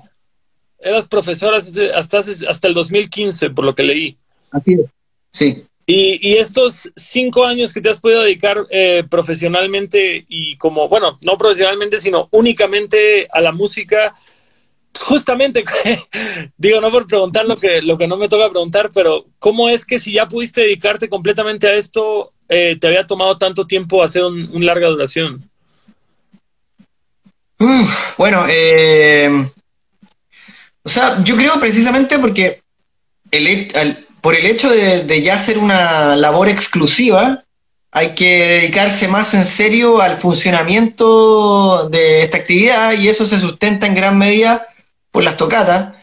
Eras 0.80 1.08
profesora 1.08 1.58
hasta, 1.58 2.20
hasta 2.20 2.68
el 2.68 2.74
2015, 2.74 3.50
por 3.50 3.66
lo 3.66 3.76
que 3.76 3.84
leí. 3.84 4.18
Así 4.52 4.74
es. 4.74 4.86
Sí. 5.32 5.66
Y, 5.88 6.32
y, 6.32 6.38
estos 6.38 6.92
cinco 6.96 7.46
años 7.46 7.72
que 7.72 7.80
te 7.80 7.90
has 7.90 8.00
podido 8.00 8.24
dedicar 8.24 8.66
eh, 8.72 9.04
profesionalmente 9.08 10.26
y 10.28 10.58
como, 10.58 10.90
bueno, 10.90 11.20
no 11.24 11.38
profesionalmente, 11.38 11.98
sino 11.98 12.28
únicamente 12.32 13.28
a 13.32 13.40
la 13.40 13.52
música, 13.52 14.12
justamente, 15.00 15.64
digo, 16.58 16.82
no 16.82 16.92
por 16.92 17.06
preguntar 17.08 17.46
lo 17.46 17.56
que, 17.56 17.82
lo 17.82 17.98
que 17.98 18.08
no 18.08 18.18
me 18.18 18.30
toca 18.30 18.50
preguntar, 18.50 18.90
pero 18.94 19.26
¿cómo 19.40 19.70
es 19.70 19.86
que 19.86 20.00
si 20.00 20.14
ya 20.14 20.28
pudiste 20.28 20.62
dedicarte 20.62 21.10
completamente 21.10 21.68
a 21.68 21.76
esto, 21.76 22.34
eh, 22.50 22.78
te 22.80 22.88
había 22.88 23.06
tomado 23.06 23.38
tanto 23.38 23.68
tiempo 23.68 24.04
hacer 24.04 24.24
un, 24.24 24.66
larga 24.66 24.88
duración? 24.88 25.50
bueno, 28.18 28.46
eh, 28.50 29.30
o 30.84 30.90
sea, 30.90 31.24
yo 31.24 31.36
creo 31.36 31.60
precisamente 31.60 32.20
porque 32.20 32.62
el, 33.32 34.05
por 34.26 34.34
el 34.34 34.48
hecho 34.48 34.72
de, 34.72 35.22
ya 35.22 35.36
hacer 35.36 35.60
una 35.60 36.16
labor 36.16 36.50
exclusiva, 36.50 37.44
hay 37.92 38.16
que 38.16 38.48
dedicarse 38.48 39.08
más 39.08 39.36
en 39.36 39.46
serio 39.46 40.02
al 40.02 40.18
funcionamiento 40.18 41.88
de 41.90 42.24
esta 42.24 42.38
actividad 42.38 42.94
y 42.94 43.08
eso 43.08 43.28
se 43.28 43.38
sustenta 43.38 43.86
en 43.86 43.94
gran 43.94 44.18
medida 44.18 44.66
por 45.12 45.22
las 45.22 45.38
tocatas 45.38 45.94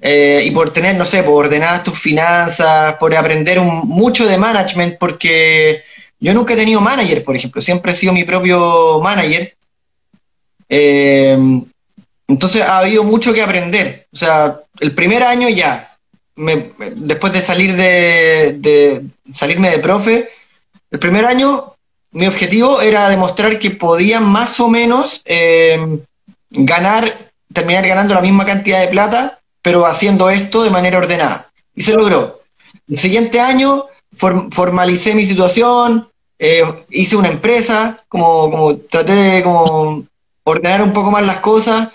eh, 0.00 0.42
y 0.42 0.50
por 0.52 0.72
tener, 0.72 0.96
no 0.96 1.04
sé, 1.04 1.22
por 1.22 1.44
ordenar 1.44 1.84
tus 1.84 2.00
finanzas, 2.00 2.94
por 2.94 3.14
aprender 3.14 3.60
mucho 3.60 4.26
de 4.26 4.38
management, 4.38 4.96
porque 4.98 5.82
yo 6.18 6.32
nunca 6.32 6.54
he 6.54 6.56
tenido 6.56 6.80
manager, 6.80 7.22
por 7.22 7.36
ejemplo, 7.36 7.60
siempre 7.60 7.92
he 7.92 7.94
sido 7.94 8.14
mi 8.14 8.24
propio 8.24 9.00
manager. 9.02 9.54
Eh, 10.66 11.36
entonces 12.26 12.62
ha 12.62 12.78
habido 12.78 13.04
mucho 13.04 13.34
que 13.34 13.42
aprender. 13.42 14.06
O 14.14 14.16
sea, 14.16 14.60
el 14.80 14.94
primer 14.94 15.22
año 15.24 15.50
ya, 15.50 15.89
después 16.96 17.32
de 17.32 17.42
salir 17.42 17.76
de, 17.76 19.04
salirme 19.32 19.70
de 19.70 19.78
profe, 19.78 20.30
el 20.90 20.98
primer 20.98 21.24
año 21.24 21.74
mi 22.12 22.26
objetivo 22.26 22.80
era 22.80 23.08
demostrar 23.08 23.58
que 23.58 23.70
podía 23.70 24.20
más 24.20 24.58
o 24.58 24.68
menos 24.68 25.22
eh, 25.24 26.00
ganar 26.50 27.30
terminar 27.52 27.86
ganando 27.86 28.14
la 28.14 28.20
misma 28.20 28.44
cantidad 28.44 28.80
de 28.80 28.88
plata, 28.88 29.40
pero 29.62 29.86
haciendo 29.86 30.30
esto 30.30 30.62
de 30.62 30.70
manera 30.70 30.98
ordenada. 30.98 31.50
Y 31.74 31.82
se 31.82 31.94
logró. 31.94 32.40
El 32.88 32.98
siguiente 32.98 33.40
año 33.40 33.86
formalicé 34.12 35.14
mi 35.14 35.26
situación, 35.26 36.08
eh, 36.38 36.64
hice 36.90 37.16
una 37.16 37.28
empresa, 37.28 38.02
como, 38.08 38.50
como 38.50 38.76
traté 38.76 39.12
de 39.12 39.42
como 39.42 40.04
ordenar 40.44 40.82
un 40.82 40.92
poco 40.92 41.10
más 41.10 41.24
las 41.24 41.40
cosas, 41.40 41.90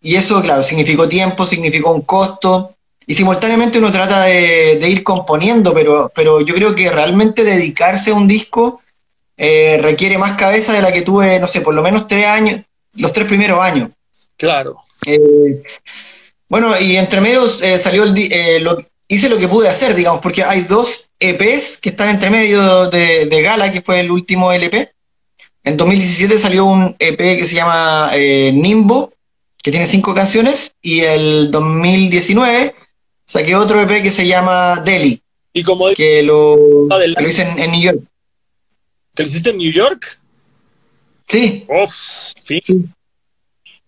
y 0.00 0.16
eso, 0.16 0.40
claro, 0.42 0.62
significó 0.62 1.08
tiempo, 1.08 1.46
significó 1.46 1.92
un 1.92 2.02
costo, 2.02 2.75
y 3.06 3.14
simultáneamente 3.14 3.78
uno 3.78 3.92
trata 3.92 4.24
de, 4.24 4.88
ir 4.88 5.04
componiendo, 5.04 5.72
pero, 5.72 6.10
pero 6.14 6.40
yo 6.40 6.54
creo 6.54 6.74
que 6.74 6.90
realmente 6.90 7.44
dedicarse 7.44 8.10
a 8.10 8.14
un 8.14 8.26
disco 8.26 8.80
eh, 9.36 9.78
requiere 9.80 10.18
más 10.18 10.36
cabeza 10.36 10.72
de 10.72 10.82
la 10.82 10.92
que 10.92 11.02
tuve, 11.02 11.38
no 11.38 11.46
sé, 11.46 11.60
por 11.60 11.74
lo 11.74 11.82
menos 11.82 12.08
tres 12.08 12.26
años, 12.26 12.62
los 12.94 13.12
tres 13.12 13.26
primeros 13.28 13.60
años. 13.60 13.90
Claro. 14.36 14.78
Eh, 15.06 15.62
bueno, 16.48 16.78
y 16.80 16.96
entre 16.96 17.20
medio 17.20 17.48
eh, 17.62 17.78
salió 17.78 18.02
el, 18.02 18.14
eh, 18.16 18.58
lo, 18.60 18.84
hice 19.06 19.28
lo 19.28 19.38
que 19.38 19.48
pude 19.48 19.68
hacer, 19.68 19.94
digamos, 19.94 20.20
porque 20.20 20.42
hay 20.42 20.62
dos 20.62 21.10
EPs 21.20 21.78
que 21.78 21.90
están 21.90 22.08
entre 22.08 22.30
medio 22.30 22.88
de, 22.90 23.40
Gala, 23.42 23.72
que 23.72 23.82
fue 23.82 24.00
el 24.00 24.10
último 24.10 24.52
LP. 24.52 24.90
En 25.62 25.76
2017 25.76 26.38
salió 26.38 26.64
un 26.64 26.96
EP 26.98 27.16
que 27.16 27.46
se 27.46 27.54
llama 27.54 28.10
Nimbo, 28.14 29.12
que 29.62 29.70
tiene 29.70 29.86
cinco 29.86 30.14
canciones, 30.14 30.72
y 30.80 31.00
el 31.00 31.50
2019 31.50 32.74
saqué 33.26 33.54
otro 33.54 33.80
EP 33.80 34.02
que 34.02 34.10
se 34.10 34.26
llama 34.26 34.80
Delhi, 34.84 35.20
¿Y 35.52 35.62
como 35.62 35.88
que 35.94 36.22
lo, 36.22 36.56
lo 36.88 37.28
hice 37.28 37.42
en, 37.42 37.70
New 37.70 37.80
York. 37.80 38.00
¿Que 39.14 39.22
lo 39.22 39.28
hiciste 39.28 39.50
en 39.50 39.58
New 39.58 39.72
York? 39.72 40.20
Sí. 41.26 41.66
sí. 42.38 42.60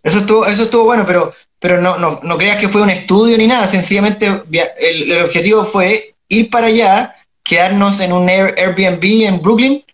Eso 0.03 0.19
estuvo, 0.19 0.47
eso 0.47 0.63
estuvo 0.65 0.85
bueno, 0.85 1.05
pero, 1.07 1.35
pero 1.59 1.81
no, 1.81 1.99
no, 1.99 2.21
no 2.23 2.39
creas 2.39 2.57
que 2.57 2.69
fue 2.69 2.83
un 2.83 2.91
estudio 2.91 3.37
ni 3.37 3.47
nada, 3.47 3.67
sencillamente 3.67 4.43
el, 4.79 5.23
objetivo 5.23 5.65
fue 5.65 6.15
ir 6.29 6.51
para 6.51 6.69
allá, 6.69 7.17
quedarnos 7.43 8.01
en 8.01 8.13
un 8.13 8.29
Airbnb 8.29 9.05
en 9.27 9.43
Brooklyn 9.43 9.85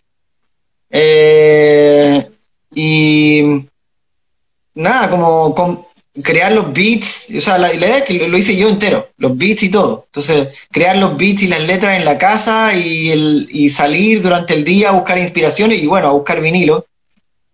eh, 0.89 2.29
y 2.73 3.65
nada, 4.75 5.09
como, 5.09 5.84
crear 6.23 6.51
los 6.51 6.71
beats, 6.73 7.27
o 7.35 7.41
sea, 7.41 7.57
la, 7.57 7.73
idea 7.73 7.97
es 7.97 8.03
que 8.03 8.27
lo, 8.27 8.37
hice 8.37 8.55
yo 8.55 8.69
entero, 8.69 9.09
los 9.17 9.37
beats 9.37 9.63
y 9.63 9.69
todo. 9.69 10.05
Entonces, 10.07 10.49
crear 10.71 10.97
los 10.97 11.17
beats 11.17 11.43
y 11.43 11.47
las 11.47 11.61
letras 11.61 11.97
en 11.97 12.05
la 12.05 12.17
casa 12.17 12.75
y, 12.75 13.09
el, 13.09 13.47
y 13.51 13.69
salir 13.69 14.21
durante 14.21 14.53
el 14.53 14.63
día 14.63 14.89
a 14.89 14.93
buscar 14.93 15.17
inspiraciones 15.17 15.81
y 15.81 15.87
bueno, 15.87 16.07
a 16.07 16.13
buscar 16.13 16.41
vinilo. 16.41 16.85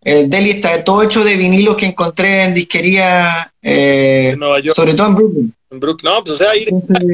El 0.03 0.29
Delhi 0.29 0.51
está 0.51 0.83
todo 0.83 1.03
hecho 1.03 1.23
de 1.23 1.35
vinilos 1.35 1.77
que 1.77 1.85
encontré 1.85 2.43
en 2.43 2.53
disquería, 2.55 3.53
eh, 3.61 4.35
sobre 4.73 4.95
todo 4.95 5.07
en 5.07 5.15
Brooklyn. 5.15 5.55
En 5.69 5.79
Brooklyn, 5.79 6.11
no, 6.11 6.23
pues 6.23 6.35
o 6.35 6.37
sea, 6.37 6.55
ir, 6.55 6.69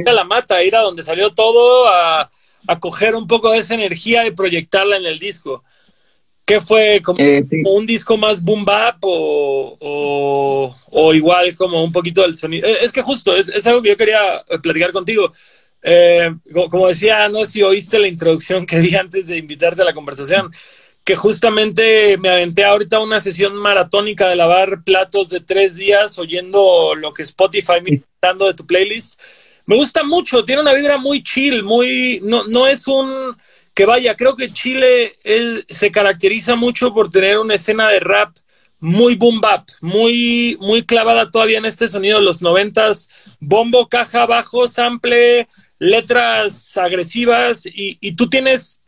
a 0.08 0.14
la 0.14 0.24
mata, 0.24 0.64
ir 0.64 0.76
a 0.76 0.82
donde 0.82 1.04
salió 1.04 1.32
todo, 1.32 1.88
a, 1.88 2.30
coger 2.80 3.16
un 3.16 3.28
poco 3.28 3.52
de 3.52 3.60
esa 3.60 3.76
energía 3.76 4.26
y 4.26 4.32
proyectarla 4.32 4.98
en 4.98 5.06
el 5.06 5.20
disco. 5.20 5.64
¿Qué 6.48 6.62
fue? 6.62 7.02
¿Como, 7.04 7.20
eh, 7.20 7.46
un 7.66 7.86
disco 7.86 8.16
más 8.16 8.42
boom 8.44 8.64
bap 8.64 8.98
o, 9.02 10.74
o, 10.92 11.14
igual 11.14 11.54
como 11.56 11.84
un 11.84 11.92
poquito 11.92 12.22
del 12.22 12.36
sonido? 12.36 12.66
Eh, 12.68 12.78
es 12.82 12.92
que 12.92 13.02
justo, 13.02 13.36
es, 13.36 13.50
es 13.50 13.68
algo 13.68 13.82
que 13.82 13.90
yo 13.90 13.98
quería 13.98 14.44
platicar 14.64 14.94
contigo. 14.94 15.32
como 16.72 16.88
decía, 16.88 17.28
no 17.28 17.44
sé 17.44 17.52
si 17.52 17.64
oíste 17.64 18.00
la 18.00 18.08
introducción 18.08 18.66
que 18.66 18.80
di 18.80 18.96
antes 18.96 19.28
de 19.28 19.38
invitarte 19.38 19.82
a 19.82 19.86
la 19.86 19.94
conversación 19.94 20.52
que 21.08 21.16
justamente 21.16 22.18
me 22.18 22.28
aventé 22.28 22.66
ahorita 22.66 23.00
una 23.00 23.22
sesión 23.22 23.56
maratónica 23.56 24.28
de 24.28 24.36
lavar 24.36 24.84
platos 24.84 25.30
de 25.30 25.40
tres 25.40 25.78
días 25.78 26.20
oyendo 26.20 26.96
lo 26.96 27.14
que 27.14 27.24
Spotify 27.24 27.80
me 27.82 27.96
está 27.96 28.28
dando 28.28 28.48
de 28.48 28.54
tu 28.54 28.68
playlist. 28.68 29.18
Me 29.68 29.78
gusta 29.78 30.04
mucho, 30.04 30.44
tiene 30.44 30.62
una 30.62 30.74
vibra 30.74 30.98
muy 30.98 31.24
chill, 31.24 31.64
muy, 31.64 32.20
no, 32.24 32.44
no 32.44 32.68
es 32.68 32.90
un, 32.90 33.38
que 33.78 33.86
vaya, 33.86 34.16
creo 34.16 34.36
que 34.36 34.52
Chile 34.52 35.14
se 35.70 35.92
caracteriza 35.92 36.56
mucho 36.56 36.96
por 36.96 37.12
tener 37.12 37.38
una 37.38 37.54
escena 37.54 37.88
de 37.90 38.00
rap 38.00 38.36
muy 38.80 39.14
boom 39.14 39.40
bap, 39.40 39.68
muy, 39.82 40.58
muy 40.60 40.84
clavada 40.84 41.30
todavía 41.30 41.60
en 41.60 41.66
este 41.66 41.88
sonido 41.88 42.18
de 42.18 42.26
los 42.26 42.42
noventas, 42.42 43.08
bombo, 43.40 43.88
caja, 43.88 44.26
bajo, 44.26 44.68
sample, 44.68 45.48
letras 45.78 46.76
agresivas 46.76 47.68
y, 47.68 48.00
y 48.02 48.14
tú 48.14 48.28
tienes 48.28 48.82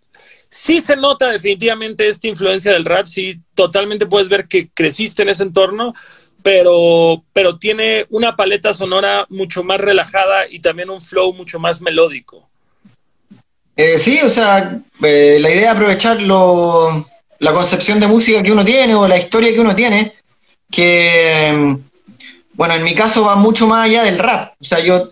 sí 0.49 0.79
se 0.79 0.95
nota 0.95 1.29
definitivamente 1.29 2.07
esta 2.07 2.27
influencia 2.27 2.73
del 2.73 2.85
rap, 2.85 3.05
sí, 3.05 3.39
totalmente 3.53 4.07
puedes 4.07 4.27
ver 4.27 4.47
que 4.47 4.71
creciste 4.73 5.21
en 5.21 5.29
ese 5.29 5.43
entorno, 5.43 5.93
pero, 6.41 7.23
pero 7.31 7.59
tiene 7.59 8.07
una 8.09 8.35
paleta 8.35 8.73
sonora 8.73 9.27
mucho 9.29 9.63
más 9.63 9.79
relajada 9.79 10.49
y 10.49 10.61
también 10.61 10.89
un 10.89 10.99
flow 10.99 11.31
mucho 11.31 11.59
más 11.59 11.79
melódico. 11.79 12.48
Eh, 13.75 13.97
sí, 13.97 14.19
o 14.21 14.29
sea, 14.29 14.79
eh, 15.03 15.37
la 15.39 15.49
idea 15.49 15.71
es 15.71 15.75
aprovechar 15.75 16.21
la 16.21 17.53
concepción 17.53 17.99
de 17.99 18.07
música 18.07 18.43
que 18.43 18.51
uno 18.51 18.65
tiene 18.65 18.95
o 18.95 19.07
la 19.07 19.17
historia 19.17 19.53
que 19.53 19.59
uno 19.59 19.75
tiene, 19.75 20.13
que, 20.69 21.77
bueno, 22.53 22.73
en 22.73 22.83
mi 22.83 22.93
caso 22.93 23.23
va 23.23 23.35
mucho 23.35 23.67
más 23.67 23.85
allá 23.85 24.03
del 24.03 24.19
rap. 24.19 24.53
O 24.59 24.63
sea, 24.65 24.79
yo 24.79 25.11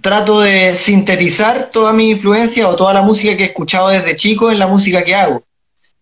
trato 0.00 0.40
de 0.40 0.76
sintetizar 0.76 1.70
toda 1.70 1.92
mi 1.92 2.10
influencia 2.10 2.68
o 2.68 2.76
toda 2.76 2.92
la 2.92 3.02
música 3.02 3.36
que 3.36 3.44
he 3.44 3.46
escuchado 3.46 3.88
desde 3.88 4.16
chico 4.16 4.50
en 4.50 4.58
la 4.58 4.66
música 4.66 5.04
que 5.04 5.14
hago. 5.14 5.42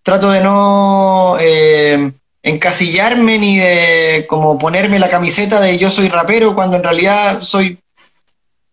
Trato 0.03 0.31
de 0.31 0.41
no 0.41 1.37
eh, 1.41 2.13
encasillarme 2.43 3.39
ni 3.39 3.59
de 3.59 4.27
como 4.29 4.59
ponerme 4.59 4.99
la 4.99 5.09
camiseta 5.09 5.61
de 5.61 5.79
yo 5.79 5.91
soy 5.91 6.09
rapero 6.09 6.55
cuando 6.55 6.77
en 6.77 6.83
realidad 6.83 7.41
soy... 7.41 7.79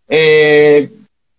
Eh, 0.07 0.91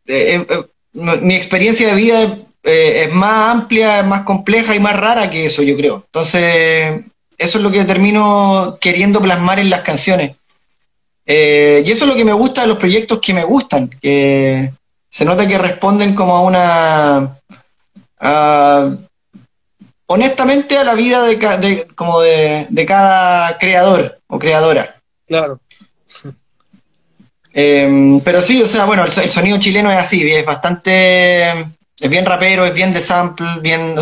eh, 0.06 0.46
mi 0.92 1.34
experiencia 1.34 1.88
de 1.88 1.94
vida 1.94 2.38
es 2.62 3.12
más 3.12 3.50
amplia, 3.50 4.00
es 4.00 4.06
más 4.06 4.22
compleja 4.22 4.74
y 4.74 4.80
más 4.80 4.96
rara 4.96 5.30
que 5.30 5.46
eso, 5.46 5.62
yo 5.62 5.76
creo. 5.76 6.02
Entonces, 6.06 7.04
eso 7.38 7.58
es 7.58 7.64
lo 7.64 7.70
que 7.70 7.84
termino 7.84 8.78
queriendo 8.80 9.20
plasmar 9.20 9.58
en 9.58 9.70
las 9.70 9.80
canciones. 9.80 10.36
Eh, 11.26 11.82
y 11.84 11.90
eso 11.90 12.04
es 12.04 12.10
lo 12.10 12.16
que 12.16 12.24
me 12.24 12.32
gusta 12.32 12.62
de 12.62 12.68
los 12.68 12.78
proyectos 12.78 13.20
que 13.20 13.34
me 13.34 13.44
gustan, 13.44 13.88
que 13.88 14.72
se 15.10 15.24
nota 15.24 15.46
que 15.46 15.58
responden 15.58 16.14
como 16.14 16.36
a 16.36 16.40
una... 16.40 17.38
honestamente 20.06 20.76
a 20.76 20.84
la 20.84 20.94
vida 20.94 21.24
de, 21.24 21.86
como 21.94 22.20
de, 22.20 22.84
cada 22.86 23.58
creador 23.58 24.18
o 24.26 24.38
creadora. 24.38 25.00
Claro. 25.26 25.60
Em, 27.54 28.20
pero 28.20 28.40
sí, 28.40 28.62
o 28.62 28.66
sea, 28.68 28.84
bueno, 28.86 29.04
el, 29.04 29.12
sonido 29.12 29.58
chileno 29.58 29.90
es 29.90 29.98
así, 29.98 30.22
es 30.30 30.44
bastante, 30.44 31.50
es 31.50 32.10
bien 32.10 32.24
rapero, 32.24 32.64
es 32.64 32.72
bien 32.72 32.92
de 32.92 33.00
sample, 33.00 33.46
bien, 33.60 33.94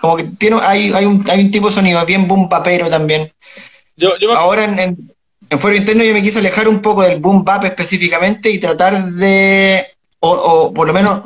como 0.00 0.16
que 0.16 0.24
tiene, 0.24 0.58
hay, 0.60 0.92
hay, 0.92 1.04
un, 1.04 1.24
hay 1.30 1.44
un 1.44 1.50
tipo 1.50 1.68
de 1.68 1.74
sonido, 1.74 2.00
es 2.00 2.06
bien 2.06 2.26
boom 2.26 2.48
papero 2.48 2.88
también. 2.90 3.32
ahora 4.34 4.64
en, 4.64 4.78
en, 5.48 5.58
Fuero 5.58 5.76
Interno 5.76 6.02
yo 6.02 6.14
me 6.14 6.22
quise 6.22 6.38
alejar 6.38 6.66
un 6.66 6.80
poco 6.80 7.02
del 7.02 7.20
boom 7.20 7.44
bap 7.44 7.64
específicamente 7.64 8.50
y 8.50 8.58
tratar 8.58 9.04
de, 9.12 9.86
o, 10.20 10.72
por 10.72 10.86
lo 10.86 10.94
menos 10.94 11.24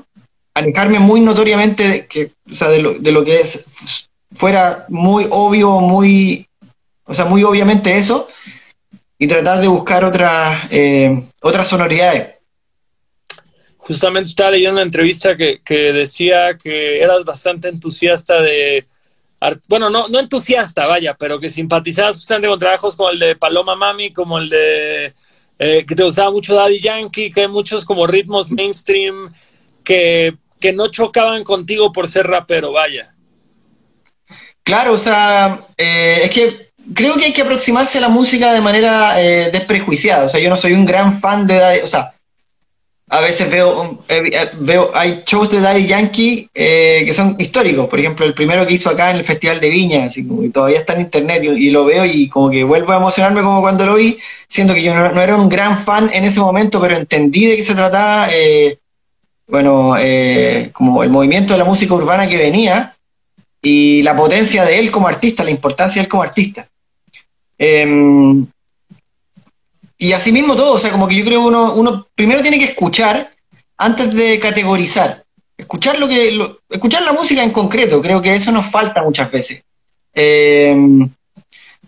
alejarme 0.52 0.98
muy 0.98 1.20
notoriamente 1.20 1.88
de, 1.88 2.06
que, 2.06 2.32
o 2.50 2.54
sea, 2.54 2.68
de, 2.68 2.80
lo, 2.80 2.94
de 2.94 3.12
lo 3.12 3.24
que 3.24 3.40
es 3.40 3.64
fuera 4.34 4.84
muy 4.88 5.26
obvio, 5.30 5.80
muy, 5.80 6.48
o 7.04 7.14
sea, 7.14 7.24
muy 7.24 7.44
obviamente 7.44 7.96
eso, 7.96 8.28
y 9.18 9.26
tratar 9.26 9.60
de 9.60 9.68
buscar 9.68 10.04
otras, 10.04 10.68
eh, 10.70 11.22
otras 11.42 11.68
sonoridades. 11.68 12.34
Justamente 13.76 14.30
estaba 14.30 14.50
leyendo 14.50 14.74
una 14.74 14.82
entrevista 14.82 15.36
que, 15.36 15.60
que 15.64 15.92
decía 15.92 16.58
que 16.58 17.00
eras 17.00 17.24
bastante 17.24 17.68
entusiasta 17.68 18.40
de, 18.40 18.84
bueno, 19.68 19.90
no, 19.90 20.08
no 20.08 20.18
entusiasta, 20.18 20.86
vaya, 20.86 21.14
pero 21.18 21.38
que 21.38 21.48
simpatizabas 21.48 22.16
bastante 22.16 22.48
con 22.48 22.58
trabajos 22.58 22.96
como 22.96 23.10
el 23.10 23.18
de 23.18 23.36
Paloma 23.36 23.76
Mami, 23.76 24.12
como 24.12 24.38
el 24.38 24.48
de 24.48 25.14
eh, 25.58 25.84
que 25.86 25.94
te 25.94 26.02
gustaba 26.02 26.30
mucho 26.30 26.54
Daddy 26.54 26.80
Yankee, 26.80 27.30
que 27.30 27.42
hay 27.42 27.48
muchos 27.48 27.84
como 27.84 28.06
ritmos 28.06 28.50
mainstream 28.50 29.32
que, 29.84 30.36
que 30.60 30.72
no 30.72 30.88
chocaban 30.88 31.44
contigo 31.44 31.92
por 31.92 32.08
ser 32.08 32.26
rapero, 32.26 32.72
vaya. 32.72 33.14
Claro, 34.62 34.94
o 34.94 34.98
sea, 34.98 35.66
eh, 35.76 36.22
es 36.24 36.30
que 36.30 36.65
creo 36.94 37.16
que 37.16 37.26
hay 37.26 37.32
que 37.32 37.42
aproximarse 37.42 37.98
a 37.98 38.02
la 38.02 38.08
música 38.08 38.52
de 38.52 38.60
manera 38.60 39.20
eh, 39.20 39.50
desprejuiciada. 39.50 40.24
O 40.24 40.28
sea, 40.28 40.40
yo 40.40 40.50
no 40.50 40.56
soy 40.56 40.72
un 40.72 40.86
gran 40.86 41.18
fan 41.18 41.46
de 41.46 41.54
Daddy, 41.54 41.80
o 41.80 41.86
sea, 41.86 42.12
a 43.08 43.20
veces 43.20 43.48
veo, 43.48 44.02
eh, 44.08 44.50
veo 44.58 44.90
hay 44.92 45.22
shows 45.24 45.48
de 45.50 45.60
Daddy 45.60 45.86
Yankee 45.86 46.50
que 46.52 47.12
son 47.14 47.36
históricos. 47.38 47.86
Por 47.88 48.00
ejemplo, 48.00 48.26
el 48.26 48.34
primero 48.34 48.66
que 48.66 48.74
hizo 48.74 48.90
acá 48.90 49.10
en 49.10 49.18
el 49.18 49.24
Festival 49.24 49.60
de 49.60 49.70
Viña, 49.70 50.08
como 50.26 50.50
todavía 50.50 50.80
está 50.80 50.94
en 50.94 51.02
internet 51.02 51.44
y, 51.44 51.70
lo 51.70 51.84
veo 51.84 52.04
y 52.04 52.28
como 52.28 52.50
que 52.50 52.64
vuelvo 52.64 52.92
a 52.92 52.96
emocionarme 52.96 53.42
como 53.42 53.60
cuando 53.60 53.86
lo 53.86 53.94
vi, 53.94 54.18
siendo 54.48 54.74
que 54.74 54.82
yo 54.82 54.92
no, 54.92 55.22
era 55.22 55.36
un 55.36 55.48
gran 55.48 55.78
fan 55.78 56.10
en 56.12 56.24
ese 56.24 56.40
momento, 56.40 56.80
pero 56.80 56.96
entendí 56.96 57.46
de 57.46 57.56
qué 57.56 57.62
se 57.62 57.74
trataba, 57.74 58.28
bueno, 59.46 59.94
como 60.72 61.04
el 61.04 61.10
movimiento 61.10 61.52
de 61.52 61.60
la 61.60 61.64
música 61.64 61.94
urbana 61.94 62.28
que 62.28 62.36
venía 62.36 62.96
y 63.62 64.02
la 64.02 64.16
potencia 64.16 64.64
de 64.64 64.78
él 64.80 64.90
como 64.90 65.06
artista, 65.06 65.44
la 65.44 65.50
importancia 65.50 66.00
de 66.00 66.04
él 66.04 66.08
como 66.08 66.24
artista. 66.24 66.68
Eh, 67.58 68.44
y 69.98 70.12
asimismo 70.12 70.56
todo, 70.56 70.74
o 70.74 70.78
sea, 70.78 70.92
como 70.92 71.08
que 71.08 71.16
yo 71.16 71.24
creo 71.24 71.40
que 71.40 71.46
uno, 71.48 72.06
primero 72.14 72.42
tiene 72.42 72.58
que 72.58 72.66
escuchar 72.66 73.30
antes 73.78 74.14
de 74.14 74.38
categorizar. 74.38 75.24
Escuchar 75.56 75.98
lo 75.98 76.06
que 76.06 76.38
escuchar 76.68 77.02
la 77.02 77.14
música 77.14 77.42
en 77.42 77.50
concreto, 77.50 78.02
creo 78.02 78.20
que 78.20 78.34
eso 78.34 78.52
nos 78.52 78.66
falta 78.66 79.02
muchas 79.02 79.30
veces. 79.30 79.62
Em, 80.12 81.08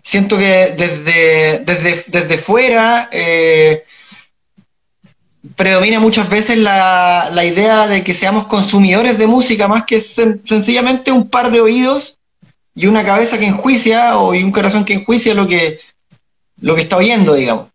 siento 0.01 0.37
que 0.37 0.73
desde, 0.75 1.59
desde, 1.59 2.03
desde 2.07 2.37
fuera 2.39 3.09
eh, 3.11 3.83
predomina 5.55 5.99
muchas 5.99 6.27
veces 6.29 6.57
la, 6.57 7.29
la, 7.31 7.45
idea 7.45 7.87
de 7.87 8.03
que 8.03 8.13
seamos 8.13 8.47
consumidores 8.47 9.17
de 9.17 9.27
música 9.27 9.67
más 9.67 9.85
que 9.85 10.01
sencillamente 10.01 11.11
un 11.11 11.29
par 11.29 11.51
de 11.51 11.61
oídos 11.61 12.18
y 12.75 12.85
una 12.87 13.03
cabeza 13.03 13.37
que 13.37 13.45
enjuicia 13.45 14.17
o 14.17 14.33
y 14.33 14.43
un 14.43 14.51
corazón 14.51 14.85
que 14.85 14.93
enjuicia 14.93 15.33
lo 15.33 15.47
que, 15.47 15.79
lo 16.61 16.75
que 16.75 16.81
está 16.81 16.97
oyendo, 16.97 17.33
digamos. 17.33 17.67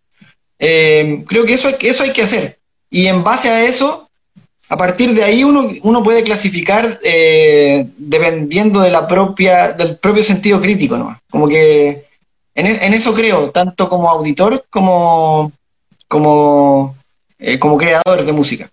Eh, 0.59 1.25
creo 1.27 1.45
que 1.45 1.55
eso, 1.55 1.69
eso 1.81 2.03
hay 2.03 2.13
que 2.13 2.23
hacer. 2.23 2.59
Y 2.91 3.07
en 3.07 3.23
base 3.23 3.49
a 3.49 3.65
eso, 3.65 4.09
a 4.69 4.77
partir 4.77 5.13
de 5.15 5.25
ahí 5.25 5.45
uno, 5.45 5.73
uno 5.83 6.03
puede 6.03 6.23
clasificar 6.23 7.01
eh, 7.03 7.87
dependiendo 7.99 8.81
de 8.81 8.91
la 8.91 9.07
propia, 9.07 9.73
del 9.73 9.97
propio 9.99 10.23
sentido 10.23 10.61
crítico, 10.61 10.97
¿no? 10.97 11.21
Como 11.31 11.49
que 11.49 12.05
en, 12.55 12.67
en 12.67 12.95
eso 12.95 13.13
creo, 13.13 13.51
tanto 13.51 13.89
como 13.89 14.09
auditor 14.09 14.65
como, 14.71 15.53
como 16.09 16.97
eh, 17.39 17.59
como 17.59 17.77
creador 17.77 18.25
de 18.25 18.33
música. 18.33 18.71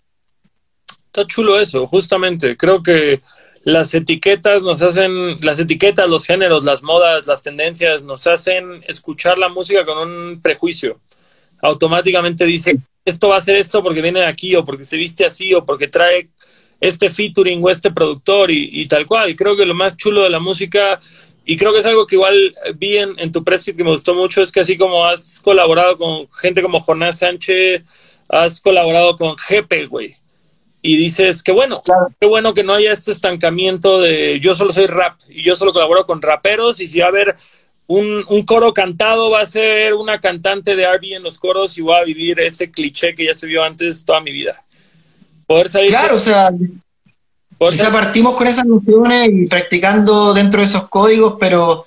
Está 1.07 1.25
chulo 1.27 1.59
eso, 1.59 1.87
justamente. 1.87 2.55
Creo 2.55 2.81
que 2.81 3.19
las 3.63 3.93
etiquetas 3.93 4.63
nos 4.63 4.81
hacen, 4.81 5.37
las 5.41 5.59
etiquetas, 5.59 6.09
los 6.09 6.25
géneros, 6.25 6.63
las 6.63 6.81
modas, 6.81 7.27
las 7.27 7.43
tendencias 7.43 8.01
nos 8.03 8.25
hacen 8.25 8.83
escuchar 8.87 9.37
la 9.37 9.49
música 9.49 9.85
con 9.85 9.97
un 9.97 10.41
prejuicio. 10.41 10.99
Automáticamente 11.61 12.45
dice, 12.45 12.79
esto 13.05 13.29
va 13.29 13.37
a 13.37 13.41
ser 13.41 13.57
esto 13.57 13.83
porque 13.83 14.01
viene 14.01 14.21
de 14.21 14.25
aquí 14.25 14.55
o 14.55 14.63
porque 14.63 14.83
se 14.83 14.97
viste 14.97 15.25
así 15.25 15.53
o 15.53 15.63
porque 15.63 15.87
trae 15.87 16.29
este 16.79 17.11
featuring 17.11 17.63
o 17.63 17.69
este 17.69 17.91
productor 17.91 18.49
y, 18.49 18.87
tal 18.87 19.05
cual. 19.05 19.35
Creo 19.35 19.55
que 19.55 19.65
lo 19.65 19.75
más 19.75 19.95
chulo 19.95 20.23
de 20.23 20.31
la 20.31 20.39
música 20.39 20.99
y 21.45 21.55
creo 21.55 21.71
que 21.71 21.79
es 21.79 21.85
algo 21.85 22.07
que 22.07 22.15
igual 22.15 22.55
vi 22.75 22.97
en, 22.97 23.31
tu 23.31 23.43
press 23.43 23.65
que 23.65 23.83
me 23.83 23.91
gustó 23.91 24.15
mucho 24.15 24.41
es 24.41 24.51
que 24.51 24.61
así 24.61 24.77
como 24.77 25.05
has 25.05 25.39
colaborado 25.39 25.97
con 25.97 26.27
gente 26.29 26.63
como 26.63 26.79
Jonás 26.79 27.19
Sánchez, 27.19 27.83
has 28.27 28.59
colaborado 28.59 29.15
con 29.15 29.37
Jepe, 29.37 29.85
güey. 29.85 30.15
Y 30.81 30.97
dices 30.97 31.43
que 31.43 31.51
bueno, 31.51 31.81
qué 32.19 32.25
bueno 32.25 32.53
que 32.53 32.63
no 32.63 32.73
haya 32.73 32.91
este 32.91 33.11
estancamiento 33.11 34.01
de 34.01 34.39
yo 34.39 34.53
solo 34.53 34.71
soy 34.71 34.87
rap 34.87 35.19
y 35.29 35.43
yo 35.43 35.55
solo 35.55 35.73
colaboro 35.73 36.05
con 36.05 36.21
raperos 36.21 36.79
y 36.79 36.87
si 36.87 36.99
va 36.99 37.05
a 37.05 37.09
haber 37.09 37.35
un, 37.91 38.43
coro 38.45 38.73
cantado 38.73 39.29
va 39.29 39.41
a 39.41 39.45
ser 39.45 39.93
una 39.93 40.19
cantante 40.19 40.75
de 40.75 40.83
R&B 40.83 41.15
en 41.15 41.23
los 41.23 41.37
coros 41.37 41.77
y 41.77 41.81
voy 41.81 41.95
a 41.95 42.03
vivir 42.03 42.39
ese 42.39 42.71
cliché 42.71 43.13
que 43.13 43.25
ya 43.25 43.33
se 43.33 43.47
vio 43.47 43.63
antes 43.63 44.05
toda 44.05 44.21
mi 44.21 44.31
vida. 44.31 44.61
Poder 45.45 45.67
salir... 45.67 45.89
Claro, 45.89 46.15
o 46.15 46.19
sea, 46.19 46.51
quizá 47.69 47.91
partimos 47.91 48.35
con 48.35 48.47
esas 48.47 48.65
nociones 48.65 49.29
y 49.31 49.45
practicando 49.47 50.33
dentro 50.33 50.61
de 50.61 50.67
esos 50.67 50.87
códigos, 50.87 51.35
pero, 51.39 51.85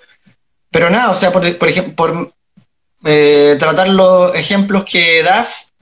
pero 0.71 0.91
nada, 0.91 1.11
o 1.11 1.15
sea, 1.15 1.33
por, 1.33 1.47
ejemplo, 1.47 1.95
por 1.95 2.33
eh, 3.05 3.57
tratar 3.59 3.89
los 3.89 4.35
ejemplos 4.35 4.85
que 4.85 5.23
das, 5.23 5.73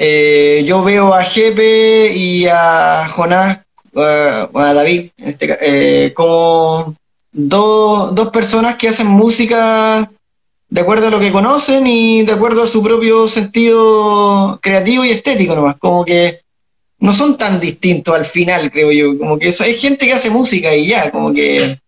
eh, 0.00 0.62
yo 0.64 0.84
veo 0.84 1.12
a 1.12 1.24
Jepe 1.24 2.12
y 2.14 2.46
a 2.46 3.08
Jonás, 3.08 3.58
a 3.96 4.72
David, 4.72 5.10
este 5.16 5.58
eh, 5.60 6.14
como 6.14 6.94
dos, 7.32 8.14
dos 8.14 8.28
personas 8.28 8.76
que 8.76 8.88
hacen 8.88 9.08
música 9.08 10.08
de 10.68 10.80
acuerdo 10.80 11.08
a 11.08 11.10
lo 11.10 11.18
que 11.18 11.32
conocen 11.32 11.84
y 11.88 12.22
de 12.22 12.30
acuerdo 12.30 12.62
a 12.62 12.68
su 12.68 12.80
propio 12.80 13.26
sentido 13.26 14.60
creativo 14.62 15.04
y 15.04 15.10
estético 15.10 15.56
nomás, 15.56 15.76
como 15.78 16.04
que 16.04 16.42
no 17.00 17.12
son 17.12 17.36
tan 17.36 17.58
distintos 17.58 18.14
al 18.14 18.24
final, 18.24 18.70
creo 18.70 18.92
yo, 18.92 19.18
como 19.18 19.36
que 19.36 19.48
eso, 19.48 19.64
hay 19.64 19.74
gente 19.74 20.06
que 20.06 20.12
hace 20.12 20.30
música 20.30 20.72
y 20.76 20.86
ya, 20.86 21.10
como 21.10 21.32
que 21.32 21.80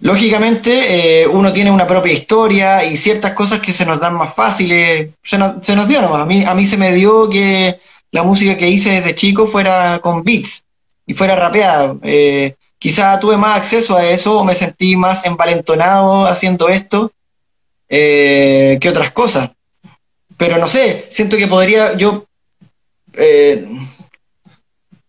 Lógicamente, 0.00 1.22
eh, 1.22 1.26
uno 1.26 1.52
tiene 1.52 1.70
una 1.70 1.86
propia 1.86 2.14
historia 2.14 2.84
y 2.84 2.96
ciertas 2.96 3.34
cosas 3.34 3.60
que 3.60 3.72
se 3.72 3.84
nos 3.84 4.00
dan 4.00 4.14
más 4.14 4.34
fáciles, 4.34 5.10
se 5.22 5.36
nos, 5.36 5.64
se 5.64 5.76
dio 5.76 6.00
nomás. 6.00 6.22
A 6.22 6.26
mí, 6.26 6.42
a 6.44 6.54
mí 6.54 6.66
se 6.66 6.78
me 6.78 6.92
dio 6.92 7.28
que 7.28 7.78
la 8.10 8.22
música 8.22 8.56
que 8.56 8.68
hice 8.68 8.90
desde 8.92 9.14
chico 9.14 9.46
fuera 9.46 9.98
con 10.00 10.24
beats 10.24 10.64
y 11.06 11.12
fuera 11.12 11.36
rapeada. 11.36 11.96
Eh, 12.02 12.54
quizá 12.78 13.20
tuve 13.20 13.36
más 13.36 13.58
acceso 13.58 13.96
a 13.96 14.08
eso 14.08 14.38
o 14.38 14.44
me 14.44 14.54
sentí 14.54 14.96
más 14.96 15.24
envalentonado 15.26 16.24
haciendo 16.26 16.68
esto 16.68 17.12
eh, 17.88 18.78
que 18.80 18.88
otras 18.88 19.10
cosas. 19.10 19.50
Pero 20.38 20.56
no 20.56 20.66
sé, 20.66 21.08
siento 21.10 21.36
que 21.36 21.46
podría 21.46 21.94
yo 21.94 22.24
eh, 23.12 23.66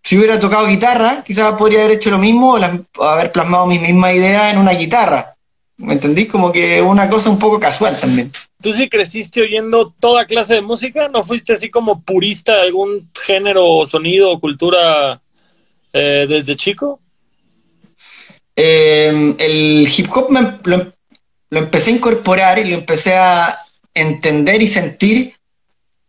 si 0.03 0.17
hubiera 0.17 0.39
tocado 0.39 0.67
guitarra, 0.67 1.23
quizás 1.25 1.55
podría 1.57 1.83
haber 1.83 1.97
hecho 1.97 2.09
lo 2.09 2.17
mismo 2.17 2.53
o, 2.53 3.03
haber 3.03 3.31
plasmado 3.31 3.67
mi 3.67 3.79
misma 3.79 4.13
idea 4.13 4.49
en 4.49 4.57
una 4.57 4.71
guitarra. 4.71 5.35
¿Me 5.77 5.93
entendís? 5.93 6.29
Como 6.29 6.51
que 6.51 6.81
una 6.81 7.09
cosa 7.09 7.29
un 7.29 7.39
poco 7.39 7.59
casual 7.59 7.99
también. 7.99 8.31
¿Tú 8.61 8.71
sí 8.73 8.87
creciste 8.87 9.41
oyendo 9.41 9.91
toda 9.99 10.25
clase 10.25 10.55
de 10.55 10.61
música? 10.61 11.07
¿No 11.07 11.23
fuiste 11.23 11.53
así 11.53 11.69
como 11.69 12.01
purista 12.01 12.55
de 12.55 12.61
algún 12.61 13.09
género, 13.25 13.85
sonido 13.85 14.31
o 14.31 14.39
cultura 14.39 15.19
eh, 15.93 16.25
desde 16.29 16.55
chico? 16.55 16.99
Eh, 18.55 19.35
el 19.39 19.87
hip 19.95 20.07
hop 20.15 20.31
lo, 20.65 20.93
lo, 21.49 21.59
empecé 21.59 21.89
a 21.89 21.95
incorporar 21.95 22.59
y 22.59 22.65
lo 22.65 22.75
empecé 22.75 23.15
a 23.15 23.59
entender 23.93 24.61
y 24.61 24.67
sentir 24.67 25.33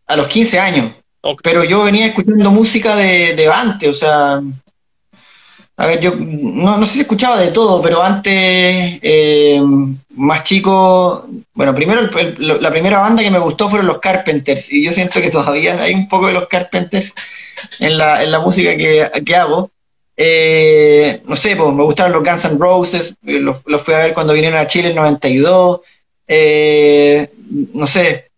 a 0.06 0.16
los 0.16 0.28
15 0.28 0.58
años. 0.58 0.92
Pero 1.42 1.64
yo 1.64 1.84
venía 1.84 2.06
escuchando 2.06 2.50
música 2.50 2.96
de, 2.96 3.34
de 3.34 3.48
antes, 3.48 3.88
o 3.88 3.94
sea, 3.94 4.42
a 5.76 5.86
ver, 5.86 6.00
yo 6.00 6.14
no, 6.16 6.76
no 6.76 6.86
sé 6.86 6.94
si 6.94 7.00
escuchaba 7.00 7.40
de 7.40 7.50
todo, 7.50 7.80
pero 7.80 8.02
antes, 8.02 8.32
eh, 8.34 9.60
más 10.10 10.44
chico, 10.44 11.26
bueno, 11.54 11.74
primero 11.74 12.02
la 12.38 12.70
primera 12.70 13.00
banda 13.00 13.22
que 13.22 13.30
me 13.30 13.38
gustó 13.38 13.70
fueron 13.70 13.86
los 13.86 13.98
Carpenters, 13.98 14.70
y 14.70 14.84
yo 14.84 14.92
siento 14.92 15.20
que 15.20 15.30
todavía 15.30 15.80
hay 15.80 15.94
un 15.94 16.08
poco 16.08 16.26
de 16.26 16.34
los 16.34 16.48
Carpenters 16.48 17.14
en 17.78 17.98
la, 17.98 18.22
en 18.22 18.30
la 18.30 18.40
música 18.40 18.76
que, 18.76 19.08
que 19.24 19.36
hago. 19.36 19.70
Eh, 20.16 21.22
no 21.24 21.36
sé, 21.36 21.56
pues 21.56 21.74
me 21.74 21.84
gustaron 21.84 22.12
los 22.12 22.22
Guns 22.22 22.44
N' 22.44 22.58
Roses, 22.58 23.14
los, 23.22 23.58
los 23.64 23.82
fui 23.82 23.94
a 23.94 23.98
ver 23.98 24.14
cuando 24.14 24.34
vinieron 24.34 24.58
a 24.58 24.66
Chile 24.66 24.90
en 24.90 24.96
92. 24.96 25.80
Eh, 26.28 27.30
no 27.72 27.86
sé, 27.86 28.30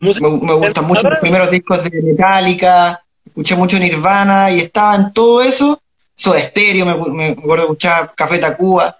me, 0.00 0.54
gustan 0.54 0.86
mucho 0.86 1.08
los 1.08 1.18
primeros 1.18 1.50
discos 1.50 1.84
de 1.84 2.02
Metallica, 2.02 3.02
escuché 3.24 3.54
mucho 3.54 3.78
Nirvana 3.78 4.50
y 4.50 4.60
estaba 4.60 4.96
en 4.96 5.12
todo 5.12 5.42
eso. 5.42 5.80
Soda 6.14 6.40
Stereo, 6.40 6.84
me, 6.84 7.12
me 7.12 7.28
acuerdo 7.30 7.64
escuchar 7.64 8.12
Café 8.14 8.38
Tacuba. 8.38 8.98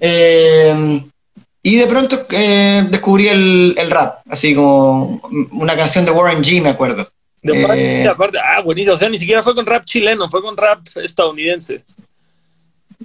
Eh, 0.00 1.00
Y 1.66 1.76
de 1.76 1.86
pronto 1.86 2.26
eh, 2.30 2.86
descubrí 2.90 3.28
el, 3.28 3.74
el, 3.78 3.90
rap, 3.90 4.18
así 4.28 4.54
como 4.54 5.22
una 5.52 5.74
canción 5.74 6.04
de 6.04 6.10
Warren 6.10 6.44
G, 6.44 6.60
me 6.60 6.68
acuerdo. 6.68 7.08
De 7.40 8.02
eh, 8.02 8.06
aparte, 8.06 8.38
ah, 8.38 8.60
buenísimo. 8.60 8.94
O 8.94 8.98
sea, 8.98 9.08
ni 9.08 9.16
siquiera 9.16 9.42
fue 9.42 9.54
con 9.54 9.64
rap 9.64 9.82
chileno, 9.86 10.28
fue 10.28 10.42
con 10.42 10.58
rap 10.58 10.80
estadounidense. 11.02 11.82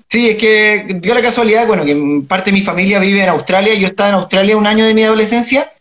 Sí, 0.10 0.30
es 0.32 0.38
que 0.38 0.98
dio 1.00 1.13
la 1.13 1.22
casualidad, 1.22 1.67
bueno, 1.67 1.86
que 1.86 2.24
parte 2.28 2.52
de 2.52 2.58
mi 2.58 2.63
familia 2.63 3.00
vive 3.00 3.24
en 3.24 3.30
Australia. 3.30 3.74
Yo 3.76 3.88
estaba 3.88 4.10
en 4.10 4.15
Australia 4.15 4.58
un 4.58 4.67
año 4.67 4.84
de 4.84 4.93
mi 4.93 5.04
adolescencia 5.04 5.72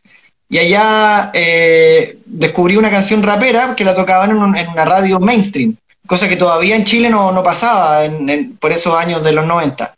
y 0.48 0.58
allá 0.58 1.30
eh, 1.34 2.18
descubrí 2.24 2.76
una 2.76 2.90
canción 2.90 3.22
rapera 3.22 3.74
que 3.76 3.84
la 3.84 3.94
tocaban 3.94 4.30
en, 4.30 4.36
una 4.68 4.84
radio 4.84 5.20
mainstream, 5.20 5.76
cosa 6.06 6.28
que 6.28 6.36
todavía 6.36 6.74
en 6.74 6.84
Chile 6.84 7.10
no, 7.10 7.32
no 7.32 7.42
pasaba 7.42 8.04
en, 8.04 8.56
por 8.56 8.72
esos 8.72 8.94
años 8.94 9.22
de 9.22 9.32
los 9.32 9.46
90. 9.46 9.94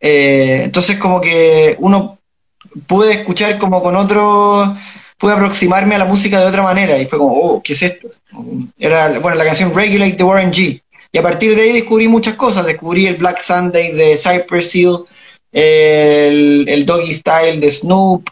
Eh, 0.00 0.62
entonces 0.64 0.96
como 0.96 1.20
que 1.20 1.76
uno 1.78 2.18
pude 2.86 3.12
escuchar 3.12 3.58
como 3.58 3.82
con 3.82 3.94
otro, 3.94 4.76
pude 5.18 5.34
aproximarme 5.34 5.94
a 5.94 5.98
la 5.98 6.04
música 6.04 6.40
de 6.40 6.46
otra 6.46 6.62
manera 6.62 6.98
y 6.98 7.06
fue 7.06 7.18
como, 7.18 7.32
oh, 7.32 7.62
¿qué 7.62 7.74
es 7.74 7.82
esto? 7.82 8.08
Era, 8.78 9.20
bueno, 9.20 9.36
la 9.36 9.44
canción 9.44 9.72
Regulate 9.72 10.16
de 10.16 10.24
Warren 10.24 10.52
G. 10.52 10.80
Y 11.12 11.18
a 11.18 11.22
partir 11.22 11.54
de 11.54 11.62
ahí 11.62 11.72
descubrí 11.72 12.08
muchas 12.08 12.34
cosas, 12.34 12.66
descubrí 12.66 13.06
el 13.06 13.16
Black 13.16 13.40
Sunday 13.40 13.92
de 13.92 14.16
Cypress 14.16 14.74
Hill, 14.74 14.98
el, 15.52 16.68
el 16.68 16.86
Doggy 16.86 17.14
Style 17.14 17.60
de 17.60 17.70
Snoop, 17.70 18.28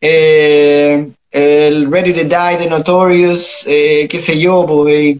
eh, 0.00 1.10
el 1.30 1.90
Ready 1.90 2.12
to 2.12 2.24
Die 2.24 2.56
de 2.58 2.66
Notorious, 2.68 3.64
eh, 3.66 4.08
qué 4.10 4.20
sé 4.20 4.38
yo, 4.38 4.64
pues, 4.66 5.16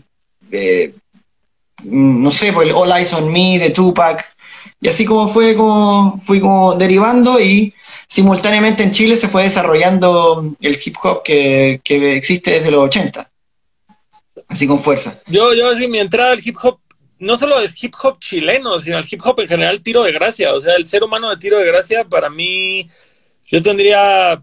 eh, 0.51 0.95
mm, 1.85 2.23
no 2.23 2.31
sé, 2.31 2.53
pues 2.53 2.69
el 2.69 2.75
All 2.75 2.91
Eyes 2.91 3.13
on 3.13 3.33
Me 3.33 3.59
de 3.59 3.71
Tupac, 3.71 4.25
y 4.81 4.89
así 4.89 5.05
como 5.05 5.29
fue 5.29 5.55
como 5.55 6.21
fui 6.25 6.41
como 6.41 6.75
derivando 6.75 7.39
y 7.39 7.75
simultáneamente 8.09 8.83
en 8.83 8.91
Chile 8.91 9.17
se 9.17 9.29
fue 9.29 9.45
desarrollando 9.45 10.55
el 10.61 10.81
hip 10.85 10.97
hop 11.03 11.23
que, 11.23 11.81
existe 11.85 12.53
desde 12.53 12.71
los 12.71 12.85
80, 12.85 13.31
así 14.49 14.67
con 14.67 14.81
fuerza. 14.81 15.21
Yo, 15.27 15.55
yo, 15.55 15.89
mi 15.89 15.99
entrada 15.99 16.33
al 16.33 16.41
hip 16.43 16.57
hop 16.63 16.79
no 17.21 17.37
solo 17.37 17.61
el 17.61 17.71
hip 17.81 17.95
hop 18.03 18.19
chileno, 18.19 18.81
sino 18.81 18.99
el 18.99 19.07
hip 19.09 19.21
hop 19.23 19.41
en 19.41 19.49
general, 19.49 19.83
tiro 19.83 20.03
de 20.03 20.13
gracia. 20.13 20.55
O 20.55 20.61
sea, 20.61 20.75
el 20.75 20.87
ser 20.87 21.05
humano 21.05 21.29
de 21.29 21.37
tiro 21.37 21.59
de 21.59 21.67
gracia, 21.67 22.05
para 22.05 22.31
mí, 22.31 22.89
yo 23.47 23.61
tendría 23.61 24.43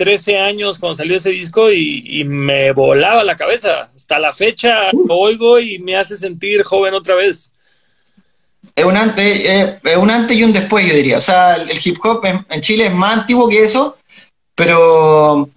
13 0.00 0.38
años 0.38 0.78
cuando 0.78 0.94
salió 0.94 1.14
ese 1.14 1.28
disco 1.28 1.70
y, 1.70 2.24
me 2.24 2.72
volaba 2.72 3.22
la 3.22 3.36
cabeza. 3.36 3.90
Hasta 3.94 4.18
la 4.18 4.32
fecha 4.32 4.86
lo 4.92 5.14
oigo 5.14 5.60
y 5.60 5.78
me 5.78 5.94
hace 5.94 6.16
sentir 6.16 6.62
joven 6.62 6.94
otra 6.94 7.16
vez. 7.16 7.52
Es 8.74 8.82
un, 8.82 8.96
antes, 8.96 9.42
es 9.84 9.96
un 9.98 10.10
antes 10.10 10.34
y 10.38 10.42
un 10.42 10.54
después, 10.54 10.88
yo 10.88 10.94
diría. 10.94 11.18
O 11.18 11.20
sea, 11.20 11.56
el, 11.56 11.78
hip 11.84 11.98
hop 12.02 12.24
en, 12.24 12.62
Chile 12.62 12.86
es 12.86 12.94
más 12.94 13.18
antiguo 13.18 13.46
que 13.46 13.62
eso, 13.62 13.98
pero, 14.54 15.50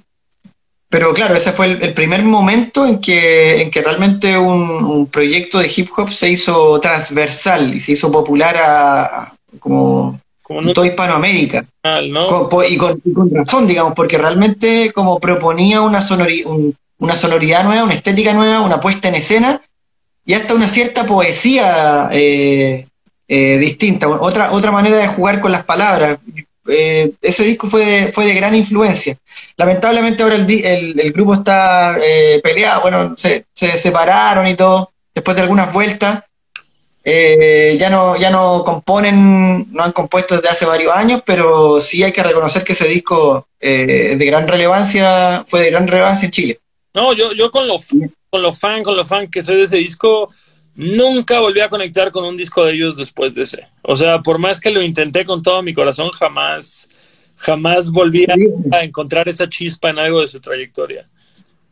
pero 0.89 1.13
claro, 1.13 1.36
ese 1.36 1.53
fue 1.53 1.67
el, 1.67 1.93
primer 1.93 2.21
momento 2.23 2.86
en 2.86 2.99
que, 2.99 3.62
en 3.62 3.71
que 3.71 3.82
realmente 3.82 4.38
un, 4.38 5.08
proyecto 5.08 5.60
de 5.60 5.71
hip 5.73 5.89
hop 5.95 6.12
se 6.12 6.32
hizo 6.32 6.82
transversal 6.82 7.73
y 7.73 7.79
se 7.79 7.93
hizo 7.93 8.12
popular 8.12 8.58
a, 8.58 9.34
como 9.60 10.19
como 10.43 10.73
toda 10.73 10.86
Hispanoamérica. 10.86 11.65
y, 12.67 12.77
con, 12.77 13.32
razón, 13.34 13.65
digamos, 13.65 13.93
porque 13.95 14.17
realmente 14.17 14.91
como 14.93 15.19
proponía 15.19 15.82
una, 15.82 16.06
una 16.99 17.15
sonoridad 17.15 17.63
nueva, 17.63 17.86
una 17.86 17.93
estética 17.93 18.34
nueva, 18.34 18.62
una 18.62 18.79
puesta 18.79 19.08
en 19.08 19.15
escena 19.15 19.62
y 20.25 20.34
hasta 20.34 20.53
una 20.53 20.67
cierta 20.67 21.06
poesía 21.06 22.10
eh, 22.12 22.88
eh, 23.27 23.58
distinta, 23.58 24.08
otra, 24.10 24.51
otra 24.51 24.71
manera 24.71 24.97
de 24.97 25.08
jugar 25.08 25.39
con 25.39 25.51
las 25.51 25.63
palabras. 25.63 26.19
Eh, 26.67 27.12
ese 27.21 27.43
disco 27.43 27.67
fue 27.67 27.86
de, 27.86 28.12
fue 28.13 28.25
de 28.25 28.34
gran 28.34 28.53
influencia. 28.53 29.17
Lamentablemente 29.58 30.23
ahora 30.23 30.36
el, 30.36 30.99
el, 30.99 31.12
grupo 31.13 31.34
está 31.34 31.97
peleado, 32.43 32.82
bueno, 32.82 33.15
se, 33.17 33.45
se 33.53 33.77
separaron 33.77 34.47
y 34.47 34.56
todo, 34.56 34.91
después 35.13 35.36
de 35.36 35.43
algunas 35.43 35.71
vueltas. 35.71 36.23
Eh, 37.06 37.76
ya 37.78 37.89
no 37.89 38.16
ya 38.16 38.30
no 38.30 38.63
componen, 38.63 39.68
no 39.74 39.84
han 39.84 39.92
compuesto 39.92 40.36
desde 40.36 40.50
hace 40.50 40.66
varios 40.66 40.94
años, 40.94 41.22
pero 41.26 41.82
sí 41.82 42.02
hay 42.02 42.13
que 42.13 42.24
reconocer 42.24 42.63
que 42.63 42.74
ese 42.74 42.88
disco 42.88 43.48
eh, 43.60 44.16
de 44.18 44.26
gran 44.26 44.48
relevancia 44.48 45.44
fue 45.48 45.62
de 45.62 45.72
gran 45.72 45.88
relevancia 45.88 46.26
en 46.26 46.32
Chile. 46.32 46.60
No, 46.94 47.13
yo, 47.13 47.34
yo 47.34 47.52
con 47.52 47.68
los 47.68 47.89
con 48.30 48.42
los 48.42 48.60
fans, 48.60 48.84
con 48.84 48.96
los 48.96 49.10
fans 49.10 49.30
que 49.30 49.42
soy 49.42 49.58
de 49.58 49.63
ese 49.63 49.78
disco, 49.78 50.30
nunca 50.76 51.39
volví 51.39 51.60
a 51.60 51.70
conectar 51.70 52.12
con 52.12 52.24
un 52.24 52.38
disco 52.38 52.63
de 52.63 52.74
ellos 52.74 52.96
después 52.96 53.36
de 53.36 53.44
ese. 53.44 53.68
O 53.82 53.98
sea, 53.98 54.20
por 54.20 54.39
más 54.39 54.62
que 54.62 54.72
lo 54.72 54.82
intenté 54.82 55.26
con 55.26 55.44
todo 55.44 55.62
mi 55.62 55.74
corazón, 55.74 56.10
jamás 56.12 56.89
jamás 57.44 57.92
volví 57.92 58.26
a 58.72 58.84
encontrar 58.84 59.28
esa 59.28 59.50
chispa 59.50 59.89
en 59.89 60.00
algo 60.00 60.22
de 60.22 60.28
su 60.30 60.39
trayectoria. 60.39 61.06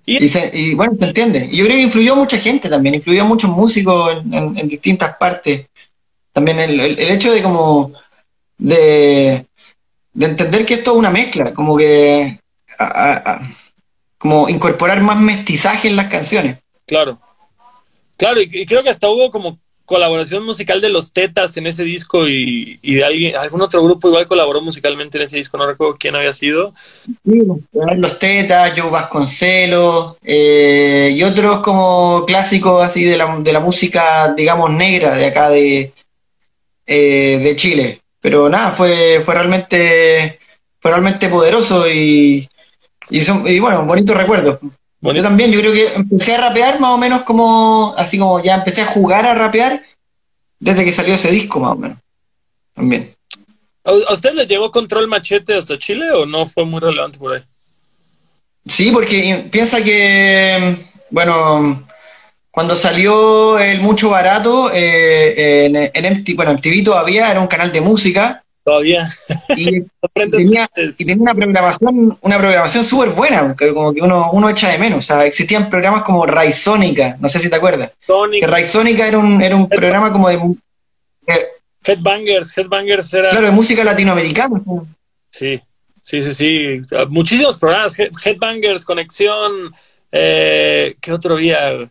Y, 0.06 0.74
bueno, 0.76 0.94
se 1.00 1.06
entiende. 1.06 1.50
Yo 1.52 1.66
creo 1.66 1.78
que 1.78 1.84
influyó 1.84 2.16
mucha 2.16 2.38
gente 2.38 2.70
también, 2.70 2.96
influyó 2.96 3.24
muchos 3.26 3.50
músicos 3.50 4.24
en, 4.32 4.68
distintas 4.68 5.16
partes. 5.18 5.68
También 6.34 6.60
el, 6.60 6.80
el, 6.80 7.12
hecho 7.12 7.32
de 7.32 7.44
como 7.44 7.94
de, 8.58 9.46
entender 10.20 10.66
que 10.66 10.76
esto 10.76 10.92
es 10.92 10.98
una 10.98 11.12
mezcla, 11.12 11.54
como 11.54 11.78
que 11.78 12.40
como 14.18 14.50
incorporar 14.50 15.02
más 15.02 15.20
mestizaje 15.20 15.88
en 15.88 15.96
las 15.96 16.08
canciones. 16.08 16.58
Claro. 16.86 17.20
Claro, 18.18 18.42
y 18.42 18.66
creo 18.66 18.84
que 18.84 18.90
hasta 18.90 19.10
hubo 19.10 19.32
como 19.32 19.60
colaboración 19.86 20.46
musical 20.46 20.82
de 20.82 20.90
los 20.90 21.12
Tetas 21.12 21.58
en 21.58 21.68
ese 21.68 21.84
disco 21.84 22.28
y, 22.28 22.80
de 22.82 23.04
alguien, 23.04 23.36
algún 23.36 23.62
otro 23.62 23.84
grupo 23.84 24.08
igual 24.08 24.28
colaboró 24.28 24.62
musicalmente 24.62 25.18
en 25.18 25.24
ese 25.24 25.38
disco, 25.38 25.58
no 25.58 25.68
recuerdo 25.68 25.98
quién 26.00 26.16
había 26.16 26.34
sido. 26.34 26.74
los 27.24 28.20
Tetas, 28.20 28.74
Joe 28.78 28.90
Vasconcelos 28.90 30.16
eh, 30.24 31.14
y 31.16 31.24
otros 31.24 31.60
como 31.60 32.26
clásicos 32.26 32.84
así 32.84 33.04
de 33.04 33.18
la, 33.18 33.40
de 33.40 33.54
la 33.54 33.60
música, 33.60 34.34
digamos, 34.34 34.72
negra 34.72 35.16
de 35.16 35.26
acá 35.26 35.50
de, 35.50 35.94
eh, 36.86 37.40
de 37.44 37.56
Chile. 37.56 38.02
Pero 38.20 38.50
nada, 38.50 38.72
fue, 38.72 39.22
fue 39.26 39.34
realmente 39.34 40.40
fue 40.82 40.92
realmente 40.92 41.30
poderoso 41.30 41.90
y, 41.90 42.50
y, 43.10 43.22
son, 43.22 43.48
y 43.48 43.60
bueno, 43.60 43.86
bonitos 43.86 44.18
recuerdos. 44.18 44.60
Yo 45.02 45.24
también, 45.24 45.52
yo 45.52 45.60
creo 45.60 45.74
que 45.74 45.94
empecé 45.96 46.36
a 46.36 46.42
rapear 46.42 46.80
más 46.80 46.92
o 46.92 46.98
menos 46.98 47.24
como, 47.24 47.96
así 47.98 48.20
como 48.20 48.42
ya 48.44 48.56
empecé 48.56 48.82
a 48.82 48.86
jugar 48.86 49.26
a 49.26 49.34
rapear 49.34 49.82
desde 50.60 50.86
que 50.86 50.94
salió 50.94 51.16
ese 51.16 51.32
disco 51.32 51.60
más 51.60 51.72
o 51.72 51.76
menos. 51.76 51.98
También. 52.76 53.16
¿A 53.84 54.14
usted 54.14 54.34
le 54.34 54.46
llegó 54.46 54.70
control 54.70 55.08
machete 55.08 55.56
hasta 55.56 55.78
Chile 55.78 56.12
o 56.12 56.28
no 56.28 56.48
fue 56.48 56.66
muy 56.66 56.80
relevante 56.80 57.18
por 57.18 57.34
ahí? 57.34 57.42
Sí, 58.68 58.92
porque 58.92 59.48
piensa 59.52 59.84
que, 59.84 60.76
bueno, 61.10 61.84
cuando 62.52 62.76
salió 62.76 63.58
el 63.58 63.82
Mucho 63.82 64.10
Barato, 64.10 64.72
eh, 64.72 65.66
en, 65.66 65.76
en 65.76 66.14
MTV, 66.20 66.36
bueno, 66.36 66.54
MTV 66.54 66.84
todavía 66.84 67.32
era 67.32 67.42
un 67.42 67.48
canal 67.48 67.72
de 67.72 67.82
música 67.82 68.44
Todavía. 68.64 69.10
Y, 69.56 69.82
tenía, 70.14 70.70
una 71.18 71.34
programación, 71.34 72.18
una 72.22 72.38
programación 72.38 72.86
súper 72.86 73.10
buena, 73.10 73.56
que 73.58 73.74
como 73.74 73.94
que 73.94 74.02
uno, 74.02 74.30
uno 74.34 74.50
echa 74.50 74.70
de 74.70 74.78
menos. 74.78 75.00
O 75.00 75.02
sea, 75.02 75.26
existían 75.26 75.70
programas 75.70 76.04
como 76.04 76.26
Raizónica, 76.26 77.18
no 77.20 77.28
sé 77.28 77.40
si 77.40 77.50
te 77.50 77.56
acuerdas. 77.56 77.92
Que 78.40 78.48
Raizónica 78.48 79.08
era 79.08 79.18
un, 79.18 79.42
era 79.42 79.56
un 79.56 79.68
programa 79.68 80.12
como 80.12 80.30
de. 80.30 80.40
Headbangers, 81.84 82.56
Headbangers 82.56 83.14
era. 83.14 83.30
Claro, 83.30 83.48
de 83.48 83.52
música 83.52 83.84
latinoamericana. 83.84 84.62
Sí, 85.30 85.60
sí, 86.02 86.22
sí, 86.22 86.32
sí. 86.32 86.96
Muchísimos 87.10 87.58
programas. 87.58 87.98
Headbangers, 87.98 88.86
Conexión. 88.86 89.74
Eh, 90.12 90.96
¿Qué 91.02 91.12
otro 91.12 91.38
día? 91.38 91.90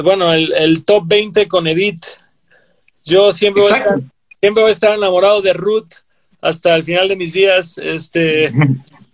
Bueno, 0.00 0.32
el, 0.32 0.52
el 0.52 0.84
top 0.84 1.02
20 1.06 1.48
con 1.48 1.66
Edith. 1.66 2.04
Yo 3.04 3.32
siempre 3.32 3.62
voy 3.62 3.72
a 3.72 3.96
siempre 4.40 4.62
voy 4.62 4.70
a 4.70 4.72
estar 4.72 4.94
enamorado 4.94 5.42
de 5.42 5.52
Ruth 5.52 5.92
hasta 6.40 6.74
el 6.74 6.84
final 6.84 7.08
de 7.08 7.16
mis 7.16 7.32
días. 7.32 7.78
Este, 7.78 8.52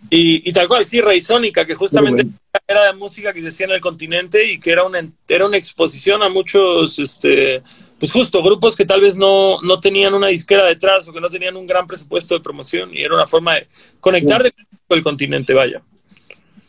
y, 0.09 0.51
tal 0.53 0.67
cual, 0.67 0.85
sí, 0.85 1.01
Raizónica, 1.01 1.65
que 1.65 1.75
justamente 1.75 2.27
era 2.67 2.85
de 2.85 2.93
música 2.93 3.33
que 3.33 3.41
se 3.41 3.47
hacía 3.49 3.65
en 3.65 3.73
el 3.73 3.81
continente 3.81 4.51
y 4.51 4.59
que 4.59 4.71
era 4.71 4.83
una, 4.83 5.05
era 5.27 5.45
una 5.45 5.57
exposición 5.57 6.23
a 6.23 6.29
muchos, 6.29 6.99
este, 6.99 7.61
pues 7.99 8.11
justo, 8.11 8.43
grupos 8.43 8.75
que 8.75 8.85
tal 8.85 9.01
vez 9.01 9.15
no, 9.15 9.61
no 9.61 9.79
tenían 9.79 10.13
una 10.13 10.27
disquera 10.27 10.65
detrás 10.65 11.07
o 11.07 11.13
que 11.13 11.21
no 11.21 11.29
tenían 11.29 11.55
un 11.57 11.67
gran 11.67 11.87
presupuesto 11.87 12.35
de 12.35 12.41
promoción 12.41 12.91
y 12.93 13.01
era 13.01 13.15
una 13.15 13.27
forma 13.27 13.55
de 13.55 13.67
conectar 13.99 14.43
de 14.43 14.53
con 14.87 14.97
el 14.97 15.03
continente, 15.03 15.53
vaya. 15.53 15.81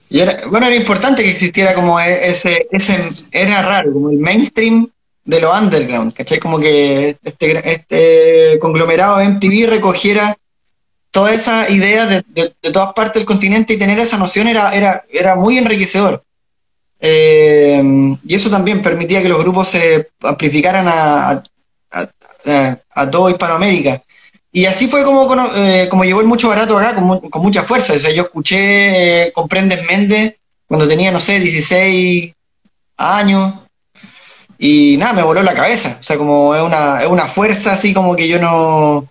Y 0.09 0.21
era, 0.21 0.47
bueno, 0.49 0.67
era 0.67 0.77
importante 0.77 1.23
que 1.23 1.31
existiera 1.31 1.75
como 1.75 2.01
e, 2.01 2.31
ese, 2.31 2.67
ese, 2.71 3.09
era 3.31 3.61
raro, 3.63 3.93
como 3.93 4.11
el 4.11 4.19
mainstream 4.19 4.89
de 5.27 5.41
lo 5.41 5.53
underground, 5.53 6.15
¿cachai? 6.15 6.39
Como 6.39 6.59
que 6.59 7.19
este, 7.23 7.71
este 7.71 8.59
conglomerado 8.61 9.23
MTV 9.23 9.69
recogiera 9.69 10.39
toda 11.11 11.33
esa 11.35 11.69
idea 11.69 12.07
de, 12.07 12.25
de, 12.29 12.71
todas 12.71 12.93
partes 12.95 13.15
del 13.15 13.27
continente 13.27 13.75
y 13.75 13.79
tener 13.79 13.99
esa 13.99 14.17
noción 14.17 14.49
era, 14.49 14.75
era, 14.75 15.05
era 15.11 15.35
muy 15.35 15.59
enriquecedor. 15.59 16.23
Eh, 17.01 17.83
y 18.25 18.35
eso 18.35 18.49
también 18.51 18.81
permitía 18.83 19.21
que 19.21 19.29
los 19.29 19.39
grupos 19.39 19.69
se 19.69 20.11
amplificaran 20.23 20.87
a, 20.89 21.43
a, 21.91 22.79
a, 22.95 23.11
todo 23.11 23.29
Hispanoamérica. 23.29 24.03
y 24.53 24.65
así 24.67 24.89
fue 24.89 25.05
como, 25.05 25.29
eh, 25.55 25.89
como 25.91 26.05
llegó 26.05 26.21
el 26.21 26.27
mucho 26.27 26.49
barato 26.49 26.79
acá, 26.79 26.95
con, 26.95 27.31
con 27.31 27.43
mucha 27.43 27.65
fuerza. 27.65 27.95
O 27.95 27.99
sea, 27.99 28.13
yo 28.13 28.23
escuché 28.25 29.27
eh, 29.27 29.33
Comprendes 29.33 29.87
Méndez 29.89 30.37
cuando 30.69 30.87
tenía, 30.87 31.11
no 31.11 31.21
sé, 31.21 31.41
16 31.41 32.33
años. 32.97 33.66
Y 34.59 34.97
nada, 34.97 35.13
me 35.13 35.23
voló 35.23 35.43
la 35.43 35.55
cabeza. 35.55 35.97
O 36.01 36.03
sea, 36.03 36.17
como 36.17 36.55
es 36.55 36.63
una, 36.63 37.01
es 37.01 37.07
una 37.07 37.27
fuerza 37.27 37.75
así 37.75 37.93
como 37.93 38.17
que 38.17 38.29
yo 38.29 38.39
no... 38.39 39.09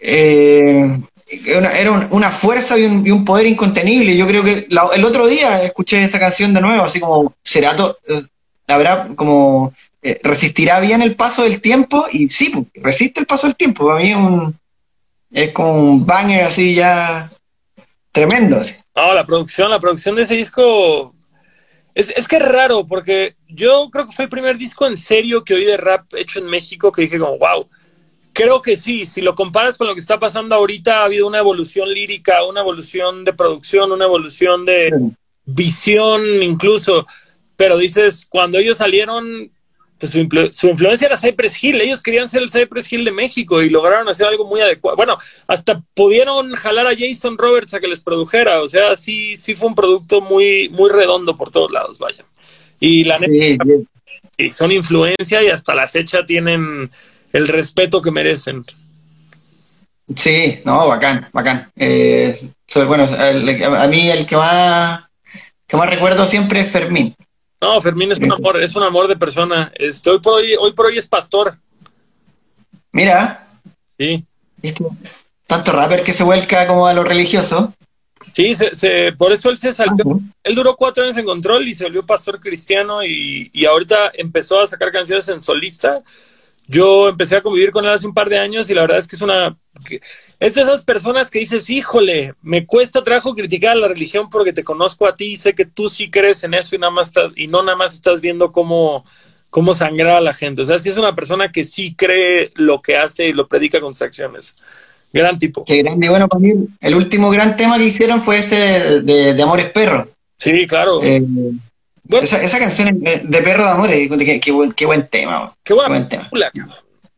Eh, 0.00 1.00
era 1.26 2.08
una 2.10 2.30
fuerza 2.30 2.78
y 2.78 2.84
un, 2.84 3.24
poder 3.24 3.46
incontenible. 3.46 4.16
Yo 4.16 4.26
creo 4.26 4.44
que 4.44 4.68
el 4.68 5.04
otro 5.04 5.26
día 5.26 5.62
escuché 5.62 6.02
esa 6.02 6.20
canción 6.20 6.52
de 6.52 6.60
nuevo, 6.60 6.84
así 6.84 7.00
como, 7.00 7.34
¿será 7.42 7.74
todo? 7.74 7.98
habrá 8.66 9.08
como 9.14 9.74
eh, 10.02 10.18
resistirá 10.22 10.80
bien 10.80 11.02
el 11.02 11.16
paso 11.16 11.42
del 11.42 11.60
tiempo 11.60 12.06
y 12.12 12.28
sí, 12.28 12.50
pues, 12.50 12.66
resiste 12.74 13.20
el 13.20 13.26
paso 13.26 13.46
del 13.46 13.56
tiempo. 13.56 13.86
Para 13.86 14.00
mí 14.00 14.10
es, 14.10 14.16
un, 14.16 14.58
es 15.30 15.50
como 15.52 15.72
un 15.72 16.06
banger 16.06 16.44
así 16.44 16.74
ya 16.74 17.30
tremendo. 18.12 18.60
No, 18.94 19.14
la 19.14 19.24
producción, 19.24 19.70
la 19.70 19.80
producción 19.80 20.14
de 20.16 20.22
ese 20.22 20.36
disco 20.36 21.13
es, 21.94 22.12
es 22.16 22.26
que 22.26 22.36
es 22.36 22.42
raro 22.42 22.86
porque 22.86 23.36
yo 23.48 23.88
creo 23.90 24.06
que 24.06 24.12
fue 24.12 24.24
el 24.24 24.30
primer 24.30 24.58
disco 24.58 24.86
en 24.86 24.96
serio 24.96 25.44
que 25.44 25.54
oí 25.54 25.64
de 25.64 25.76
rap 25.76 26.06
hecho 26.14 26.40
en 26.40 26.46
México 26.46 26.90
que 26.90 27.02
dije 27.02 27.18
como, 27.18 27.38
wow. 27.38 27.66
Creo 28.32 28.60
que 28.60 28.74
sí, 28.74 29.06
si 29.06 29.20
lo 29.20 29.36
comparas 29.36 29.78
con 29.78 29.86
lo 29.86 29.94
que 29.94 30.00
está 30.00 30.18
pasando 30.18 30.56
ahorita, 30.56 30.98
ha 30.98 31.04
habido 31.04 31.28
una 31.28 31.38
evolución 31.38 31.88
lírica, 31.88 32.44
una 32.44 32.62
evolución 32.62 33.24
de 33.24 33.32
producción, 33.32 33.92
una 33.92 34.06
evolución 34.06 34.64
de 34.64 34.90
visión 35.44 36.42
incluso. 36.42 37.06
Pero 37.54 37.78
dices, 37.78 38.26
cuando 38.28 38.58
ellos 38.58 38.78
salieron, 38.78 39.52
pues 40.04 40.50
su, 40.50 40.58
su, 40.58 40.68
influencia 40.68 41.06
era 41.06 41.16
Cypress 41.16 41.62
Hill. 41.62 41.80
Ellos 41.80 42.02
querían 42.02 42.28
ser 42.28 42.42
el 42.42 42.50
Cypress 42.50 42.92
Hill 42.92 43.04
de 43.04 43.12
México 43.12 43.62
y 43.62 43.70
lograron 43.70 44.08
hacer 44.08 44.26
algo 44.26 44.44
muy 44.46 44.60
adecuado. 44.60 44.96
Bueno, 44.96 45.16
hasta 45.46 45.82
pudieron 45.94 46.52
jalar 46.54 46.86
a 46.86 46.96
Jason 46.96 47.38
Roberts 47.38 47.74
a 47.74 47.80
que 47.80 47.88
les 47.88 48.00
produjera. 48.00 48.62
O 48.62 48.68
sea, 48.68 48.96
sí, 48.96 49.36
sí 49.36 49.54
fue 49.54 49.68
un 49.68 49.74
producto 49.74 50.20
muy, 50.20 50.68
muy 50.70 50.90
redondo 50.90 51.36
por 51.36 51.50
todos 51.50 51.70
lados, 51.70 51.98
vaya. 51.98 52.24
Y 52.80 53.04
la 53.04 53.16
neta, 53.16 53.64
sí, 54.36 54.52
son 54.52 54.72
influencia 54.72 55.42
y 55.42 55.48
hasta 55.48 55.74
la 55.74 55.88
fecha 55.88 56.26
tienen 56.26 56.90
el 57.32 57.48
respeto 57.48 58.02
que 58.02 58.10
merecen. 58.10 58.64
Sí, 60.16 60.60
no, 60.64 60.86
bacán, 60.88 61.28
bacán. 61.32 61.70
Eh, 61.76 62.38
bueno, 62.86 63.06
a 63.06 63.86
mí 63.86 64.10
el 64.10 64.26
que 64.26 64.36
más, 64.36 65.04
que 65.66 65.76
más 65.76 65.88
recuerdo 65.88 66.26
siempre 66.26 66.60
es 66.60 66.70
Fermín. 66.70 67.14
No, 67.60 67.80
Fermín 67.80 68.12
es 68.12 68.18
un 68.18 68.32
amor, 68.32 68.62
es 68.62 68.76
un 68.76 68.82
amor 68.82 69.08
de 69.08 69.16
persona. 69.16 69.72
Este, 69.74 70.10
hoy, 70.10 70.20
por 70.20 70.34
hoy, 70.34 70.54
hoy 70.58 70.72
por 70.72 70.86
hoy 70.86 70.98
es 70.98 71.08
pastor. 71.08 71.56
Mira. 72.92 73.48
Sí. 73.98 74.24
Tanto 75.46 75.72
rapper 75.72 76.02
que 76.02 76.12
se 76.12 76.24
vuelca 76.24 76.66
como 76.66 76.86
a 76.86 76.94
lo 76.94 77.04
religioso. 77.04 77.72
Sí, 78.32 78.54
se, 78.54 79.12
por 79.12 79.32
eso 79.32 79.50
él 79.50 79.58
se 79.58 79.72
salió. 79.72 80.20
Él 80.42 80.54
duró 80.54 80.74
cuatro 80.76 81.04
años 81.04 81.16
en 81.16 81.24
control 81.24 81.68
y 81.68 81.74
se 81.74 81.84
volvió 81.84 82.04
pastor 82.04 82.40
cristiano 82.40 83.04
y, 83.04 83.50
y 83.52 83.64
ahorita 83.64 84.12
empezó 84.14 84.60
a 84.60 84.66
sacar 84.66 84.90
canciones 84.90 85.28
en 85.28 85.40
solista 85.40 86.02
yo 86.66 87.08
empecé 87.08 87.36
a 87.36 87.42
convivir 87.42 87.70
con 87.70 87.84
él 87.84 87.90
hace 87.90 88.06
un 88.06 88.14
par 88.14 88.28
de 88.28 88.38
años 88.38 88.70
y 88.70 88.74
la 88.74 88.82
verdad 88.82 88.98
es 88.98 89.06
que 89.06 89.16
es 89.16 89.22
una... 89.22 89.56
Es 90.40 90.54
de 90.54 90.62
esas 90.62 90.82
personas 90.82 91.30
que 91.30 91.40
dices, 91.40 91.68
híjole, 91.68 92.34
me 92.42 92.64
cuesta 92.64 93.04
trabajo 93.04 93.34
criticar 93.34 93.72
a 93.72 93.80
la 93.80 93.88
religión 93.88 94.30
porque 94.30 94.52
te 94.52 94.64
conozco 94.64 95.06
a 95.06 95.14
ti 95.14 95.32
y 95.32 95.36
sé 95.36 95.54
que 95.54 95.66
tú 95.66 95.88
sí 95.88 96.10
crees 96.10 96.42
en 96.44 96.54
eso 96.54 96.74
y, 96.74 96.78
nada 96.78 96.92
más 96.92 97.08
estás, 97.08 97.32
y 97.36 97.48
no 97.48 97.62
nada 97.62 97.76
más 97.76 97.92
estás 97.92 98.20
viendo 98.20 98.50
cómo, 98.50 99.04
cómo 99.50 99.74
sangrar 99.74 100.16
a 100.16 100.20
la 100.20 100.32
gente. 100.32 100.62
O 100.62 100.64
sea, 100.64 100.78
si 100.78 100.88
es 100.88 100.96
una 100.96 101.14
persona 101.14 101.52
que 101.52 101.64
sí 101.64 101.94
cree 101.94 102.50
lo 102.54 102.80
que 102.80 102.96
hace 102.96 103.28
y 103.28 103.32
lo 103.32 103.46
predica 103.46 103.80
con 103.80 103.92
sus 103.92 104.02
acciones. 104.02 104.56
Gran 105.12 105.38
tipo. 105.38 105.64
Qué 105.64 105.82
grande. 105.82 106.08
Bueno, 106.08 106.28
para 106.28 106.40
mí, 106.40 106.52
el 106.80 106.94
último 106.94 107.30
gran 107.30 107.56
tema 107.56 107.78
que 107.78 107.84
hicieron 107.84 108.22
fue 108.22 108.38
ese 108.38 109.02
de, 109.02 109.34
de 109.34 109.42
Amores 109.42 109.70
Perros. 109.70 110.08
Sí, 110.36 110.66
claro. 110.66 111.02
Eh, 111.02 111.22
esa, 112.08 112.58
canción 112.58 113.00
de 113.00 113.42
Perro 113.42 113.64
de 113.64 113.70
Amores, 113.70 114.08
qué, 114.08 114.40
qué, 114.40 114.52
buen, 114.52 114.72
qué 114.72 114.86
buen 114.86 115.06
tema. 115.08 115.52
Qué, 115.62 115.74
buen 115.74 116.08
tema. 116.08 116.30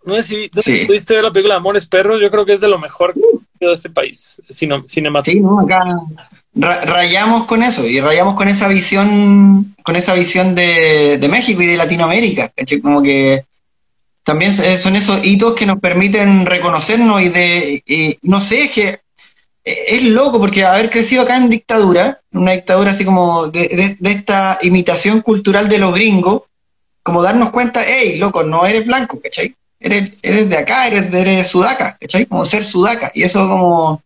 No 0.05 0.14
sé 0.16 0.22
si, 0.22 0.87
pudiste 0.87 1.14
ver 1.14 1.24
la 1.24 1.32
película 1.32 1.57
Amores 1.57 1.87
Perros, 1.87 2.20
yo 2.20 2.30
creo 2.30 2.47
que 2.47 2.55
es 2.55 2.61
de 2.61 2.68
lo 2.68 2.78
mejor 2.78 3.12
de 3.14 3.72
este 3.72 3.91
país, 3.91 4.41
sino, 4.49 4.84
cinematográfico. 4.84 5.61
Sí, 5.61 5.66
acá 5.66 6.84
rayamos 6.87 7.45
con 7.45 7.62
eso, 7.62 7.84
y 7.87 8.01
rayamos 8.01 8.34
con 8.34 8.49
esa 8.49 8.68
visión, 8.68 9.74
con 9.82 9.97
esa 9.97 10.14
visión 10.14 10.55
de, 10.55 11.18
de 11.18 11.28
México 11.28 11.61
y 11.61 11.66
de 11.66 11.76
Latinoamérica, 11.76 12.53
como 12.82 13.03
que 13.03 13.45
también 14.22 14.55
son 14.55 14.97
esos 14.97 15.24
hitos 15.24 15.55
que 15.55 15.66
nos 15.66 15.78
permiten 15.78 16.47
reconocernos 16.47 17.20
y 17.22 17.28
de, 17.28 18.18
no 18.22 18.41
sé, 18.41 18.64
es 18.64 18.70
que 18.72 19.01
es 19.67 20.05
loco 20.05 20.39
porque 20.39 20.64
haber 20.64 20.91
crecido 20.91 21.23
acá 21.23 21.37
en 21.37 21.51
dictadura, 21.51 22.21
una 22.33 22.53
dictadura 22.53 22.93
así 22.93 23.05
como 23.05 23.49
de, 23.49 23.97
esta 24.01 24.61
imitación 24.62 25.23
cultural 25.23 25.69
de 25.69 25.79
los 25.79 25.93
gringos, 25.93 26.43
como 27.03 27.21
darnos 27.21 27.51
cuenta, 27.51 27.83
hey, 27.85 28.17
loco, 28.17 28.45
no 28.45 28.64
eres 28.64 28.87
blanco, 28.87 29.21
¿cachai? 29.21 29.57
Eres, 29.81 30.12
eres 30.23 30.49
de 30.49 30.57
acá, 30.57 30.87
eres, 30.87 31.12
eres 31.12 31.49
sudaca, 31.49 31.99
¿cachai? 32.01 32.27
Como 32.27 32.47
ser 32.47 32.64
sudaca. 32.64 33.11
Y 33.12 33.25
eso 33.25 33.49
como... 33.49 34.03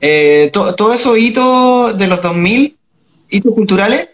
Eh, 0.00 0.50
todo 0.52 0.94
eso 0.94 1.16
hitos 1.16 1.98
de 1.98 2.06
los 2.06 2.22
2000, 2.22 2.76
hitos 3.30 3.52
culturales, 3.52 4.08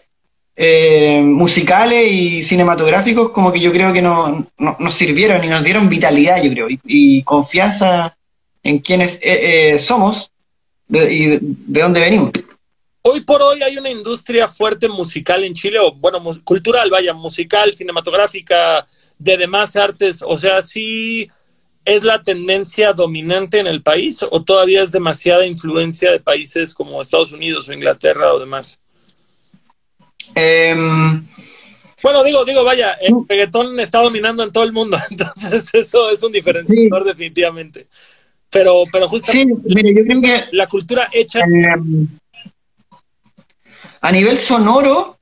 eh, 0.55 1.21
musicales 1.23 2.11
y 2.11 2.43
cinematográficos, 2.43 3.29
como 3.29 3.53
que 3.53 3.59
yo 3.59 3.71
creo 3.71 3.93
que 3.93 4.01
no, 4.01 4.47
nos 4.57 4.93
sirvieron 4.93 5.43
y 5.43 5.47
nos 5.47 5.63
dieron 5.63 5.87
vitalidad, 5.87 6.41
yo 6.41 6.49
creo, 6.49 6.67
y 6.69 7.21
confianza 7.21 8.17
en 8.65 8.79
quienes 8.79 9.15
eh, 9.21 9.73
eh, 9.73 9.79
somos 9.79 10.31
y 10.89 11.27
de, 11.27 11.39
dónde 11.81 12.01
venimos. 12.01 12.31
Hoy 13.03 13.21
por 13.21 13.41
hoy 13.43 13.61
hay 13.61 13.77
una 13.77 13.91
industria 13.91 14.47
fuerte 14.47 14.89
musical 14.89 15.43
en 15.43 15.53
Chile, 15.53 15.77
o 15.79 15.93
bueno, 15.93 16.19
cultural, 16.43 16.89
vaya, 16.89 17.13
musical, 17.13 17.73
cinematográfica, 17.73 18.85
de 19.19 19.37
demás 19.37 19.75
artes, 19.75 20.23
o 20.27 20.35
sea, 20.37 20.63
sí 20.63 21.27
es 21.85 22.03
la 22.03 22.23
tendencia 22.23 22.91
dominante 22.93 23.59
en 23.59 23.67
el 23.67 23.83
país 23.83 24.25
o 24.27 24.43
todavía 24.43 24.81
es 24.81 24.91
demasiada 24.91 25.45
influencia 25.45 26.11
de 26.11 26.19
países 26.19 26.73
como 26.73 26.99
Estados 26.99 27.31
Unidos 27.31 27.69
o 27.69 27.73
Inglaterra 27.73 28.33
o 28.33 28.39
demás? 28.39 28.81
Em, 30.33 31.23
bueno, 32.01 32.23
digo, 32.23 32.43
digo, 32.43 32.63
vaya, 32.63 32.93
el 32.93 33.13
reggaetón 33.29 33.79
está 33.79 34.01
dominando 34.01 34.43
en 34.43 34.51
todo 34.51 34.63
el 34.63 34.73
mundo, 34.73 34.97
entonces 35.11 35.69
eso 35.71 36.09
es 36.09 36.23
un 36.23 36.31
diferenciador 36.31 37.03
definitivamente. 37.03 37.85
Pero, 38.49 38.83
pero 38.91 39.07
justamente 39.07 39.61
sí, 39.67 39.95
yo 39.95 40.03
creo 40.05 40.21
que 40.21 40.43
la 40.51 40.67
cultura 40.67 41.09
hecha. 41.11 41.39
Eh, 41.39 42.07
a 44.01 44.11
nivel 44.11 44.37
sonoro, 44.37 45.17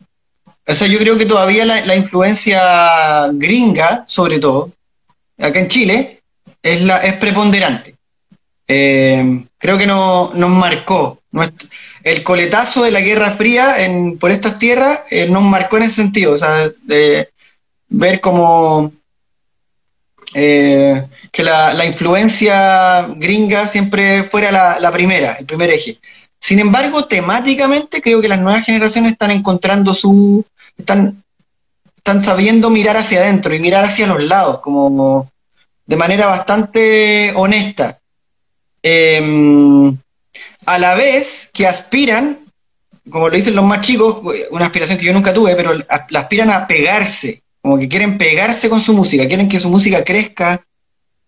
o 0.67 0.75
sea, 0.75 0.87
yo 0.87 0.99
creo 0.99 1.17
que 1.17 1.25
todavía 1.25 1.65
la, 1.65 1.95
influencia 1.95 3.29
gringa, 3.33 4.03
sobre 4.07 4.39
todo, 4.39 4.71
acá 5.37 5.59
en 5.59 5.67
Chile, 5.67 6.21
es, 6.61 6.81
la, 6.81 6.97
es 6.97 7.13
preponderante. 7.13 7.95
Eh, 8.67 9.45
creo 9.57 9.77
que 9.77 9.87
no, 9.87 10.31
nos 10.33 10.49
marcó. 10.49 11.21
el 12.03 12.23
coletazo 12.23 12.83
de 12.83 12.91
la 12.91 13.01
Guerra 13.01 13.31
Fría 13.31 13.83
en, 13.83 14.17
por 14.17 14.31
estas 14.31 14.59
tierras 14.59 15.01
eh, 15.09 15.27
nos 15.29 15.43
marcó 15.43 15.77
en 15.77 15.83
ese 15.83 15.95
sentido, 15.95 16.33
o 16.33 16.37
sea, 16.37 16.69
de 16.83 17.29
ver 17.89 18.19
cómo 18.19 18.91
eh, 20.33 21.07
que 21.31 21.43
la, 21.43 21.85
influencia 21.85 23.07
gringa 23.15 23.67
siempre 23.67 24.23
fuera 24.23 24.51
la, 24.79 24.91
primera, 24.91 25.33
el 25.33 25.45
primer 25.45 25.69
eje. 25.69 25.99
Sin 26.39 26.59
embargo, 26.59 27.05
temáticamente 27.05 28.01
creo 28.01 28.21
que 28.21 28.27
las 28.27 28.41
nuevas 28.41 28.65
generaciones 28.65 29.13
están 29.13 29.31
encontrando 29.31 29.93
su, 29.93 30.43
están, 30.77 31.23
están 31.97 32.21
sabiendo 32.21 32.69
mirar 32.69 32.97
hacia 32.97 33.19
adentro 33.19 33.53
y 33.53 33.59
mirar 33.59 33.85
hacia 33.85 34.07
los 34.07 34.23
lados, 34.23 34.59
como 34.59 35.31
de 35.85 35.97
manera 35.97 36.27
bastante 36.27 37.31
honesta. 37.35 37.99
Em, 38.81 39.97
a 40.65 40.79
la 40.79 40.95
vez 40.95 41.49
que 41.53 41.67
aspiran, 41.67 42.39
como 43.09 43.29
lo 43.29 43.35
dicen 43.35 43.55
los 43.55 43.65
más 43.65 43.81
chicos, 43.81 44.21
una 44.51 44.65
aspiración 44.65 44.97
que 44.97 45.05
yo 45.05 45.13
nunca 45.13 45.33
tuve, 45.33 45.55
pero 45.55 45.73
la 45.73 46.19
aspiran 46.19 46.49
a 46.49 46.67
pegarse 46.67 47.42
como 47.63 47.79
que 47.79 47.87
quieren 47.87 48.17
pegarse 48.17 48.69
con 48.69 48.81
su 48.81 48.93
música, 48.93 49.25
quieren 49.25 49.47
que 49.47 49.57
su 49.57 49.69
música 49.69 50.03
crezca 50.03 50.65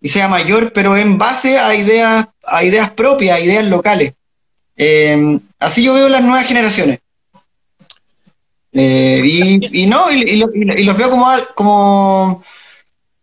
y 0.02 0.10
sea 0.10 0.28
mayor, 0.28 0.74
pero 0.74 0.98
en 0.98 1.18
base 1.18 1.58
a 1.58 1.74
ideas, 1.74 2.28
a 2.44 2.64
ideas 2.66 2.92
propias, 2.92 3.38
a 3.38 3.40
ideas 3.40 3.66
locales. 3.66 4.14
Eh, 4.76 5.40
así 5.60 5.82
yo 5.82 5.94
veo 5.94 6.10
las 6.10 6.22
nuevas 6.22 6.46
generaciones. 6.46 7.00
Eh, 8.74 9.22
y, 9.72 9.88
no, 9.88 10.12
y, 10.12 10.36
los 10.84 10.98
veo 10.98 11.10
como, 11.10 11.26
como 11.56 12.44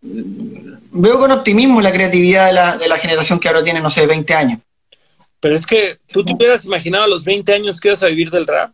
veo 0.00 1.18
con 1.18 1.32
optimismo 1.32 1.82
la 1.82 1.92
creatividad 1.92 2.46
de 2.46 2.54
la, 2.54 2.78
de 2.78 2.88
la 2.88 2.96
generación 2.96 3.38
que 3.38 3.48
ahora 3.48 3.62
tiene, 3.62 3.80
no 3.80 3.90
sé, 3.90 4.06
20 4.06 4.32
años. 4.32 4.58
Pero 5.38 5.54
es 5.54 5.66
que 5.66 5.98
tú 6.10 6.24
te 6.24 6.32
hubieras 6.32 6.64
imaginado 6.64 7.04
a 7.04 7.08
los 7.08 7.26
20 7.26 7.52
años 7.52 7.78
que 7.78 7.88
ibas 7.88 8.02
a 8.02 8.06
vivir 8.06 8.30
del 8.30 8.46
rap. 8.46 8.72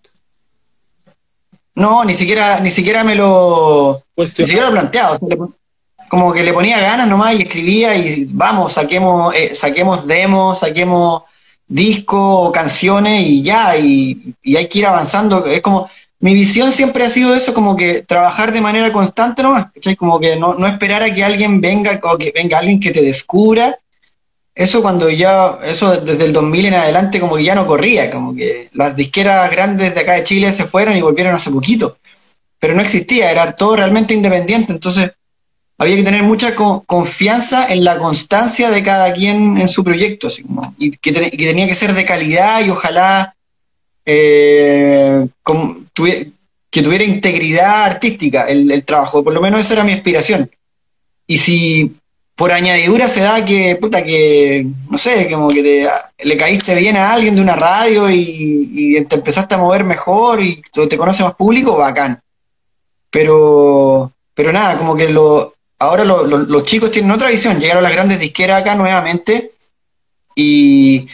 No, 1.79 2.05
ni 2.05 2.17
siquiera, 2.17 2.59
ni 2.59 2.73
siquiera 2.73 3.05
me 3.05 3.15
lo, 3.15 4.03
ni 4.17 4.27
siquiera 4.27 4.63
lo 4.63 4.69
he 4.69 4.73
planteado. 4.73 5.19
como 6.09 6.33
que 6.33 6.43
le 6.43 6.53
ponía 6.53 6.81
ganas 6.81 7.07
nomás 7.07 7.37
y 7.37 7.43
escribía 7.43 7.95
y 7.95 8.27
vamos, 8.31 8.73
saquemos, 8.73 9.33
eh, 9.37 9.55
saquemos 9.55 10.05
demos, 10.05 10.59
saquemos 10.59 11.23
discos, 11.69 12.51
canciones 12.51 13.23
y 13.25 13.43
ya, 13.43 13.77
y, 13.77 14.35
hay 14.57 14.67
que 14.67 14.81
ir 14.81 14.87
avanzando. 14.87 15.47
Es 15.47 15.61
como, 15.61 15.89
mi 16.19 16.35
visión 16.35 16.73
siempre 16.73 17.05
ha 17.05 17.11
sido 17.11 17.33
eso, 17.33 17.55
como 17.55 17.77
que 17.77 18.03
trabajar 18.03 18.53
de 18.53 18.61
manera 18.61 18.93
constante 18.93 19.45
nomás, 19.45 19.67
Como 19.97 20.19
que 20.19 20.35
no, 20.35 20.55
no 20.55 20.67
esperar 20.67 21.05
a 21.05 21.15
que 21.15 21.23
alguien 21.23 21.61
venga, 21.61 22.01
o 22.03 22.19
que 22.19 22.33
venga 22.35 22.59
alguien 22.59 22.81
que 22.81 22.91
te 22.91 23.03
descubra. 23.03 23.79
Eso 24.59 24.83
cuando 24.83 25.09
ya, 25.09 25.61
eso 25.63 25.99
desde 25.99 26.25
el 26.25 26.33
2000 26.33 26.67
en 26.67 26.75
adelante 26.75 27.21
como 27.21 27.37
que 27.37 27.45
ya 27.45 27.55
no 27.55 27.65
corría, 27.65 28.11
como 28.11 28.35
que 28.35 28.69
las 28.73 28.97
disqueras 28.97 29.49
grandes 29.53 29.95
de 29.95 30.01
acá 30.01 30.15
de 30.15 30.25
Chile 30.25 30.53
se 30.53 30.65
fueron 30.65 30.97
y 30.97 31.01
volvieron 31.01 31.33
hace 31.33 31.49
poquito, 31.49 31.99
pero 32.59 32.75
no 32.75 32.83
existía, 32.83 33.31
era 33.31 33.55
todo 33.55 33.77
realmente 33.77 34.15
independiente, 34.15 34.73
entonces 34.73 35.13
había 35.79 35.95
que 35.95 36.03
tener 36.03 36.25
mucha 36.25 36.57
confianza 36.57 37.73
en 37.73 37.85
la 37.85 37.99
constancia 37.99 38.73
de 38.73 38.83
cada 38.83 39.13
quien 39.13 39.59
en 39.59 39.69
su 39.69 39.85
proyecto, 39.85 40.27
así 40.27 40.43
como, 40.43 40.75
y, 40.77 40.91
que 40.91 41.13
tenía 41.13 41.69
que 41.69 41.77
ser 41.77 41.95
de 41.95 42.05
calidad 42.05 42.65
y 42.67 42.71
ojalá 42.71 43.37
eh, 44.05 45.25
que 46.69 46.83
tuviera 46.83 47.05
integridad 47.05 47.85
artística 47.85 48.49
el, 48.49 48.85
trabajo, 48.85 49.23
por 49.23 49.33
lo 49.33 49.41
menos 49.41 49.61
esa 49.61 49.75
era 49.75 49.85
mi 49.85 49.93
aspiración. 49.93 50.51
Y 51.29 51.39
si 51.39 51.95
por 52.39 52.53
añadidura 52.53 53.09
se 53.09 53.19
da 53.19 53.45
que, 53.45 53.75
puta, 53.81 54.05
que, 54.05 54.65
no 54.89 54.97
sé, 54.97 55.29
como 55.29 55.49
que 55.49 55.61
te, 55.61 55.89
le 56.25 56.37
caíste 56.37 56.73
bien 56.77 56.97
a 56.97 57.13
alguien 57.13 57.35
de 57.35 57.41
una 57.41 57.57
radio 57.57 58.09
y, 58.09 58.71
y 58.73 59.05
te 59.07 59.17
empezaste 59.17 59.57
a 59.57 59.59
mover 59.59 59.83
mejor 59.83 60.41
y 60.41 60.63
te 60.89 60.97
conoce 60.97 61.25
más 61.25 61.35
público, 61.35 61.77
bacán. 61.77 62.23
Pero, 63.11 64.13
pero 64.35 64.53
nada, 64.53 64.79
como 64.79 64.95
que 64.95 65.09
lo, 65.09 65.57
ahora 65.81 66.05
los 66.05 66.63
chicos 66.63 66.93
tienen 66.93 67.11
otra 67.11 67.29
visión, 67.29 67.59
llegaron 67.59 67.83
las 67.83 67.91
grandes 67.91 68.21
disqueras 68.21 68.61
acá 68.61 68.77
nuevamente 68.77 69.51
y, 70.37 71.09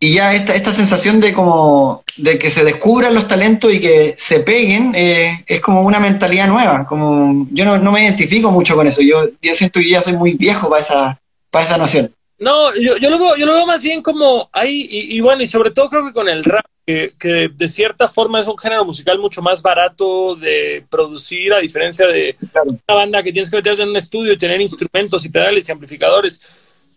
y 0.00 0.14
ya 0.14 0.32
esta, 0.32 0.54
esta 0.54 0.72
sensación 0.72 1.20
de 1.20 1.34
como 1.34 2.01
de 2.16 2.38
que 2.38 2.50
se 2.50 2.64
descubran 2.64 3.14
los 3.14 3.26
talentos 3.26 3.72
y 3.72 3.80
que 3.80 4.14
se 4.18 4.40
peguen 4.40 4.92
eh, 4.94 5.44
es 5.46 5.60
como 5.60 5.82
una 5.82 6.00
mentalidad 6.00 6.48
nueva, 6.48 6.84
como 6.86 7.46
yo 7.50 7.64
no, 7.64 7.92
me 7.92 8.02
identifico 8.02 8.50
mucho 8.50 8.74
con 8.74 8.86
eso, 8.86 9.00
yo, 9.02 9.28
yo 9.40 9.54
siento 9.54 9.80
que 9.80 9.88
ya 9.88 10.02
soy 10.02 10.14
muy 10.14 10.34
viejo 10.34 10.68
para 10.68 10.82
esa, 10.82 11.20
para 11.50 11.64
esa 11.64 11.78
noción. 11.78 12.14
No, 12.38 12.74
yo, 12.74 12.96
yo, 12.96 13.08
lo 13.08 13.18
veo, 13.18 13.36
yo 13.36 13.46
lo 13.46 13.54
veo 13.54 13.66
más 13.66 13.82
bien 13.82 14.02
como 14.02 14.48
ahí, 14.52 14.88
y, 14.90 15.20
bueno, 15.20 15.42
y 15.42 15.46
sobre 15.46 15.70
todo 15.70 15.88
creo 15.88 16.04
que 16.04 16.12
con 16.12 16.28
el 16.28 16.42
rap, 16.42 16.64
que, 16.84 17.12
de 17.54 17.68
cierta 17.68 18.08
forma 18.08 18.40
es 18.40 18.48
un 18.48 18.58
género 18.58 18.84
musical 18.84 19.18
mucho 19.18 19.40
más 19.42 19.62
barato 19.62 20.34
de 20.34 20.84
producir, 20.90 21.52
a 21.54 21.60
diferencia 21.60 22.06
de 22.08 22.34
una 22.52 22.96
banda 22.96 23.22
que 23.22 23.32
tienes 23.32 23.48
que 23.48 23.56
meterte 23.56 23.82
en 23.82 23.90
un 23.90 23.96
estudio 23.96 24.32
y 24.32 24.38
tener 24.38 24.60
instrumentos 24.60 25.24
y 25.24 25.28
pedales 25.28 25.68
y 25.68 25.72
amplificadores. 25.72 26.40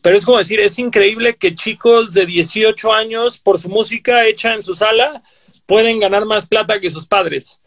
Pero 0.05 0.17
es 0.17 0.23
como 0.23 0.37
decir, 0.37 0.59
es 0.59 0.77
increíble 0.77 1.35
que 1.35 1.55
chicos 1.55 2.13
de 2.13 2.27
18 2.27 2.93
años, 2.93 3.39
por 3.39 3.57
su 3.57 3.69
música 3.69 4.27
hecha 4.27 4.53
en 4.53 4.61
su 4.61 4.75
sala, 4.75 5.23
pueden 5.65 5.99
ganar 5.99 6.25
más 6.25 6.45
plata 6.45 6.79
que 6.79 6.91
sus 6.91 7.07
padres 7.07 7.59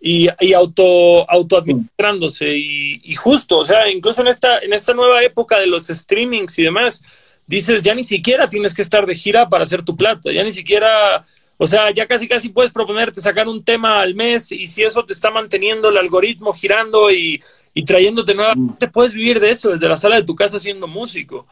y, 0.00 0.26
y 0.40 0.54
auto, 0.54 1.30
autoadministrándose. 1.30 2.48
Y, 2.48 3.00
y, 3.04 3.14
justo, 3.14 3.58
o 3.58 3.64
sea, 3.64 3.88
incluso 3.88 4.22
en 4.22 4.26
esta, 4.26 4.58
en 4.58 4.72
esta 4.72 4.92
nueva 4.92 5.22
época 5.22 5.60
de 5.60 5.68
los 5.68 5.86
streamings 5.86 6.58
y 6.58 6.64
demás, 6.64 7.00
dices, 7.46 7.80
ya 7.80 7.94
ni 7.94 8.02
siquiera 8.02 8.48
tienes 8.50 8.74
que 8.74 8.82
estar 8.82 9.06
de 9.06 9.14
gira 9.14 9.48
para 9.48 9.62
hacer 9.62 9.84
tu 9.84 9.96
plata, 9.96 10.32
ya 10.32 10.42
ni 10.42 10.50
siquiera, 10.50 11.24
o 11.58 11.66
sea, 11.68 11.92
ya 11.92 12.08
casi 12.08 12.26
casi 12.26 12.48
puedes 12.48 12.72
proponerte 12.72 13.20
sacar 13.20 13.46
un 13.46 13.62
tema 13.62 14.00
al 14.00 14.16
mes 14.16 14.50
y 14.50 14.66
si 14.66 14.82
eso 14.82 15.04
te 15.04 15.12
está 15.12 15.30
manteniendo 15.30 15.90
el 15.90 15.96
algoritmo 15.96 16.54
girando 16.54 17.12
y, 17.12 17.40
y 17.72 17.84
trayéndote 17.84 18.34
nuevamente, 18.34 18.88
puedes 18.88 19.14
vivir 19.14 19.38
de 19.38 19.50
eso, 19.50 19.70
desde 19.70 19.88
la 19.88 19.96
sala 19.96 20.16
de 20.16 20.24
tu 20.24 20.34
casa 20.34 20.58
siendo 20.58 20.88
músico. 20.88 21.46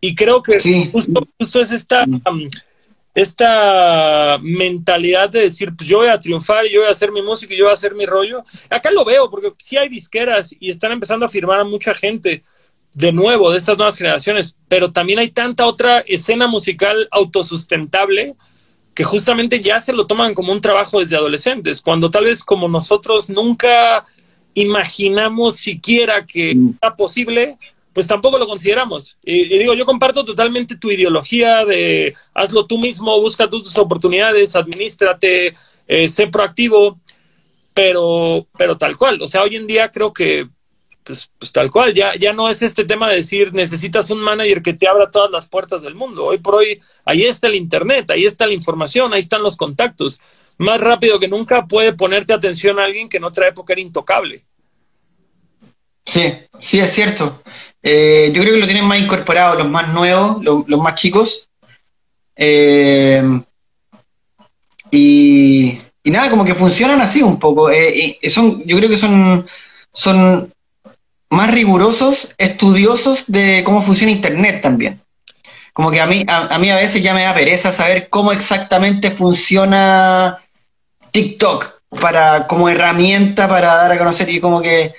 Y 0.00 0.14
creo 0.14 0.42
que 0.42 0.58
justo, 0.92 1.26
justo 1.38 1.60
es 1.60 1.72
esta, 1.72 2.04
um, 2.04 2.48
esta 3.14 4.38
mentalidad 4.40 5.28
de 5.28 5.42
decir, 5.42 5.74
pues 5.76 5.88
yo 5.88 5.98
voy 5.98 6.08
a 6.08 6.20
triunfar, 6.20 6.66
yo 6.66 6.80
voy 6.80 6.88
a 6.88 6.92
hacer 6.92 7.10
mi 7.10 7.22
música 7.22 7.52
y 7.52 7.56
yo 7.56 7.64
voy 7.64 7.72
a 7.72 7.74
hacer 7.74 7.94
mi 7.94 8.06
rollo. 8.06 8.44
Acá 8.70 8.90
lo 8.90 9.04
veo, 9.04 9.28
porque 9.30 9.52
sí 9.58 9.76
hay 9.76 9.88
disqueras 9.88 10.54
y 10.58 10.70
están 10.70 10.92
empezando 10.92 11.26
a 11.26 11.28
firmar 11.28 11.60
a 11.60 11.64
mucha 11.64 11.94
gente 11.94 12.42
de 12.94 13.12
nuevo, 13.12 13.50
de 13.50 13.58
estas 13.58 13.76
nuevas 13.76 13.96
generaciones, 13.96 14.56
pero 14.68 14.92
también 14.92 15.18
hay 15.18 15.30
tanta 15.30 15.66
otra 15.66 16.00
escena 16.00 16.46
musical 16.46 17.08
autosustentable 17.10 18.34
que 18.94 19.04
justamente 19.04 19.60
ya 19.60 19.80
se 19.80 19.92
lo 19.92 20.06
toman 20.06 20.34
como 20.34 20.52
un 20.52 20.60
trabajo 20.60 20.98
desde 20.98 21.16
adolescentes, 21.16 21.80
cuando 21.80 22.10
tal 22.10 22.24
vez 22.24 22.42
como 22.42 22.66
nosotros 22.66 23.28
nunca 23.28 24.04
imaginamos 24.54 25.56
siquiera 25.56 26.26
que 26.26 26.54
mm. 26.54 26.78
era 26.82 26.96
posible, 26.96 27.58
pues 27.92 28.06
tampoco 28.06 28.38
lo 28.38 28.46
consideramos. 28.46 29.18
Y, 29.22 29.44
digo, 29.58 29.74
yo 29.74 29.86
comparto 29.86 30.24
totalmente 30.24 30.76
tu 30.76 30.90
ideología 30.90 31.64
de 31.64 32.14
hazlo 32.34 32.66
tú 32.66 32.78
mismo, 32.78 33.20
busca 33.20 33.48
tus 33.48 33.76
oportunidades, 33.78 34.56
administrate, 34.56 35.54
eh, 35.86 36.08
sé 36.08 36.26
proactivo, 36.28 37.00
pero, 37.74 38.46
pero 38.56 38.76
tal 38.76 38.96
cual. 38.96 39.20
O 39.22 39.26
sea, 39.26 39.42
hoy 39.42 39.56
en 39.56 39.66
día 39.66 39.90
creo 39.90 40.12
que 40.12 40.48
pues, 41.08 41.30
pues, 41.38 41.52
tal 41.52 41.70
cual, 41.70 41.94
ya, 41.94 42.14
ya 42.16 42.34
no 42.34 42.50
es 42.50 42.60
este 42.60 42.84
tema 42.84 43.08
de 43.08 43.16
decir 43.16 43.54
necesitas 43.54 44.10
un 44.10 44.20
manager 44.20 44.60
que 44.60 44.74
te 44.74 44.86
abra 44.86 45.10
todas 45.10 45.30
las 45.30 45.48
puertas 45.48 45.80
del 45.80 45.94
mundo. 45.94 46.26
Hoy 46.26 46.36
por 46.36 46.56
hoy, 46.56 46.78
ahí 47.06 47.24
está 47.24 47.46
el 47.46 47.54
Internet, 47.54 48.10
ahí 48.10 48.26
está 48.26 48.46
la 48.46 48.52
información, 48.52 49.14
ahí 49.14 49.20
están 49.20 49.42
los 49.42 49.56
contactos. 49.56 50.20
Más 50.58 50.78
rápido 50.78 51.18
que 51.18 51.26
nunca 51.26 51.64
puede 51.64 51.94
ponerte 51.94 52.34
atención 52.34 52.78
a 52.78 52.84
alguien 52.84 53.08
que 53.08 53.16
en 53.16 53.24
otra 53.24 53.48
época 53.48 53.72
era 53.72 53.80
intocable. 53.80 54.44
Sí, 56.04 56.30
sí, 56.58 56.78
es 56.78 56.92
cierto. 56.92 57.42
Eh, 57.82 58.30
yo 58.34 58.42
creo 58.42 58.54
que 58.54 58.60
lo 58.60 58.66
tienen 58.66 58.86
más 58.86 58.98
incorporado 58.98 59.56
los 59.56 59.68
más 59.68 59.92
nuevos, 59.92 60.42
los, 60.42 60.66
más 60.66 60.94
chicos. 60.94 61.48
Eh, 62.36 63.22
y, 64.90 65.78
nada, 66.04 66.30
como 66.30 66.44
que 66.44 66.54
funcionan 66.54 67.00
así 67.00 67.22
un 67.22 67.38
poco. 67.38 67.70
Eh, 67.70 68.18
son, 68.28 68.62
yo 68.64 68.76
creo 68.76 68.88
que 68.88 68.96
son, 68.96 69.46
son 69.92 70.52
más 71.30 71.50
rigurosos, 71.50 72.34
estudiosos 72.38 73.24
de 73.26 73.62
cómo 73.64 73.82
funciona 73.82 74.12
Internet 74.12 74.62
también. 74.62 75.00
Como 75.72 75.90
que 75.90 76.00
a 76.00 76.06
mí, 76.06 76.24
a, 76.26 76.58
mí 76.58 76.70
a 76.70 76.76
veces 76.76 77.02
ya 77.02 77.14
me 77.14 77.22
da 77.22 77.34
pereza 77.34 77.72
saber 77.72 78.08
cómo 78.08 78.32
exactamente 78.32 79.12
funciona 79.12 80.38
TikTok 81.12 81.82
para, 82.00 82.46
como 82.48 82.68
herramienta 82.68 83.48
para 83.48 83.74
dar 83.76 83.92
a 83.92 83.98
conocer 83.98 84.28
y 84.28 84.40
como 84.40 84.60
que 84.60 84.94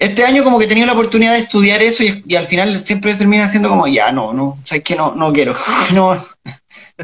este 0.00 0.24
año 0.24 0.42
como 0.42 0.58
que 0.58 0.64
he 0.64 0.68
tenido 0.68 0.86
la 0.86 0.94
oportunidad 0.94 1.34
de 1.34 1.40
estudiar 1.40 1.82
eso 1.82 2.02
y, 2.02 2.34
al 2.34 2.46
final 2.46 2.80
siempre 2.80 3.14
termina 3.14 3.46
siendo 3.48 3.68
como, 3.68 3.86
ya, 3.86 4.10
no, 4.10 4.32
no, 4.32 4.58
sabes 4.64 4.82
que 4.82 4.96
no, 4.96 5.14
no 5.14 5.30
quiero. 5.30 5.54
no, 5.94 6.16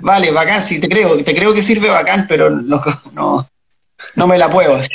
vale, 0.00 0.30
bacán, 0.32 0.62
sí, 0.62 0.80
te 0.80 0.88
creo, 0.88 1.22
te 1.22 1.34
creo 1.34 1.52
que 1.52 1.60
sirve 1.60 1.90
bacán, 1.90 2.24
pero 2.26 2.48
no, 2.48 2.80
no, 3.12 3.48
no 4.14 4.26
me 4.26 4.38
la 4.38 4.50
puedo. 4.50 4.80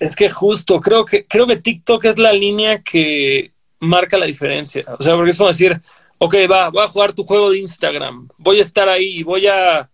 Es 0.00 0.14
que 0.14 0.30
justo, 0.30 0.80
creo 0.80 1.04
que, 1.04 1.26
creo 1.26 1.44
que 1.44 1.56
TikTok 1.56 2.04
es 2.04 2.18
la 2.18 2.32
línea 2.32 2.80
que 2.82 3.50
marca 3.80 4.16
la 4.16 4.26
diferencia. 4.26 4.84
O 4.96 5.02
sea, 5.02 5.16
porque 5.16 5.30
es 5.30 5.36
como 5.36 5.48
decir, 5.48 5.76
ok, 6.18 6.36
va, 6.48 6.70
voy 6.70 6.84
a 6.84 6.88
jugar 6.88 7.12
tu 7.12 7.24
juego 7.24 7.50
de 7.50 7.58
Instagram, 7.58 8.28
voy 8.38 8.60
a 8.60 8.62
estar 8.62 8.88
ahí, 8.88 9.24
voy 9.24 9.48
a 9.48 9.90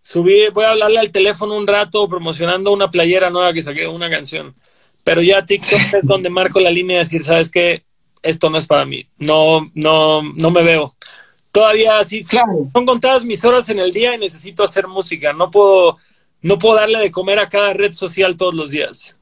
subir, 0.00 0.52
voy 0.52 0.64
a 0.64 0.70
hablarle 0.70 1.00
al 1.00 1.10
teléfono 1.10 1.54
un 1.54 1.66
rato 1.66 2.08
promocionando 2.08 2.72
una 2.72 2.90
playera 2.90 3.28
nueva 3.28 3.52
que 3.52 3.60
saqué, 3.60 3.86
una 3.86 4.08
canción. 4.08 4.54
Pero 5.06 5.22
ya 5.22 5.46
TikTok 5.46 5.80
es 6.02 6.04
donde 6.04 6.28
marco 6.28 6.58
la 6.58 6.68
línea 6.68 6.96
de 6.96 7.04
decir, 7.04 7.22
¿sabes 7.22 7.48
qué? 7.48 7.84
Esto 8.24 8.50
no 8.50 8.58
es 8.58 8.66
para 8.66 8.84
mí. 8.84 9.06
No, 9.18 9.70
no, 9.72 10.20
no 10.20 10.50
me 10.50 10.64
veo. 10.64 10.92
Todavía 11.52 12.04
sí, 12.04 12.24
son 12.24 12.84
contadas 12.84 13.24
mis 13.24 13.44
horas 13.44 13.68
en 13.68 13.78
el 13.78 13.92
día 13.92 14.16
y 14.16 14.18
necesito 14.18 14.64
hacer 14.64 14.88
música. 14.88 15.32
No 15.32 15.48
puedo, 15.48 15.96
no 16.42 16.58
puedo 16.58 16.74
darle 16.74 16.98
de 16.98 17.12
comer 17.12 17.38
a 17.38 17.48
cada 17.48 17.72
red 17.72 17.92
social 17.92 18.36
todos 18.36 18.52
los 18.52 18.72
días. 18.72 19.16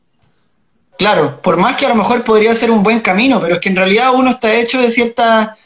Claro, 0.97 1.43
por 1.43 1.59
más 1.59 1.76
que 1.76 1.85
a 1.85 1.91
lo 1.91 1.97
mejor 1.97 2.24
podría 2.24 2.57
ser 2.57 2.70
un 2.70 2.82
buen 2.82 3.01
camino, 3.01 3.39
pero 3.39 3.57
es 3.57 3.61
que 3.61 3.68
en 3.68 3.76
realidad 3.76 4.14
uno 4.14 4.30
está 4.30 4.55
hecho 4.55 4.80
de 4.80 4.91
cierta, 4.91 5.59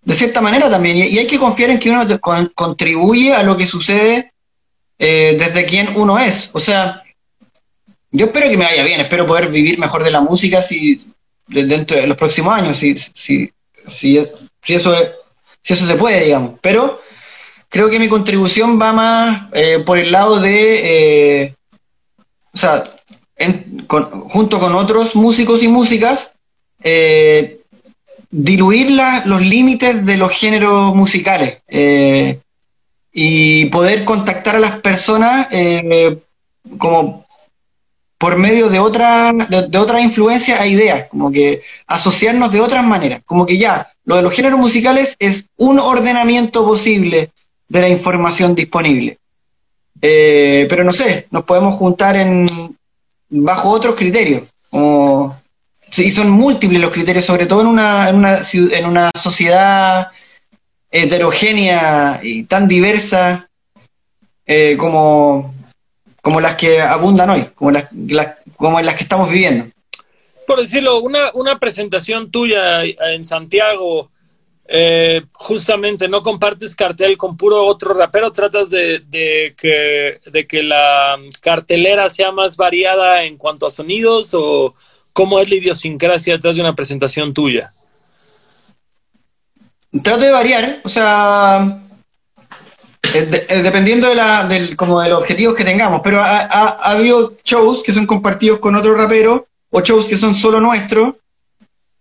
de 0.00 0.14
cierta 0.14 0.40
manera 0.40 0.70
también, 0.70 0.96
y, 0.96 1.18
hay 1.18 1.26
que 1.26 1.38
confiar 1.38 1.68
en 1.68 1.78
que 1.78 1.90
uno 1.90 2.06
contribuye 2.54 3.34
a 3.34 3.42
lo 3.42 3.58
que 3.58 3.66
sucede 3.66 4.32
eh, 4.98 5.36
desde 5.38 5.66
quien 5.66 5.88
uno 5.96 6.18
es. 6.18 6.48
O 6.54 6.60
sea, 6.60 7.02
yo 8.16 8.26
espero 8.26 8.48
que 8.48 8.56
me 8.56 8.64
vaya 8.64 8.82
bien, 8.84 9.00
espero 9.00 9.26
poder 9.26 9.48
vivir 9.48 9.78
mejor 9.78 10.02
de 10.02 10.10
la 10.10 10.20
música 10.20 10.62
si 10.62 11.06
dentro 11.46 11.96
de 11.96 12.06
los 12.06 12.16
próximos 12.16 12.54
años, 12.54 12.76
si, 12.78 12.96
si, 12.96 13.52
si, 13.86 14.18
eso, 14.18 14.94
si 15.62 15.72
eso 15.72 15.86
se 15.86 15.94
puede, 15.94 16.24
digamos. 16.24 16.52
Pero 16.60 17.00
creo 17.68 17.90
que 17.90 17.98
mi 17.98 18.08
contribución 18.08 18.80
va 18.80 18.92
más 18.92 19.42
eh, 19.52 19.80
por 19.84 19.98
el 19.98 20.12
lado 20.12 20.40
de, 20.40 21.42
eh, 21.42 21.54
o 22.52 22.56
sea, 22.56 22.84
junto 24.28 24.58
con 24.58 24.74
otros 24.74 25.14
músicos 25.14 25.62
y 25.62 25.68
músicas, 25.68 26.32
eh, 26.82 27.60
diluir 28.30 28.90
los 29.26 29.42
límites 29.42 30.04
de 30.04 30.16
los 30.16 30.32
géneros 30.32 30.94
musicales 30.94 31.58
y 33.12 33.66
poder 33.66 34.04
contactar 34.04 34.56
a 34.56 34.60
las 34.60 34.80
personas 34.80 35.48
como 36.78 37.25
por 38.18 38.38
medio 38.38 38.68
de 38.68 38.78
otra, 38.78 39.32
de, 39.32 39.78
otras 39.78 40.02
influencias 40.02 40.58
a 40.58 40.66
ideas, 40.66 41.08
como 41.08 41.30
que 41.30 41.62
asociarnos 41.86 42.50
de 42.50 42.60
otras 42.60 42.84
maneras, 42.84 43.20
como 43.26 43.44
que 43.44 43.58
ya, 43.58 43.92
lo 44.04 44.16
de 44.16 44.22
los 44.22 44.32
géneros 44.32 44.58
musicales 44.58 45.16
es 45.18 45.46
un 45.56 45.78
ordenamiento 45.78 46.64
posible 46.64 47.30
de 47.68 47.80
la 47.80 47.88
información 47.88 48.54
disponible. 48.54 49.18
Eh, 50.00 50.66
pero 50.68 50.84
no 50.84 50.92
sé, 50.92 51.26
nos 51.30 51.44
podemos 51.44 51.74
juntar 51.74 52.16
en 52.16 52.48
bajo 53.28 53.70
otros 53.70 53.96
criterios, 53.96 54.44
como 54.70 55.38
sí, 55.90 56.10
son 56.10 56.30
múltiples 56.30 56.80
los 56.80 56.92
criterios, 56.92 57.24
sobre 57.24 57.46
todo 57.46 57.62
en 57.62 57.66
una, 57.66 58.08
en 58.08 58.16
una, 58.16 58.38
en 58.52 58.86
una 58.86 59.10
sociedad 59.18 60.08
heterogénea 60.90 62.20
y 62.22 62.44
tan 62.44 62.68
diversa 62.68 63.48
eh, 64.46 64.76
como, 64.78 65.55
como 66.26 66.40
las 66.40 66.56
que 66.56 66.80
abundan 66.80 67.30
hoy, 67.30 67.44
como 67.54 67.70
las, 67.70 67.88
como 68.56 68.80
en 68.80 68.86
las 68.86 68.96
que 68.96 69.04
estamos 69.04 69.30
viviendo. 69.30 69.66
Por 70.44 70.58
decirlo, 70.58 70.98
una, 70.98 71.30
una 71.34 71.60
presentación 71.60 72.32
tuya 72.32 72.82
en 72.82 73.24
Santiago, 73.24 74.08
eh, 74.66 75.22
justamente 75.32 76.08
no 76.08 76.24
compartes 76.24 76.74
cartel 76.74 77.16
con 77.16 77.36
puro 77.36 77.64
otro 77.64 77.94
rapero, 77.94 78.32
tratas 78.32 78.68
de, 78.70 78.98
de, 79.06 79.54
que, 79.56 80.18
de 80.28 80.46
que 80.48 80.64
la 80.64 81.16
cartelera 81.40 82.10
sea 82.10 82.32
más 82.32 82.56
variada 82.56 83.22
en 83.22 83.38
cuanto 83.38 83.64
a 83.64 83.70
sonidos 83.70 84.34
o 84.34 84.74
cómo 85.12 85.38
es 85.38 85.48
la 85.48 85.54
idiosincrasia 85.54 86.34
detrás 86.34 86.56
de 86.56 86.62
una 86.62 86.74
presentación 86.74 87.32
tuya. 87.34 87.72
Trato 90.02 90.24
de 90.24 90.32
variar, 90.32 90.80
o 90.82 90.88
sea, 90.88 91.85
eh, 93.14 93.46
eh, 93.48 93.62
dependiendo 93.62 94.08
de, 94.08 94.14
la, 94.14 94.46
del, 94.46 94.76
como 94.76 95.00
de 95.00 95.08
los 95.08 95.18
objetivos 95.18 95.54
que 95.54 95.64
tengamos, 95.64 96.00
pero 96.02 96.20
ha, 96.20 96.68
habido 96.90 97.34
shows 97.44 97.82
que 97.82 97.92
son 97.92 98.06
compartidos 98.06 98.58
con 98.58 98.74
otro 98.74 98.94
rapero 98.94 99.46
o 99.70 99.80
shows 99.80 100.06
que 100.06 100.16
son 100.16 100.34
solo 100.34 100.60
nuestros 100.60 101.14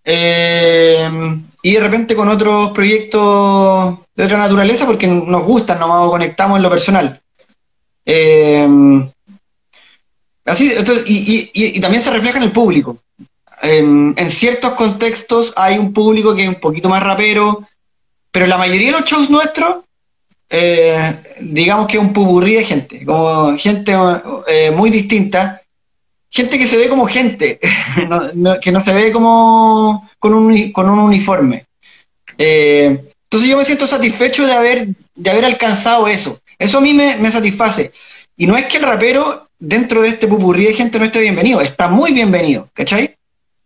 eh, 0.04 1.10
y 1.62 1.74
de 1.74 1.80
repente 1.80 2.16
con 2.16 2.28
otros 2.28 2.72
proyectos 2.72 4.00
de 4.16 4.24
otra 4.24 4.38
naturaleza 4.38 4.86
porque 4.86 5.08
nos 5.08 5.44
gustan, 5.44 5.80
nos 5.80 6.10
conectamos 6.10 6.58
en 6.58 6.64
lo 6.64 6.70
personal. 6.70 7.22
así, 10.46 10.72
y, 11.06 11.52
y, 11.54 11.80
también 11.80 12.04
se 12.04 12.12
refleja 12.12 12.38
en 12.38 12.44
el 12.44 12.52
público. 12.52 13.00
en 13.62 14.32
ciertos 14.32 14.74
contextos 14.74 15.54
hay 15.56 15.78
un 15.78 15.92
público 15.94 16.36
que 16.36 16.44
es 16.44 16.50
un 16.50 16.60
poquito 16.60 16.90
más 16.90 17.02
rapero, 17.02 17.68
pero 18.32 18.48
la 18.48 18.58
mayoría 18.58 18.92
de 18.92 19.00
los 19.00 19.10
shows 19.10 19.30
nuestros 19.30 19.85
eh, 20.50 21.14
digamos 21.40 21.88
que 21.88 21.98
un 21.98 22.14
pupurrí 22.14 22.56
de 22.56 22.64
gente, 22.64 23.06
como 23.06 23.58
gente 23.58 23.94
eh, 24.48 24.72
muy 24.72 24.90
distinta, 24.90 25.62
gente 26.30 26.58
que 26.58 26.68
se 26.68 26.78
ve 26.78 26.90
como 26.90 27.06
gente, 27.08 27.60
que 28.62 28.72
no 28.72 28.82
se 28.82 28.94
ve 28.94 29.12
como 29.12 30.10
con 30.20 30.34
un, 30.34 30.72
con 30.72 30.90
un 30.90 31.00
uniforme. 31.00 31.66
Eh, 32.38 33.06
entonces 33.24 33.50
yo 33.50 33.58
me 33.58 33.66
siento 33.66 33.88
satisfecho 33.88 34.46
de 34.46 34.54
haber, 34.54 34.88
de 35.16 35.30
haber 35.30 35.46
alcanzado 35.46 36.08
eso. 36.08 36.40
Eso 36.60 36.78
a 36.78 36.82
mí 36.82 36.94
me, 36.94 37.32
satisface. 37.32 37.92
Y 38.38 38.48
no 38.48 38.56
es 38.56 38.66
que 38.66 38.78
el 38.78 38.84
rapero 38.84 39.50
dentro 39.58 40.02
de 40.02 40.10
este 40.10 40.28
pupurrí 40.28 40.66
de 40.66 40.74
gente 40.74 41.00
no 41.00 41.06
esté 41.06 41.22
bienvenido, 41.22 41.62
está 41.62 41.88
muy 41.88 42.12
bienvenido, 42.12 42.70
¿cachai? 42.74 43.16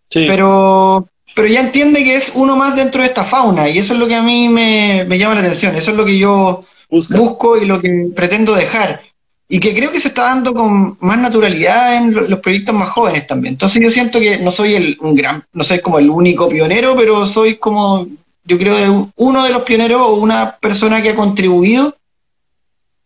Sí. 0.05 0.25
Pero, 0.27 1.07
pero 1.35 1.47
ya 1.47 1.59
entiende 1.59 2.03
que 2.03 2.15
es 2.15 2.31
uno 2.35 2.55
más 2.55 2.75
dentro 2.75 3.01
de 3.01 3.07
esta 3.07 3.25
fauna 3.25 3.69
y 3.69 3.79
eso 3.79 3.93
es 3.93 3.99
lo 3.99 4.07
que 4.07 4.15
a 4.15 4.21
mí 4.21 4.47
me, 4.49 5.05
me 5.07 5.17
llama 5.17 5.35
la 5.35 5.41
atención, 5.41 5.75
eso 5.75 5.91
es 5.91 5.97
lo 5.97 6.05
que 6.05 6.17
yo 6.17 6.65
busco 6.89 7.57
y 7.57 7.65
lo 7.65 7.79
que 7.81 8.09
pretendo 8.15 8.55
dejar. 8.55 9.01
Y 9.47 9.59
que 9.59 9.73
creo 9.73 9.91
que 9.91 9.99
se 9.99 10.09
está 10.09 10.23
dando 10.23 10.53
con 10.53 10.97
más 11.01 11.17
naturalidad 11.17 11.97
en 11.97 12.29
los 12.29 12.39
proyectos 12.39 12.75
más 12.75 12.89
jóvenes 12.89 13.25
también. 13.25 13.53
Entonces 13.53 13.81
yo 13.81 13.89
siento 13.89 14.19
que 14.19 14.37
no 14.37 14.51
soy 14.51 14.75
el, 14.75 14.97
un 15.01 15.15
gran, 15.15 15.43
no 15.53 15.63
soy 15.63 15.79
como 15.79 15.97
el 15.97 16.09
único 16.09 16.47
pionero, 16.47 16.95
pero 16.95 17.25
soy 17.25 17.57
como, 17.57 18.07
yo 18.43 18.57
creo, 18.59 19.11
uno 19.15 19.43
de 19.43 19.49
los 19.49 19.63
pioneros 19.63 20.01
o 20.01 20.15
una 20.15 20.57
persona 20.57 21.01
que 21.01 21.09
ha 21.09 21.15
contribuido 21.15 21.95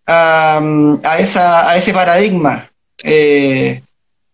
a, 0.05 0.61
a, 1.03 1.19
esa, 1.19 1.69
a 1.69 1.77
ese 1.77 1.93
paradigma 1.93 2.69
eh, 3.03 3.81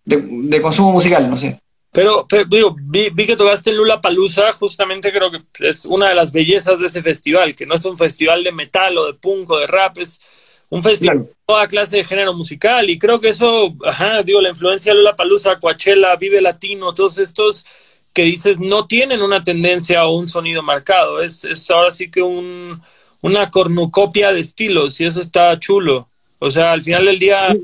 de 0.03 0.61
consumo 0.61 0.91
musical, 0.91 1.29
no 1.29 1.37
sé. 1.37 1.59
Pero, 1.91 2.27
digo, 2.47 2.75
vi, 2.79 3.11
que 3.25 3.35
tocaste 3.35 3.73
Lula 3.73 3.99
Palusa, 3.99 4.53
justamente 4.53 5.11
creo 5.11 5.31
que 5.31 5.67
es 5.67 5.85
una 5.85 6.09
de 6.09 6.15
las 6.15 6.31
bellezas 6.31 6.79
de 6.79 6.85
ese 6.85 7.01
festival, 7.01 7.55
que 7.55 7.65
no 7.65 7.75
es 7.75 7.85
un 7.85 7.97
festival 7.97 8.43
de 8.43 8.51
metal 8.51 8.97
o 8.97 9.07
de 9.07 9.15
punk 9.15 9.49
o 9.49 9.57
de 9.57 9.65
rap, 9.65 9.97
es 9.97 10.21
un 10.69 10.83
festival 10.83 11.23
de 11.23 11.33
toda 11.47 11.67
clase 11.67 11.97
de 11.97 12.05
género 12.05 12.33
musical. 12.33 12.89
Y 12.89 12.99
creo 12.99 13.19
que 13.19 13.29
eso, 13.29 13.73
ajá, 13.83 14.21
digo, 14.21 14.39
la 14.39 14.49
influencia 14.49 14.91
de 14.93 14.99
Lula 14.99 15.15
Palusa, 15.15 15.57
Coachella, 15.57 16.15
Vive 16.15 16.41
Latino, 16.41 16.93
todos 16.93 17.17
estos 17.17 17.65
que 18.13 18.23
dices 18.23 18.59
no 18.59 18.85
tienen 18.85 19.21
una 19.21 19.43
tendencia 19.43 20.05
o 20.05 20.15
un 20.15 20.27
sonido 20.27 20.61
marcado. 20.61 21.21
Es, 21.21 21.43
es 21.43 21.69
ahora 21.71 21.89
sí 21.89 22.11
que 22.11 22.21
un, 22.21 22.81
una 23.21 23.49
cornucopia 23.49 24.31
de 24.31 24.41
estilos 24.41 24.99
y 24.99 25.05
eso 25.05 25.21
está 25.21 25.57
chulo. 25.57 26.07
O 26.37 26.51
sea, 26.51 26.71
al 26.71 26.83
final 26.83 27.05
del 27.05 27.17
día, 27.17 27.55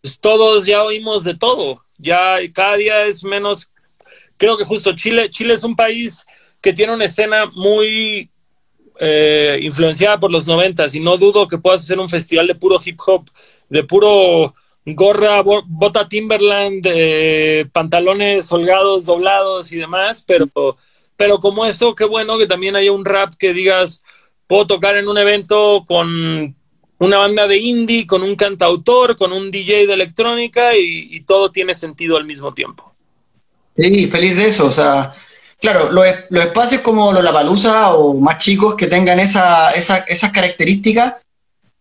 pues, 0.00 0.20
todos 0.20 0.64
ya 0.64 0.84
oímos 0.84 1.24
de 1.24 1.34
todo 1.34 1.83
ya 1.98 2.36
cada 2.52 2.76
día 2.76 3.04
es 3.04 3.24
menos, 3.24 3.72
creo 4.36 4.56
que 4.56 4.64
justo 4.64 4.94
Chile, 4.94 5.30
Chile 5.30 5.54
es 5.54 5.64
un 5.64 5.76
país 5.76 6.26
que 6.60 6.72
tiene 6.72 6.94
una 6.94 7.04
escena 7.04 7.46
muy 7.46 8.30
eh, 8.98 9.58
influenciada 9.62 10.18
por 10.20 10.30
los 10.30 10.46
noventas 10.46 10.94
y 10.94 11.00
no 11.00 11.16
dudo 11.16 11.48
que 11.48 11.58
puedas 11.58 11.80
hacer 11.80 11.98
un 11.98 12.08
festival 12.08 12.46
de 12.46 12.54
puro 12.54 12.80
hip 12.84 12.98
hop, 13.06 13.28
de 13.68 13.82
puro 13.84 14.54
gorra, 14.86 15.42
bota 15.42 16.08
Timberland, 16.08 16.86
pantalones 17.72 18.50
holgados, 18.52 19.06
doblados 19.06 19.72
y 19.72 19.78
demás, 19.78 20.22
pero, 20.26 20.48
pero 21.16 21.38
como 21.38 21.64
esto, 21.64 21.94
qué 21.94 22.04
bueno 22.04 22.38
que 22.38 22.46
también 22.46 22.76
haya 22.76 22.92
un 22.92 23.04
rap 23.04 23.34
que 23.38 23.52
digas, 23.52 24.04
puedo 24.46 24.66
tocar 24.66 24.96
en 24.96 25.08
un 25.08 25.18
evento 25.18 25.84
con 25.86 26.54
una 27.04 27.18
banda 27.18 27.46
de 27.46 27.58
indie, 27.58 28.06
con 28.06 28.22
un 28.22 28.36
cantautor, 28.36 29.16
con 29.16 29.32
un 29.32 29.50
DJ 29.50 29.86
de 29.86 29.94
electrónica 29.94 30.76
y, 30.76 31.20
todo 31.20 31.50
tiene 31.50 31.74
sentido 31.74 32.16
al 32.16 32.24
mismo 32.24 32.52
tiempo. 32.52 32.92
Sí, 33.76 34.06
feliz 34.06 34.36
de 34.36 34.48
eso. 34.48 34.66
O 34.66 34.72
sea, 34.72 35.14
claro, 35.58 35.90
los, 35.90 36.06
espacios 36.06 36.80
como 36.80 37.12
los 37.12 37.32
Palusa 37.32 37.94
o 37.94 38.14
más 38.14 38.38
chicos 38.38 38.74
que 38.74 38.86
tengan 38.86 39.20
esa, 39.20 39.72
esas 39.72 40.32
características, 40.32 41.14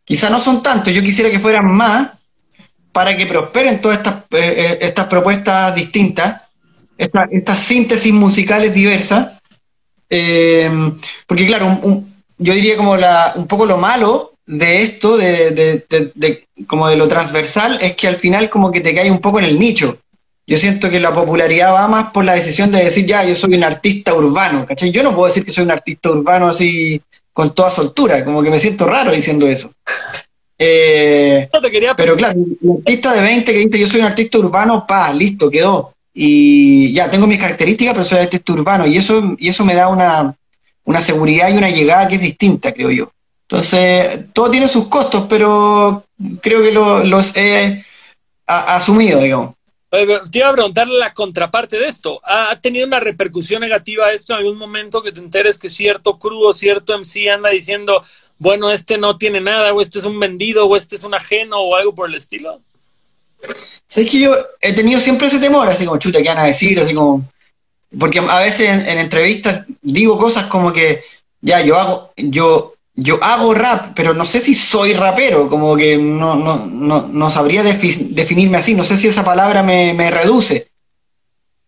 quizá 0.04 0.30
no 0.30 0.40
son 0.40 0.64
tantos. 0.64 0.94
Yo 0.94 1.02
quisiera 1.02 1.30
que 1.30 1.40
fueran 1.40 1.66
más 1.66 2.12
para 2.92 3.18
que 3.18 3.26
prosperen 3.26 3.82
todas 3.82 3.98
estas, 3.98 4.16
eh, 4.32 4.56
eh, 4.58 4.78
estas 4.82 5.08
propuestas 5.08 5.76
distintas, 5.76 6.42
estas 6.98 7.60
síntesis 7.60 8.14
musicales 8.14 8.74
diversas. 8.74 9.42
Eh, 10.10 10.70
porque 11.26 11.48
claro, 11.48 11.80
yo 12.38 12.54
diría 12.54 12.78
como 12.78 12.96
la, 12.96 13.34
un 13.36 13.48
poco 13.48 13.66
lo 13.66 13.78
malo 13.78 14.33
de 14.46 14.84
esto, 14.84 15.18
de, 15.18 15.52
de, 16.16 16.48
como 16.68 16.88
de 16.88 16.96
lo 16.96 17.08
transversal, 17.08 17.80
es 17.82 17.96
que 17.96 18.08
al 18.08 18.18
final 18.18 18.50
como 18.50 18.72
que 18.72 18.82
te 18.82 18.94
cae 18.94 19.10
un 19.10 19.20
poco 19.20 19.40
en 19.40 19.46
el 19.46 19.60
nicho. 19.60 19.98
Yo 20.46 20.58
siento 20.58 20.90
que 20.90 21.00
la 21.00 21.14
popularidad 21.14 21.74
va 21.74 21.88
más 21.88 22.12
por 22.12 22.26
la 22.26 22.36
decisión 22.36 22.72
de 22.72 22.84
decir, 22.84 23.06
ya, 23.06 23.24
yo 23.24 23.36
soy 23.36 23.56
un 23.56 23.64
artista 23.64 24.14
urbano, 24.14 24.66
¿cachai? 24.66 24.92
Yo 24.92 25.02
no 25.02 25.16
puedo 25.16 25.28
decir 25.28 25.46
que 25.46 25.52
soy 25.52 25.64
un 25.64 25.72
artista 25.72 26.12
urbano 26.12 26.48
así 26.48 27.02
con 27.32 27.56
toda 27.56 27.72
soltura, 27.72 28.26
como 28.26 28.44
que 28.44 28.50
me 28.50 28.60
siento 28.60 28.86
raro 28.86 29.12
diciendo 29.12 29.48
eso. 29.48 29.72
Eh, 30.60 31.50
pero 31.98 32.16
claro, 32.16 32.40
un 32.62 32.78
artista 32.78 33.14
de 33.14 33.22
20 33.22 33.52
que 33.52 33.58
dice 33.58 33.80
yo 33.80 33.88
soy 33.88 34.02
un 34.02 34.06
artista 34.06 34.38
urbano, 34.38 34.86
pa, 34.88 35.12
listo, 35.14 35.50
quedó. 35.50 35.94
Y 36.14 36.94
ya, 36.94 37.10
tengo 37.10 37.26
mis 37.26 37.40
características, 37.40 37.94
pero 37.94 38.06
soy 38.06 38.20
artista 38.20 38.54
urbano. 38.54 38.86
Y 38.86 38.98
eso, 38.98 39.36
y 39.38 39.50
eso 39.50 39.66
me 39.66 39.74
da 39.74 39.88
una, 39.88 40.36
una 40.84 41.02
seguridad 41.02 41.50
y 41.50 41.58
una 41.58 41.70
llegada 41.70 42.08
que 42.08 42.16
es 42.16 42.22
distinta, 42.22 42.72
creo 42.72 42.92
yo. 42.92 43.12
Entonces, 43.54 44.26
todo 44.34 44.50
tiene 44.50 44.68
sus 44.68 44.88
costos, 44.88 45.26
pero 45.30 46.04
creo 46.42 46.64
que 46.64 46.72
los 46.72 47.38
he 47.38 47.86
asumido, 48.48 49.20
digamos. 49.20 49.54
Te 49.92 50.40
iba 50.40 50.50
a 50.50 50.54
preguntar 50.54 50.88
la 50.88 51.14
contraparte 51.14 51.78
de 51.78 51.86
esto. 51.86 52.20
¿Ha 52.24 52.60
tenido 52.60 52.88
una 52.88 53.00
repercusión 53.00 53.62
negativa 53.62 54.12
esto 54.12 54.34
en 54.34 54.40
algún 54.40 54.58
momento 54.58 55.04
que 55.04 55.12
te 55.12 55.20
enteres 55.20 55.60
que 55.60 55.70
cierto 55.70 56.18
crudo, 56.18 56.52
cierto 56.52 56.98
MC 56.98 57.30
anda 57.30 57.52
diciendo, 57.52 58.04
bueno, 58.40 58.72
este 58.72 58.98
no 58.98 59.18
tiene 59.18 59.40
nada, 59.40 59.72
o 59.72 59.82
este 59.82 60.00
es 60.00 60.06
un 60.06 60.20
vendido, 60.20 60.66
o 60.66 60.76
este 60.76 60.96
es 60.96 61.04
un 61.04 61.14
ajeno, 61.14 61.60
o 61.60 61.76
algo 61.76 61.94
por 61.94 62.10
el 62.10 62.16
estilo? 62.16 62.60
Sabes 63.88 64.10
que 64.10 64.20
yo 64.20 64.36
he 64.62 64.74
tenido 64.74 65.00
siempre 65.00 65.28
ese 65.28 65.38
temor, 65.38 65.68
así 65.68 65.86
como, 65.86 66.00
chuta, 66.00 66.24
¿qué 66.24 66.30
van 66.30 66.40
a 66.40 66.46
decir? 66.46 66.80
Así 66.80 66.96
como, 66.96 67.30
porque 68.00 68.18
a 68.18 68.40
veces 68.40 68.68
en, 68.68 68.88
en 68.88 68.98
entrevistas 68.98 69.68
digo 69.80 70.18
cosas 70.18 70.46
como 70.46 70.74
que, 70.74 71.04
ya, 71.40 71.62
yo 71.62 71.78
hago, 71.78 72.14
yo 72.18 72.73
yo 72.96 73.18
hago 73.24 73.54
rap, 73.54 73.94
pero 73.96 74.14
no 74.14 74.26
sé 74.26 74.40
si 74.40 74.54
soy 74.54 74.94
rapero, 74.94 75.50
como 75.50 75.76
que 75.76 75.98
no, 75.98 76.36
no, 76.36 76.66
no, 76.68 77.08
no 77.08 77.30
sabría 77.30 77.64
definirme 77.64 78.58
así, 78.58 78.76
no 78.76 78.84
sé 78.84 78.98
si 78.98 79.08
esa 79.08 79.24
palabra 79.24 79.64
me, 79.64 80.12
reduce. 80.12 80.68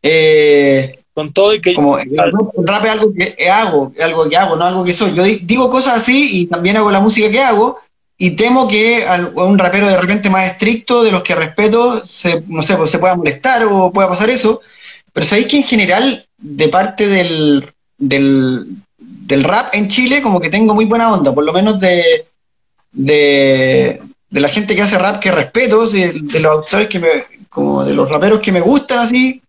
Eh, 0.04 1.00
Con 1.14 1.34
todo 1.34 1.56
y 1.56 1.62
que... 1.62 1.74
Como, 1.74 1.98
rap 1.98 2.86
es 2.86 2.92
algo 2.92 3.12
que 3.14 3.50
hago, 3.50 3.92
algo 4.02 4.30
que 4.30 4.38
hago, 4.38 4.56
no 4.56 4.66
algo 4.66 4.84
que 4.84 4.94
soy. 4.94 5.16
Yo 5.16 5.24
digo 5.24 5.70
cosas 5.70 5.98
así 5.98 6.42
y 6.42 6.46
también 6.46 6.78
hago 6.78 6.92
la 6.92 7.00
música 7.00 7.32
que 7.32 7.42
hago, 7.42 7.80
y 8.18 8.32
temo 8.32 8.68
que 8.68 9.06
a 9.06 9.18
un 9.18 9.60
rapero 9.60 9.88
de 9.88 9.98
repente 9.98 10.30
más 10.30 10.50
estricto, 10.50 11.04
de 11.04 11.12
los 11.12 11.24
que 11.24 11.36
respeto, 11.36 12.06
se, 12.06 12.44
no 12.48 12.62
sé, 12.62 12.78
pues 12.78 12.90
se 12.90 13.00
pueda 13.00 13.16
molestar 13.16 13.66
o 13.66 13.92
pueda 13.92 14.08
pasar 14.08 14.30
eso. 14.30 14.62
Pero 15.12 15.26
sabéis 15.26 15.48
que 15.48 15.58
en 15.58 15.64
general, 15.64 16.26
de 16.38 16.68
parte 16.70 17.08
del, 17.08 17.74
del, 17.98 18.68
del 19.26 19.44
rap 19.44 19.74
en 19.74 19.88
Chile, 19.88 20.22
como 20.22 20.40
que 20.40 20.50
tengo 20.50 20.76
muy 20.76 20.86
buena 20.86 21.12
onda, 21.12 21.34
por 21.34 21.44
lo 21.44 21.52
menos 21.52 21.80
de, 21.80 22.28
de, 22.92 24.02
la 24.30 24.50
gente 24.50 24.76
que 24.76 24.84
hace 24.84 24.98
rap 24.98 25.20
que 25.20 25.32
respeto, 25.32 25.88
de, 25.88 26.40
los 26.40 26.52
autores 26.52 26.88
que 26.88 27.00
me, 27.00 27.10
como 27.50 27.84
de 27.84 27.94
los 27.94 28.08
raperos 28.08 28.40
que 28.40 28.52
me 28.52 28.62
gustan 28.62 29.00
así, 29.00 29.42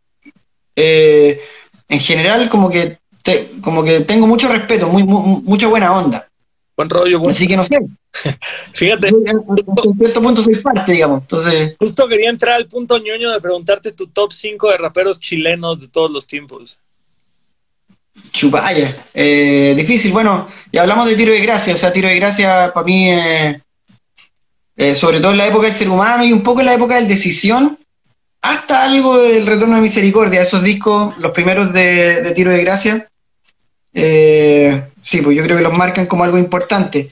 eh, 0.75 1.41
en 1.89 2.01
general 2.01 2.49
como 2.49 2.71
que 2.71 2.99
como 3.61 3.83
que 3.83 4.01
tengo 4.01 4.27
mucho 4.27 4.49
respeto, 4.49 4.89
muy, 4.89 5.03
mucha 5.03 5.67
buena 5.67 5.97
onda. 5.97 6.29
Buen 6.77 6.89
rollo, 6.89 7.19
buen... 7.19 7.33
Así 7.33 7.49
que 7.49 7.57
no 7.57 7.65
sé. 7.65 7.79
Fíjate. 8.73 9.09
En 9.09 9.97
cierto 9.99 10.23
punto 10.23 10.43
soy 10.43 10.57
parte, 10.57 10.93
digamos. 10.93 11.23
Entonces... 11.23 11.75
Justo 11.79 12.07
quería 12.07 12.31
entrar 12.31 12.55
al 12.55 12.67
punto 12.67 12.99
ñoño 12.99 13.33
de 13.33 13.41
preguntarte 13.41 13.91
tu 13.91 14.07
top 14.07 14.33
5 14.33 14.71
de 14.71 14.77
raperos 14.77 15.19
chilenos 15.19 15.81
de 15.81 15.89
todos 15.89 16.11
los 16.11 16.29
tiempos. 16.29 16.79
Chupaya. 18.33 19.07
Eh, 19.15 19.75
difícil. 19.77 20.13
Bueno, 20.13 20.49
ya 20.73 20.83
hablamos 20.83 21.09
de 21.09 21.17
tiro 21.17 21.33
de 21.33 21.41
gracia. 21.41 21.75
O 21.75 21.77
sea, 21.77 21.93
tiro 21.93 22.09
de 22.09 22.17
gracia 22.17 22.71
para 22.75 22.85
mí, 22.85 23.11
eh, 23.11 23.61
eh, 24.77 24.95
sobre 24.95 25.21
todo 25.21 25.33
en 25.33 25.39
la 25.39 25.47
época 25.47 25.67
del 25.67 25.75
ser 25.75 25.89
humano 25.89 26.25
y 26.25 26.33
un 26.33 26.43
poco 26.43 26.61
en 26.61 26.67
la 26.67 26.75
época 26.75 26.97
del 26.97 27.09
decisión, 27.09 27.79
hasta 28.43 28.85
algo 28.85 29.19
del 29.19 29.47
retorno 29.47 29.77
de 29.77 29.83
misericordia. 29.83 30.43
Esos 30.43 30.63
discos, 30.63 31.17
los 31.19 31.33
primeros 31.33 31.73
de, 31.73 32.23
de 32.23 32.31
tiro 32.33 32.51
de 32.51 32.63
gracia. 32.63 33.09
sí, 33.93 35.21
pues 35.23 35.37
yo 35.37 35.43
creo 35.43 35.57
que 35.57 35.63
los 35.63 35.77
marcan 35.77 36.07
como 36.07 36.25
algo 36.25 36.39
importante. 36.39 37.11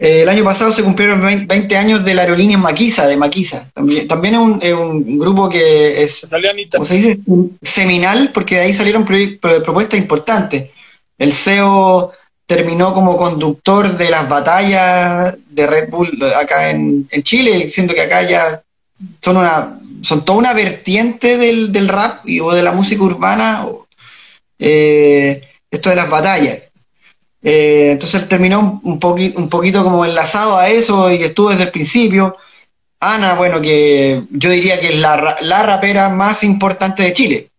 El 0.00 0.28
año 0.30 0.42
pasado 0.44 0.72
se 0.72 0.82
cumplieron 0.82 1.20
20 1.20 1.76
años 1.76 2.02
de 2.02 2.14
la 2.14 2.22
aerolínea 2.22 2.56
Maquisa, 2.56 3.06
de 3.06 3.18
Maquisa. 3.18 3.70
También, 3.74 4.08
también 4.08 4.34
es, 4.34 4.40
un, 4.40 4.58
es, 4.62 4.72
un, 4.72 5.18
grupo 5.18 5.46
que 5.46 6.02
es, 6.02 6.26
¿cómo 6.72 6.86
se 6.86 6.94
dice? 6.94 7.18
Seminal, 7.60 8.30
porque 8.32 8.54
de 8.54 8.60
ahí 8.62 8.72
salieron 8.72 9.04
propuestas 9.04 9.98
importantes. 9.98 10.70
El 11.18 11.34
CEO 11.34 12.12
terminó 12.46 12.94
como 12.94 13.14
conductor 13.18 13.94
de 13.94 14.08
las 14.08 14.26
batallas 14.26 15.34
de 15.50 15.66
Red 15.66 15.90
Bull 15.90 16.18
acá 16.34 16.70
en, 16.70 17.06
Chile, 17.22 17.64
diciendo 17.64 17.92
que 17.92 18.00
acá 18.00 18.26
ya 18.26 18.62
son 19.20 19.36
una 19.36 19.80
son 20.00 20.24
toda 20.24 20.38
una 20.38 20.54
vertiente 20.54 21.36
del, 21.36 21.72
del 21.72 21.88
rap 21.88 22.26
y, 22.26 22.40
o 22.40 22.52
de 22.52 22.62
la 22.62 22.72
música 22.72 23.02
urbana, 23.02 23.66
eh, 24.58 25.42
esto 25.70 25.90
de 25.90 25.96
las 25.96 26.08
batallas. 26.08 26.69
Eh, 27.42 27.92
entonces 27.92 28.28
terminó 28.28 28.80
un, 28.82 29.00
un 29.36 29.48
poquito 29.48 29.82
como 29.82 30.04
enlazado 30.04 30.58
a 30.58 30.68
eso 30.68 31.10
y 31.10 31.22
estuvo 31.22 31.50
desde 31.50 31.64
el 31.64 31.70
principio. 31.70 32.36
Ana, 33.00 33.34
bueno, 33.34 33.60
que 33.60 34.24
yo 34.30 34.50
diría 34.50 34.78
que 34.78 34.88
es 34.88 34.98
la, 34.98 35.38
la 35.40 35.62
rapera 35.62 36.10
más 36.10 36.44
importante 36.44 37.02
de 37.02 37.12
Chile, 37.14 37.50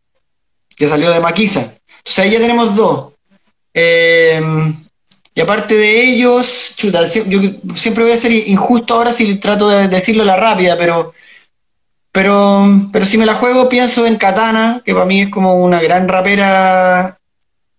que 0.76 0.88
salió 0.88 1.10
de 1.10 1.20
Maquisa. 1.20 1.74
Entonces 1.98 2.20
ahí 2.20 2.32
ya 2.32 2.40
tenemos 2.40 2.76
dos. 2.76 3.14
Eh, 3.74 4.42
y 5.34 5.42
aparte 5.42 5.76
de 5.76 6.04
ellos, 6.04 6.74
chuta, 6.76 7.06
yo 7.06 7.40
siempre 7.74 8.04
voy 8.04 8.14
a 8.14 8.18
ser 8.18 8.32
injusto 8.32 8.94
ahora 8.94 9.14
si 9.14 9.36
trato 9.36 9.70
de 9.70 9.88
decirlo 9.88 10.26
la 10.26 10.36
rápida, 10.36 10.78
pero, 10.78 11.14
pero, 12.12 12.68
pero 12.92 13.06
si 13.06 13.18
me 13.18 13.26
la 13.26 13.36
juego 13.36 13.70
pienso 13.70 14.06
en 14.06 14.18
Katana, 14.18 14.82
que 14.86 14.94
para 14.94 15.06
mí 15.06 15.22
es 15.22 15.30
como 15.30 15.56
una 15.56 15.82
gran 15.82 16.08
rapera 16.08 17.18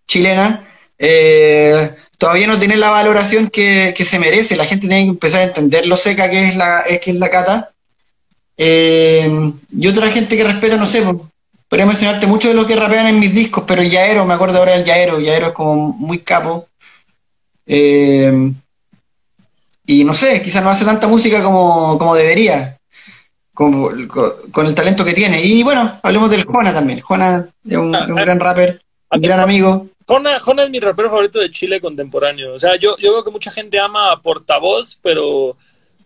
chilena. 0.07 0.67
Eh, 1.05 1.95
todavía 2.17 2.47
no 2.47 2.57
tiene 2.57 2.77
la 2.77 2.89
valoración 2.89 3.49
que, 3.49 3.93
se 3.93 4.19
merece. 4.19 4.55
La 4.55 4.65
gente 4.65 4.87
tiene 4.87 5.03
que 5.03 5.09
empezar 5.09 5.41
a 5.41 5.43
entender 5.43 5.85
lo 5.85 5.97
seca 5.97 6.29
que 6.29 6.47
es 6.47 6.55
la, 6.55 6.81
que 7.03 7.11
es 7.11 7.17
la 7.17 7.29
Cata. 7.29 7.71
Eh, 8.55 9.51
y 9.77 9.87
otra 9.87 10.09
gente 10.09 10.37
que 10.37 10.45
respeto, 10.45 10.77
no 10.77 10.85
sé, 10.85 11.01
pues, 11.01 11.17
podría 11.67 11.85
mencionarte 11.85 12.25
mucho 12.25 12.47
de 12.47 12.53
lo 12.53 12.65
que 12.65 12.77
rapean 12.77 13.07
en 13.07 13.19
mis 13.19 13.33
discos, 13.33 13.65
pero 13.67 13.83
Yaero, 13.83 14.23
me 14.23 14.33
acuerdo 14.33 14.59
ahora 14.59 14.77
del 14.77 14.85
Yaero, 14.85 15.19
Yaero 15.19 15.47
es 15.47 15.53
como 15.53 15.91
muy 15.91 16.19
capo. 16.19 16.67
Eh, 17.65 18.53
y 19.85 20.05
no 20.05 20.13
sé, 20.13 20.41
quizás 20.41 20.63
no 20.63 20.69
hace 20.69 20.85
tanta 20.85 21.07
música 21.07 21.43
como, 21.43 22.15
debería, 22.15 22.77
con, 23.53 24.07
el 24.65 24.75
talento 24.75 25.03
que 25.03 25.11
tiene. 25.11 25.41
Y 25.43 25.63
bueno, 25.63 25.99
hablemos 26.01 26.29
del 26.29 26.45
Juana 26.45 26.73
también. 26.73 27.01
Juana 27.01 27.49
es 27.67 27.75
un, 27.75 27.93
ah, 27.93 28.05
gran 28.07 28.39
rapper, 28.39 28.81
un 29.11 29.21
gran 29.21 29.41
amigo. 29.41 29.89
Juana, 30.05 30.37
es 30.37 30.69
mi 30.69 30.79
rapero 30.79 31.09
favorito 31.09 31.39
de 31.39 31.51
Chile 31.51 31.81
contemporáneo. 31.81 32.53
O 32.53 32.59
sea, 32.59 32.75
yo, 32.75 32.97
yo 32.97 33.13
veo 33.13 33.23
que 33.23 33.31
mucha 33.31 33.51
gente 33.51 33.79
ama 33.79 34.11
a 34.11 34.21
Portavoz, 34.21 34.99
pero 35.01 35.55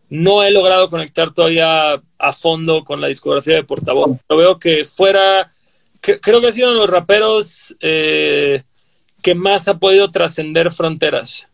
no 0.09 0.43
he 0.43 0.51
logrado 0.51 0.89
conectar 0.89 1.33
todavía 1.33 2.01
a 2.17 2.33
fondo 2.33 2.83
con 2.83 3.01
la 3.01 3.07
discografía 3.07 3.55
de 3.55 3.63
Portavoz. 3.63 4.17
Lo 4.29 4.37
veo 4.37 4.59
que 4.59 4.85
fuera 4.85 5.47
creo 6.21 6.41
que 6.41 6.47
ha 6.47 6.51
sido 6.51 6.69
uno 6.69 6.81
de 6.81 6.87
los 6.87 6.89
raperos 6.89 7.75
eh, 7.81 8.63
que 9.21 9.35
más 9.35 9.67
ha 9.67 9.77
podido 9.77 10.09
trascender 10.11 10.71
fronteras. 10.71 11.47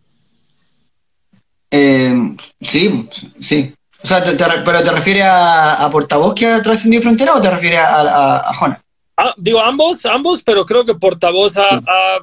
Eh, 1.72 2.36
sí, 2.62 3.10
sí. 3.40 3.74
O 4.04 4.06
sea, 4.06 4.24
¿pero 4.24 4.84
te 4.84 4.92
refieres 4.92 5.24
a, 5.26 5.90
Portavoz 5.92 6.36
que 6.36 6.46
ha 6.46 6.62
trascendido 6.62 7.02
fronteras 7.02 7.36
o 7.38 7.42
te 7.42 7.50
refieres 7.50 7.80
a, 7.80 8.02
a, 8.02 8.76
ah, 9.18 9.34
digo, 9.38 9.62
ambos, 9.62 10.06
ambos, 10.06 10.44
pero 10.44 10.66
creo 10.66 10.86
que 10.86 10.96
Portavoz 10.96 11.58
ha, 11.58 12.20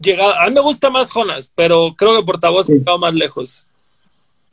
llegado. 0.00 0.38
A 0.38 0.46
mí 0.46 0.54
me 0.54 0.60
gusta 0.60 0.90
más 0.90 1.10
Jonas, 1.10 1.50
pero 1.54 1.94
creo 1.96 2.16
que 2.16 2.26
Portavoz 2.26 2.68
ha 2.68 2.72
llegado 2.72 2.98
más 2.98 3.14
lejos. 3.14 3.66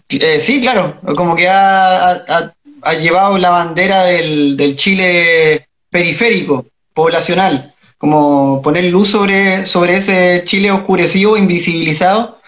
Eh, 0.10 0.40
sí, 0.40 0.62
claro. 0.62 1.00
Como 1.16 1.36
que 1.36 1.48
ha, 1.50 2.54
llevado 3.00 3.38
la 3.38 3.50
bandera 3.50 4.06
del, 4.06 4.56
del 4.56 4.76
Chile 4.76 5.68
periférico, 5.90 6.66
poblacional, 6.94 7.74
como 7.98 8.62
poner 8.62 8.86
luz 8.86 9.10
sobre, 9.10 9.66
sobre 9.66 9.98
ese 9.98 10.44
Chile 10.46 10.72
oscurecido, 10.72 11.38
invisibilizado, 11.38 12.40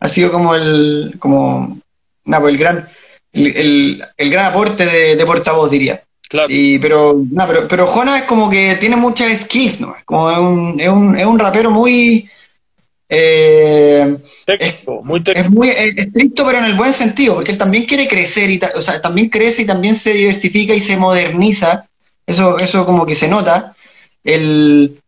ha 0.00 0.08
sido 0.08 0.30
como 0.30 0.54
el, 0.54 1.14
como, 1.18 1.78
pues 2.24 2.44
el 2.44 2.58
gran, 2.58 2.88
el, 3.32 4.04
el, 4.16 4.30
gran 4.30 4.46
aporte 4.46 4.84
de, 4.84 5.26
portavoz, 5.26 5.70
diría. 5.70 6.02
Claro. 6.32 6.48
Y, 6.48 6.78
pero, 6.78 7.22
pero, 7.46 7.68
pero 7.68 7.86
Jona 7.86 8.16
es 8.16 8.22
como 8.22 8.48
que 8.48 8.76
tiene 8.76 8.96
muchas 8.96 9.42
skills, 9.42 9.82
¿no? 9.82 9.94
Como 10.06 10.30
es 10.30 10.38
un, 10.38 10.80
es 10.80 10.88
un, 10.88 11.14
es 11.14 11.26
un 11.26 11.38
rapero 11.38 11.70
muy... 11.70 12.26
Eh, 13.06 14.16
muy 15.02 15.22
es 15.26 15.50
muy 15.50 15.68
estricto, 15.68 16.46
pero 16.46 16.56
en 16.60 16.64
el 16.64 16.72
buen 16.72 16.94
sentido, 16.94 17.34
porque 17.34 17.52
él 17.52 17.58
también 17.58 17.84
quiere 17.84 18.08
crecer, 18.08 18.48
y 18.48 18.58
o 18.74 18.80
sea, 18.80 19.02
también 19.02 19.28
crece 19.28 19.60
y 19.60 19.66
también 19.66 19.94
se 19.94 20.14
diversifica 20.14 20.72
y 20.72 20.80
se 20.80 20.96
moderniza 20.96 21.86
eso, 22.26 22.58
eso 22.58 22.86
como 22.86 23.04
que 23.04 23.14
se 23.14 23.28
nota. 23.28 23.76
El, 24.24 25.02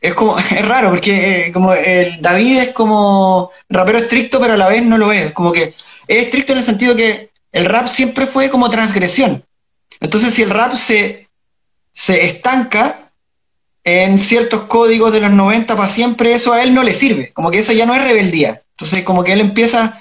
es 0.00 0.14
como, 0.14 0.36
es 0.40 0.66
raro, 0.66 0.90
porque 0.90 1.46
eh, 1.46 1.52
como 1.52 1.72
el 1.72 2.20
David 2.20 2.58
es 2.58 2.72
como 2.72 3.52
rapero 3.68 3.98
estricto, 3.98 4.40
pero 4.40 4.54
a 4.54 4.56
la 4.56 4.68
vez 4.68 4.82
no 4.82 4.98
lo 4.98 5.12
es. 5.12 5.30
Como 5.32 5.52
que 5.52 5.74
es 6.08 6.24
estricto 6.24 6.54
en 6.54 6.58
el 6.58 6.64
sentido 6.64 6.96
que 6.96 7.30
el 7.52 7.66
rap 7.66 7.86
siempre 7.86 8.26
fue 8.26 8.50
como 8.50 8.68
transgresión. 8.68 9.45
Entonces, 10.00 10.34
si 10.34 10.42
el 10.42 10.50
rap 10.50 10.74
se, 10.74 11.28
se 11.92 12.26
estanca 12.26 13.10
en 13.84 14.18
ciertos 14.18 14.62
códigos 14.62 15.12
de 15.12 15.20
los 15.20 15.30
90 15.30 15.76
para 15.76 15.88
siempre, 15.88 16.32
eso 16.32 16.52
a 16.52 16.62
él 16.62 16.74
no 16.74 16.82
le 16.82 16.92
sirve. 16.92 17.32
Como 17.32 17.50
que 17.50 17.60
eso 17.60 17.72
ya 17.72 17.86
no 17.86 17.94
es 17.94 18.02
rebeldía. 18.02 18.62
Entonces, 18.72 19.04
como 19.04 19.24
que 19.24 19.32
él 19.32 19.40
empieza 19.40 20.00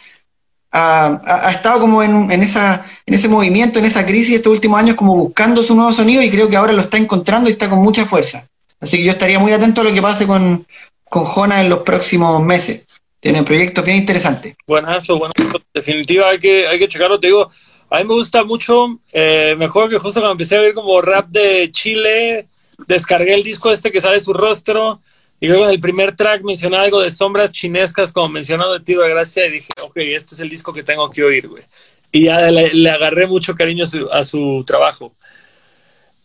ha, 0.75 1.51
estado 1.51 1.79
como 1.79 2.03
en, 2.03 2.31
esa, 2.43 2.85
en 3.05 3.13
ese 3.13 3.27
movimiento, 3.27 3.79
en 3.79 3.85
esa 3.85 4.05
crisis 4.05 4.35
estos 4.35 4.53
últimos 4.53 4.79
años, 4.79 4.95
como 4.95 5.15
buscando 5.15 5.63
su 5.63 5.75
nuevo 5.75 5.93
sonido 5.93 6.21
y 6.21 6.29
creo 6.29 6.49
que 6.49 6.57
ahora 6.57 6.73
lo 6.73 6.81
está 6.81 6.97
encontrando 6.97 7.49
y 7.49 7.53
está 7.53 7.69
con 7.69 7.79
mucha 7.79 8.05
fuerza. 8.05 8.47
Así 8.79 8.97
que 8.97 9.03
yo 9.03 9.11
estaría 9.11 9.39
muy 9.39 9.51
atento 9.51 9.81
a 9.81 9.83
lo 9.85 9.93
que 9.93 10.01
pase 10.01 10.27
con, 10.27 10.65
con 11.05 11.23
Jona 11.23 11.61
en 11.61 11.69
los 11.69 11.79
próximos 11.79 12.41
meses. 12.43 12.83
Tiene 13.19 13.43
proyectos 13.43 13.85
bien 13.85 13.97
interesantes. 13.97 14.55
Buenazo, 14.67 15.17
bueno, 15.17 15.33
definitiva 15.73 16.29
hay 16.29 16.39
que, 16.39 16.67
hay 16.67 16.77
que 16.77 16.87
checarlo, 16.87 17.19
te 17.19 17.27
digo, 17.27 17.49
a 17.89 17.97
mí 17.99 18.03
me 18.05 18.13
gusta 18.13 18.43
mucho, 18.43 18.99
eh, 19.11 19.55
mejor 19.57 19.89
que 19.89 19.99
justo 19.99 20.19
cuando 20.19 20.33
empecé 20.33 20.57
a 20.57 20.61
ver 20.61 20.73
como 20.73 21.01
rap 21.01 21.29
de 21.29 21.69
Chile, 21.71 22.47
descargué 22.87 23.33
el 23.33 23.43
disco 23.43 23.71
este 23.71 23.91
que 23.91 24.01
sale 24.01 24.19
su 24.19 24.33
rostro, 24.33 24.99
y 25.39 25.47
luego 25.47 25.65
en 25.65 25.71
el 25.71 25.79
primer 25.79 26.15
track 26.15 26.43
menciona 26.43 26.81
algo 26.81 27.01
de 27.01 27.11
sombras 27.11 27.51
chinescas, 27.51 28.11
como 28.11 28.29
mencionado 28.29 28.73
de 28.73 28.79
Tiro 28.79 29.01
de 29.01 29.09
Gracia, 29.09 29.45
y 29.45 29.51
dije, 29.51 29.69
ok, 29.81 29.97
este 29.97 30.35
es 30.35 30.41
el 30.41 30.49
disco 30.49 30.73
que 30.73 30.83
tengo 30.83 31.09
que 31.09 31.23
oír, 31.23 31.47
güey. 31.47 31.63
Y 32.11 32.25
ya 32.25 32.49
le, 32.49 32.89
agarré 32.89 33.27
mucho 33.27 33.53
cariño 33.55 33.83
a 34.11 34.23
su, 34.23 34.63
trabajo. 34.65 35.13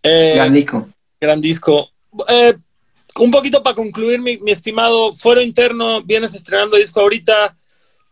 Eh, 0.02 0.32
gran 0.36 0.52
disco. 0.52 0.88
Gran 1.20 1.40
disco. 1.40 1.90
Eh, 2.28 2.54
un 3.18 3.30
poquito 3.30 3.62
para 3.62 3.74
concluir, 3.74 4.20
mi, 4.20 4.38
estimado, 4.46 5.12
fuero 5.12 5.42
interno, 5.42 6.02
vienes 6.02 6.34
estrenando 6.34 6.76
disco 6.76 7.00
ahorita. 7.00 7.54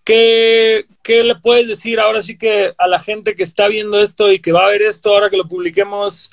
¿Qué, 0.08 0.86
¿Qué 1.02 1.22
le 1.22 1.34
puedes 1.34 1.68
decir 1.68 2.00
ahora 2.00 2.22
sí 2.22 2.38
que 2.38 2.72
a 2.78 2.86
la 2.86 2.98
gente 2.98 3.34
que 3.34 3.42
está 3.42 3.68
viendo 3.68 4.00
esto 4.00 4.32
y 4.32 4.40
que 4.40 4.52
va 4.52 4.64
a 4.64 4.70
ver 4.70 4.80
esto 4.80 5.12
ahora 5.12 5.28
que 5.28 5.36
lo 5.36 5.46
publiquemos? 5.46 6.30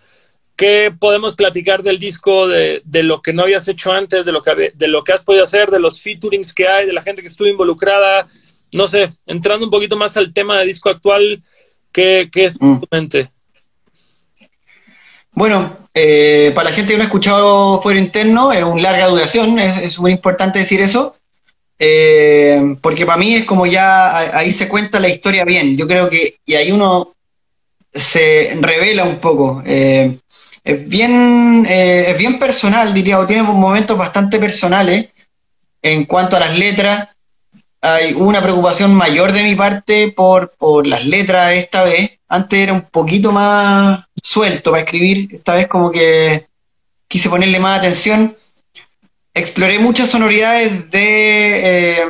¿Qué 0.55 0.93
podemos 0.97 1.35
platicar 1.35 1.83
del 1.83 1.99
disco, 1.99 2.47
de, 2.47 2.81
lo 3.03 3.21
que 3.21 3.33
no 3.33 3.43
habías 3.43 3.67
hecho 3.67 3.91
antes, 3.91 4.23
de 4.23 4.31
lo, 4.31 4.41
que, 4.41 4.71
de 4.73 4.87
lo 4.87 5.03
que 5.03 5.11
has 5.11 5.25
podido 5.25 5.43
hacer, 5.43 5.71
de 5.71 5.81
los 5.81 6.01
featurings 6.01 6.53
que 6.53 6.69
hay, 6.69 6.85
de 6.85 6.93
la 6.93 7.03
gente 7.03 7.21
que 7.21 7.27
estuvo 7.27 7.49
involucrada? 7.49 8.25
no 8.71 8.87
sé, 8.87 9.09
entrando 9.25 9.65
un 9.65 9.71
poquito 9.71 9.97
más 9.97 10.15
al 10.15 10.33
tema 10.33 10.57
de 10.57 10.67
disco 10.67 10.89
actual, 10.89 11.43
¿qué, 11.91 12.29
qué 12.31 12.45
es 12.45 12.55
mm. 12.57 12.79
tu 12.79 12.87
mente? 12.89 13.29
Bueno, 15.33 15.89
eh, 15.93 16.53
para 16.55 16.69
la 16.69 16.75
gente 16.77 16.93
que 16.93 16.97
no 16.97 17.03
ha 17.03 17.07
escuchado 17.07 17.81
Fuero 17.81 17.99
Interno, 17.99 18.53
es 18.53 18.63
una 18.63 18.83
larga 18.83 19.07
duración, 19.07 19.59
es 19.59 19.99
muy 19.99 20.13
importante 20.13 20.59
decir 20.59 20.79
eso, 20.79 21.17
eh, 21.77 22.75
porque 22.81 23.05
para 23.05 23.17
mí 23.17 23.35
es 23.35 23.45
como 23.45 23.65
ya 23.65 24.37
ahí 24.37 24.53
se 24.53 24.67
cuenta 24.67 24.99
la 24.99 25.09
historia 25.09 25.43
bien, 25.45 25.77
yo 25.77 25.87
creo 25.87 26.09
que, 26.09 26.37
y 26.45 26.55
ahí 26.55 26.71
uno 26.71 27.13
se 27.93 28.57
revela 28.61 29.03
un 29.03 29.17
poco. 29.17 29.63
Eh, 29.65 30.17
es, 30.63 30.87
bien, 30.87 31.65
es 31.67 32.17
bien 32.17 32.39
personal, 32.39 32.93
diría, 32.93 33.19
o 33.19 33.25
tiene 33.25 33.43
momentos 33.43 33.97
bastante 33.97 34.39
personales 34.39 35.09
en 35.81 36.05
cuanto 36.05 36.35
a 36.35 36.39
las 36.39 36.57
letras. 36.57 37.09
Hay 37.81 38.13
una 38.13 38.41
preocupación 38.41 38.93
mayor 38.95 39.31
de 39.31 39.43
mi 39.43 39.55
parte 39.55 40.11
por, 40.11 40.49
por 40.57 40.87
las 40.87 41.05
letras 41.05 41.53
esta 41.53 41.83
vez. 41.83 42.11
Antes 42.27 42.59
era 42.59 42.73
un 42.73 42.81
poquito 42.81 43.31
más 43.31 44.05
suelto 44.21 44.71
para 44.71 44.83
escribir, 44.83 45.35
esta 45.35 45.53
vez 45.53 45.67
como 45.67 45.91
que 45.91 46.47
quise 47.07 47.29
ponerle 47.29 47.59
más 47.59 47.79
atención. 47.79 48.35
Exploré 49.37 49.79
muchas 49.79 50.07
sonoridades 50.07 50.89
de, 50.91 51.97
eh, 51.97 52.03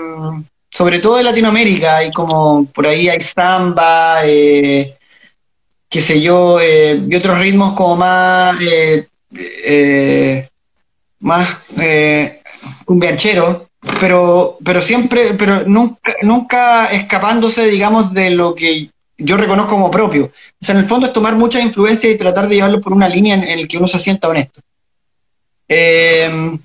sobre 0.70 1.00
todo 1.00 1.18
de 1.18 1.24
Latinoamérica, 1.24 2.04
y 2.04 2.12
como 2.12 2.66
por 2.68 2.86
ahí 2.86 3.10
hay 3.10 3.20
samba, 3.22 4.20
eh, 4.24 4.96
qué 5.90 6.02
sé 6.02 6.22
yo, 6.22 6.60
eh, 6.62 7.02
y 7.10 7.16
otros 7.16 7.40
ritmos 7.40 7.76
como 7.76 7.96
más, 7.96 8.56
más 11.20 11.58
cumbiancheros, 12.86 13.64
pero, 14.00 14.60
pero 14.64 14.80
siempre, 14.80 15.34
pero 15.34 15.64
nunca, 15.66 16.14
nunca 16.22 16.86
escapándose, 16.92 17.66
digamos, 17.66 18.14
de 18.14 18.30
lo 18.30 18.54
que 18.54 18.92
yo 19.18 19.36
reconozco 19.36 19.72
como 19.72 19.90
propio. 19.90 20.26
O 20.26 20.64
sea, 20.64 20.76
en 20.76 20.82
el 20.82 20.88
fondo 20.88 21.08
es 21.08 21.14
tomar 21.14 21.34
mucha 21.36 21.60
influencia 21.60 22.08
y 22.08 22.18
tratar 22.20 22.48
de 22.48 22.56
llevarlo 22.56 22.82
por 22.82 22.94
una 22.94 23.10
línea 23.10 23.34
en, 23.34 23.62
la 23.62 23.68
que 23.68 23.78
uno 23.80 23.88
se 23.88 23.98
sienta 23.98 24.30
honesto. 24.30 24.62
Eh, 25.68 26.60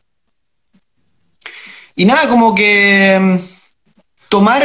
y 2.01 2.07
nada, 2.07 2.31
como 2.31 2.55
que 2.55 3.19
mm, 3.21 3.37
tomar, 4.31 4.63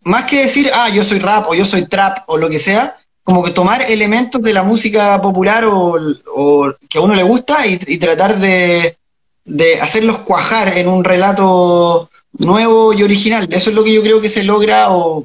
más 0.00 0.24
que 0.24 0.42
decir, 0.42 0.68
ah, 0.74 0.88
yo 0.88 1.04
soy 1.04 1.20
rap 1.20 1.48
o 1.48 1.54
yo 1.54 1.64
soy 1.64 1.86
trap 1.86 2.24
o 2.26 2.36
lo 2.36 2.50
que 2.50 2.58
sea, 2.58 2.98
como 3.22 3.44
que 3.44 3.52
tomar 3.52 3.88
elementos 3.88 4.42
de 4.42 4.52
la 4.52 4.64
música 4.64 5.22
popular 5.22 5.64
o, 5.64 6.74
que 6.88 6.98
a 6.98 7.00
uno 7.00 7.14
le 7.14 7.22
gusta 7.22 7.64
y, 7.68 7.98
tratar 7.98 8.40
de, 8.40 8.96
de 9.44 9.80
hacerlos 9.80 10.18
cuajar 10.18 10.76
en 10.76 10.88
un 10.88 11.04
relato 11.04 12.10
nuevo 12.32 12.92
y 12.92 13.04
original. 13.04 13.46
Eso 13.52 13.70
es 13.70 13.76
lo 13.76 13.84
que 13.84 13.94
yo 13.94 14.02
creo 14.02 14.20
que 14.20 14.28
se 14.28 14.42
logra 14.42 14.90
o, 14.90 15.24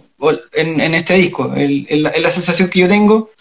en, 0.54 0.94
este 0.94 1.16
disco, 1.16 1.52
es 1.56 2.00
la, 2.00 2.30
sensación 2.30 2.70
que 2.70 2.82
yo 2.82 2.88
tengo. 2.88 3.32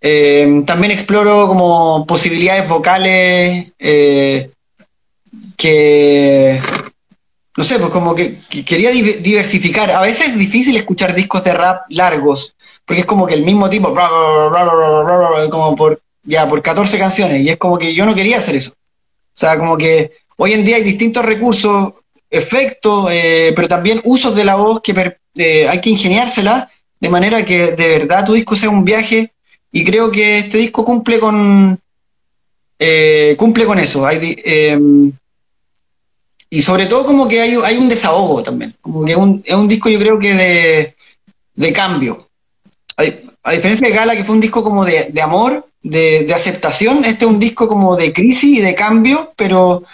Eh, 0.00 0.64
también 0.66 0.90
exploro 0.90 1.46
como 1.46 2.04
posibilidades 2.08 2.68
vocales 2.68 3.68
eh, 3.78 4.50
que, 5.58 6.60
no 7.56 7.64
sé, 7.64 7.78
pues 7.78 7.90
como 7.90 8.14
que, 8.14 8.38
quería 8.64 8.90
diversificar. 8.90 9.90
A 9.90 10.00
veces 10.00 10.28
es 10.28 10.38
difícil 10.38 10.76
escuchar 10.76 11.14
discos 11.14 11.44
de 11.44 11.52
rap 11.52 11.82
largos, 11.90 12.54
porque 12.86 13.00
es 13.00 13.06
como 13.06 13.26
que 13.26 13.34
el 13.34 13.44
mismo 13.44 13.68
tipo, 13.68 13.94
como 15.50 15.76
por, 15.76 16.00
ya, 16.22 16.48
por 16.48 16.62
14 16.62 16.98
canciones, 16.98 17.42
y 17.42 17.50
es 17.50 17.58
como 17.58 17.76
que 17.76 17.92
yo 17.92 18.06
no 18.06 18.14
quería 18.14 18.38
hacer 18.38 18.54
eso. 18.54 18.70
O 18.70 19.40
sea, 19.40 19.58
como 19.58 19.76
que 19.76 20.12
hoy 20.36 20.52
en 20.52 20.64
día 20.64 20.76
hay 20.76 20.84
distintos 20.84 21.24
recursos 21.24 21.92
efectos, 22.30 23.10
eh, 23.10 23.52
pero 23.56 23.68
también 23.68 24.00
usos 24.04 24.36
de 24.36 24.44
la 24.44 24.54
voz 24.54 24.80
que 24.80 25.16
hay 25.68 25.80
que 25.80 25.90
ingeniársela 25.90 26.70
de 27.00 27.08
manera 27.08 27.44
que 27.44 27.72
de 27.72 27.88
verdad 27.88 28.24
tu 28.24 28.34
disco 28.34 28.56
sea 28.56 28.70
un 28.70 28.84
viaje 28.84 29.32
y 29.70 29.84
creo 29.84 30.10
que 30.10 30.38
este 30.38 30.58
disco 30.58 30.84
cumple 30.84 31.18
con 31.18 31.78
eh, 32.78 33.34
cumple 33.38 33.66
con 33.66 33.78
eso. 33.78 34.06
Hay, 34.06 34.36
em, 34.44 35.12
y 36.50 36.62
sobre 36.62 36.86
todo 36.86 37.04
como 37.04 37.28
que 37.28 37.40
hay, 37.40 37.58
hay 37.62 37.76
un 37.76 37.88
desahogo 37.88 38.42
también, 38.42 38.74
como 38.80 39.04
que 39.04 39.16
un, 39.16 39.42
es 39.44 39.54
un 39.54 39.68
disco 39.68 39.88
yo 39.88 39.98
creo 39.98 40.18
que 40.18 40.34
de, 40.34 40.96
de 41.54 41.72
cambio. 41.72 42.28
A, 42.96 43.52
diferencia 43.52 43.88
de 43.88 43.94
Gala, 43.94 44.16
que 44.16 44.24
fue 44.24 44.34
un 44.34 44.40
disco 44.40 44.62
como 44.62 44.84
de, 44.84 45.08
de 45.10 45.22
amor, 45.22 45.68
de, 45.82 46.24
de, 46.24 46.34
aceptación, 46.34 47.04
este 47.04 47.24
es 47.24 47.30
un 47.30 47.38
disco 47.38 47.68
como 47.68 47.96
de 47.96 48.12
crisis 48.12 48.58
y 48.58 48.60
de 48.60 48.74
cambio, 48.74 49.32
pero 49.36 49.84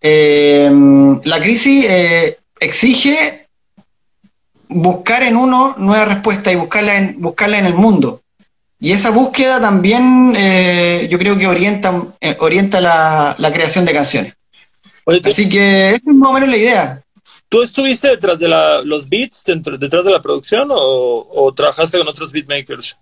eh, 0.00 0.70
la 1.24 1.40
crisis 1.40 1.84
eh, 1.88 2.38
exige 2.58 3.46
buscar 4.68 5.22
en 5.22 5.36
uno 5.36 5.74
nueva 5.78 6.06
respuesta 6.06 6.50
y 6.50 6.56
buscarla 6.56 6.96
en, 6.96 7.20
buscarla 7.20 7.58
en 7.58 7.66
el 7.66 7.74
mundo. 7.74 8.22
Y 8.78 8.92
esa 8.92 9.10
búsqueda 9.10 9.60
también 9.60 10.32
eh, 10.36 11.06
yo 11.10 11.18
creo 11.18 11.36
que 11.36 11.46
orienta, 11.46 11.92
orienta 12.38 12.80
la, 12.80 13.50
creación 13.52 13.84
de 13.84 13.92
canciones. 13.92 14.34
Así 15.24 15.48
que 15.48 15.90
esa 15.90 16.10
es 16.10 16.14
más 16.14 16.30
o 16.30 16.32
menos 16.34 16.48
la 16.48 16.56
idea. 16.56 17.02
¿Tú 17.48 17.62
estuviste 17.62 18.08
detrás 18.08 18.38
de 18.38 18.48
los 18.48 19.08
beats, 19.08 19.44
detrás 19.44 20.04
de 20.04 20.10
la 20.10 20.22
producción 20.22 20.68
o, 20.70 21.52
trabajaste 21.54 21.98
con 21.98 22.06
otros 22.06 22.30
beatmakers? 22.30 22.96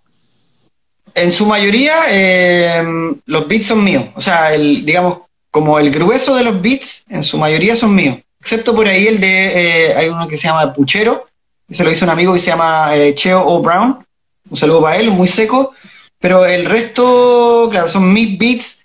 En 1.13 1.31
su 1.31 1.45
mayoría, 1.45 2.83
los 3.25 3.47
beats 3.47 3.67
son 3.67 3.83
míos. 3.83 4.05
O 4.15 4.21
sea, 4.21 4.53
el, 4.53 4.85
digamos, 4.85 5.19
como 5.51 5.77
el 5.79 5.91
grueso 5.91 6.35
de 6.35 6.43
los 6.43 6.59
beats, 6.61 7.03
en 7.09 7.21
su 7.21 7.37
mayoría 7.37 7.75
son 7.75 7.93
míos. 7.93 8.17
Excepto 8.39 8.73
por 8.73 8.87
ahí 8.87 9.07
el 9.07 9.19
de, 9.19 9.87
eh, 9.87 9.93
hay 9.95 10.07
uno 10.07 10.27
que 10.27 10.37
se 10.37 10.47
llama 10.47 10.71
Puchero, 10.73 11.27
se 11.69 11.83
lo 11.83 11.91
hizo 11.91 12.05
un 12.05 12.11
amigo 12.11 12.33
que 12.33 12.39
se 12.39 12.49
llama 12.49 12.95
eh, 12.95 13.13
Cheo 13.13 13.45
O. 13.45 13.61
Brown. 13.61 14.03
Un 14.49 14.57
saludo 14.57 14.81
para 14.81 14.97
él, 14.97 15.11
muy 15.11 15.27
seco. 15.27 15.73
Pero 16.19 16.45
el 16.45 16.65
resto, 16.65 17.67
claro, 17.69 17.87
son 17.87 18.11
mis 18.11 18.37
beats 18.37 18.78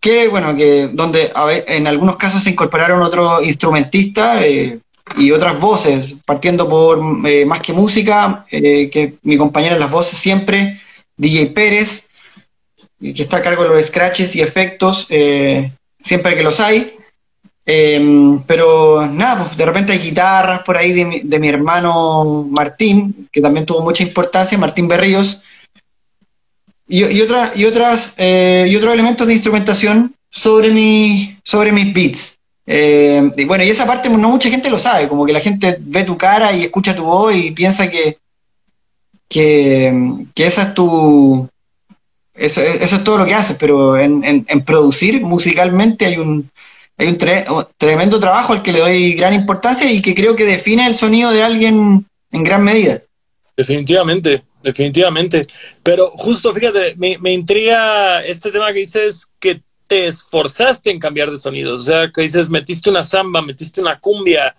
que, 0.00 0.28
bueno, 0.28 0.54
que 0.56 0.88
donde 0.92 1.32
en 1.66 1.86
algunos 1.86 2.16
casos 2.16 2.42
se 2.42 2.50
incorporaron 2.50 3.02
otros 3.02 3.44
instrumentistas 3.46 4.42
eh, 4.42 4.78
y 5.16 5.30
otras 5.30 5.58
voces, 5.58 6.16
partiendo 6.24 6.68
por 6.68 7.00
Más 7.46 7.60
que 7.60 7.72
Música, 7.72 8.44
que 8.50 9.14
mi 9.22 9.36
compañera 9.36 9.74
en 9.74 9.80
las 9.80 9.90
voces 9.90 10.18
siempre, 10.18 10.80
DJ 11.16 11.46
Pérez, 11.46 12.06
que 13.00 13.22
está 13.22 13.38
a 13.38 13.42
cargo 13.42 13.62
de 13.62 13.70
los 13.70 13.86
scratches 13.86 14.34
y 14.36 14.40
efectos, 14.40 15.06
eh, 15.10 15.72
siempre 16.00 16.34
que 16.34 16.42
los 16.42 16.60
hay. 16.60 16.96
Eh, 17.68 18.38
pero 18.46 19.06
nada, 19.08 19.44
pues 19.44 19.56
de 19.56 19.66
repente 19.66 19.92
hay 19.92 19.98
guitarras 19.98 20.62
por 20.62 20.76
ahí 20.76 20.92
de 20.92 21.38
mi, 21.38 21.48
hermano 21.48 22.46
Martín, 22.48 23.28
que 23.32 23.40
también 23.40 23.66
tuvo 23.66 23.82
mucha 23.82 24.04
importancia, 24.04 24.56
Martín 24.56 24.86
Berríos, 24.86 25.42
y, 26.88 27.04
y, 27.04 27.18
y, 27.54 27.64
otras, 27.64 28.14
eh, 28.16 28.66
y 28.68 28.76
otros 28.76 28.94
elementos 28.94 29.26
de 29.26 29.34
instrumentación 29.34 30.14
sobre, 30.30 30.70
mi, 30.70 31.38
sobre 31.42 31.72
mis 31.72 31.92
beats. 31.92 32.38
y 32.66 33.44
bueno, 33.44 33.64
y 33.64 33.70
esa 33.70 33.86
parte 33.86 34.08
no 34.08 34.28
mucha 34.28 34.50
gente 34.50 34.70
lo 34.70 34.78
sabe, 34.78 35.08
como 35.08 35.24
que 35.24 35.32
la 35.32 35.40
gente 35.40 35.76
ve 35.80 36.04
tu 36.04 36.16
cara 36.16 36.52
y 36.52 36.64
escucha 36.64 36.94
tu 36.94 37.04
voz 37.04 37.34
y 37.34 37.50
piensa 37.52 37.90
que, 37.90 38.18
que, 39.28 40.26
que 40.34 40.46
esa 40.46 40.62
es 40.62 40.74
tu, 40.74 41.48
eso, 42.36 42.60
eso 42.60 42.96
es 42.96 43.04
todo 43.04 43.18
lo 43.18 43.26
que 43.26 43.34
haces, 43.34 43.56
pero 43.58 43.96
en, 43.96 44.22
en, 44.24 44.60
producir 44.62 45.20
musicalmente 45.22 46.06
hay 46.06 46.18
un, 46.18 46.50
hay 46.98 47.08
un 47.08 47.18
tremendo 47.76 48.20
trabajo 48.20 48.52
al 48.52 48.62
que 48.62 48.72
le 48.72 48.80
doy 48.80 49.14
gran 49.14 49.34
importancia 49.34 49.90
y 49.90 50.02
que 50.02 50.14
creo 50.14 50.36
que 50.36 50.44
define 50.44 50.86
el 50.86 50.96
sonido 50.96 51.30
de 51.30 51.42
alguien 51.42 52.06
en 52.30 52.42
gran 52.44 52.62
medida. 52.62 53.00
Definitivamente, 53.56 54.44
definitivamente. 54.62 55.46
Pero 55.82 56.10
justo, 56.10 56.52
fíjate, 56.52 56.94
me, 56.96 57.18
me 57.18 57.32
intriga 57.32 58.22
este 58.24 58.50
tema 58.50 58.72
que 58.72 58.80
dices 58.80 59.32
que 59.40 59.62
te 59.86 60.06
esforzaste 60.06 60.90
en 60.90 60.98
cambiar 60.98 61.30
de 61.30 61.36
sonido. 61.36 61.76
O 61.76 61.80
sea, 61.80 62.10
que 62.12 62.22
dices, 62.22 62.48
metiste 62.48 62.90
una 62.90 63.04
samba, 63.04 63.40
metiste 63.40 63.80
una 63.80 63.98
cumbia, 63.98 64.54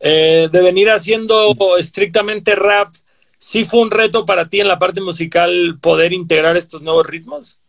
eh, 0.00 0.48
de 0.50 0.62
venir 0.62 0.90
haciendo 0.90 1.54
estrictamente 1.78 2.54
rap 2.54 2.92
¿sí 3.44 3.64
fue 3.64 3.80
un 3.80 3.90
reto 3.90 4.24
para 4.24 4.48
ti 4.48 4.60
en 4.60 4.68
la 4.68 4.78
parte 4.78 5.00
musical 5.02 5.78
poder 5.80 6.12
integrar 6.12 6.56
estos 6.56 6.80
nuevos 6.80 7.06
ritmos? 7.06 7.60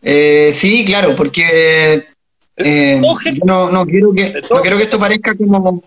Eh, 0.00 0.50
sí, 0.52 0.84
claro, 0.84 1.14
porque 1.14 2.06
eh, 2.56 3.00
no, 3.44 3.70
no, 3.70 3.86
quiero 3.86 4.12
que, 4.12 4.40
no 4.50 4.60
quiero 4.60 4.76
que 4.78 4.84
esto 4.84 4.98
parezca 4.98 5.36
como, 5.36 5.82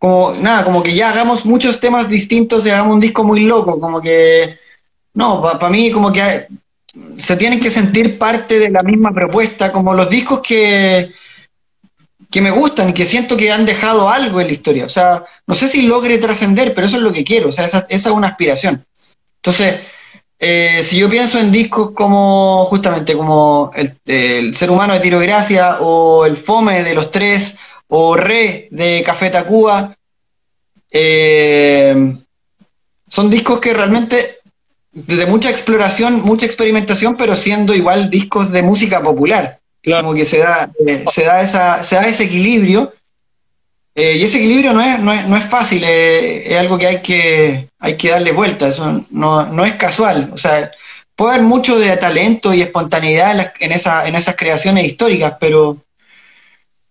como, 0.00 0.32
nada, 0.32 0.64
como 0.64 0.82
que 0.82 0.94
ya 0.94 1.10
hagamos 1.10 1.44
muchos 1.44 1.78
temas 1.78 2.08
distintos 2.08 2.64
y 2.64 2.70
hagamos 2.70 2.94
un 2.94 3.00
disco 3.00 3.22
muy 3.22 3.40
loco, 3.40 3.78
como 3.78 4.00
que, 4.00 4.58
no, 5.12 5.42
para 5.42 5.68
mí 5.68 5.90
como 5.90 6.10
que 6.10 6.48
se 7.18 7.36
tienen 7.36 7.60
que 7.60 7.70
sentir 7.70 8.16
parte 8.16 8.58
de 8.58 8.70
la 8.70 8.80
misma 8.82 9.12
propuesta, 9.12 9.70
como 9.70 9.92
los 9.92 10.08
discos 10.08 10.40
que, 10.40 11.12
que 12.30 12.40
me 12.40 12.50
gustan 12.50 12.88
y 12.88 12.92
que 12.94 13.04
siento 13.04 13.36
que 13.36 13.52
han 13.52 13.66
dejado 13.66 14.08
algo 14.08 14.40
en 14.40 14.46
la 14.46 14.54
historia. 14.54 14.86
O 14.86 14.88
sea, 14.88 15.22
no 15.46 15.54
sé 15.54 15.68
si 15.68 15.82
logre 15.82 16.16
trascender, 16.16 16.72
pero 16.72 16.86
eso 16.86 16.96
es 16.96 17.02
lo 17.02 17.12
que 17.12 17.22
quiero, 17.22 17.50
o 17.50 17.52
sea, 17.52 17.66
esa, 17.66 17.86
es 17.86 18.06
una 18.06 18.28
aspiración. 18.28 18.82
Entonces, 19.36 19.80
eh, 20.38 20.82
si 20.82 20.96
yo 20.96 21.10
pienso 21.10 21.38
en 21.38 21.52
discos 21.52 21.90
como 21.90 22.64
justamente 22.70 23.14
como 23.14 23.70
el, 23.74 24.54
ser 24.54 24.70
humano 24.70 24.94
de 24.94 25.00
Tiro 25.00 25.18
Gracia 25.18 25.76
o 25.80 26.24
el 26.24 26.38
Fome 26.38 26.82
de 26.84 26.94
los 26.94 27.10
tres 27.10 27.58
o 27.90 28.16
Re 28.16 28.68
de 28.70 29.02
Café 29.04 29.30
Tacuba. 29.30 29.96
Eh, 30.90 32.14
son 33.08 33.30
discos 33.30 33.60
que 33.60 33.74
realmente 33.74 34.38
de 34.92 35.26
mucha 35.26 35.50
exploración, 35.50 36.22
mucha 36.22 36.46
experimentación, 36.46 37.16
pero 37.16 37.36
siendo 37.36 37.74
igual 37.74 38.10
discos 38.10 38.50
de 38.50 38.62
música 38.62 39.02
popular. 39.02 39.60
Como 39.84 40.14
que 40.14 40.24
se 40.24 40.38
da, 40.38 40.70
eh, 40.86 41.04
se 41.10 41.24
da 41.24 41.42
esa, 41.42 41.82
se 41.82 41.96
da 41.96 42.08
ese 42.08 42.24
equilibrio. 42.24 42.92
Eh, 43.94 44.16
y 44.16 44.24
ese 44.24 44.38
equilibrio 44.38 44.72
no 44.72 44.80
es, 44.80 45.02
no 45.02 45.12
es, 45.12 45.28
no 45.28 45.36
es 45.36 45.44
fácil, 45.44 45.82
es 45.84 46.56
algo 46.56 46.78
que 46.78 46.86
hay 46.86 47.02
que, 47.02 47.68
hay 47.78 47.96
que 47.96 48.10
darle 48.10 48.30
vuelta, 48.30 48.68
eso 48.68 49.04
no, 49.10 49.46
no 49.46 49.64
es 49.64 49.74
casual. 49.74 50.30
O 50.32 50.36
sea, 50.36 50.70
puede 51.16 51.34
haber 51.34 51.46
mucho 51.46 51.78
de 51.78 51.96
talento 51.96 52.54
y 52.54 52.62
espontaneidad 52.62 53.52
en, 53.58 53.72
esa, 53.72 54.06
en 54.06 54.14
esas 54.14 54.36
creaciones 54.36 54.84
históricas, 54.84 55.34
pero, 55.40 55.78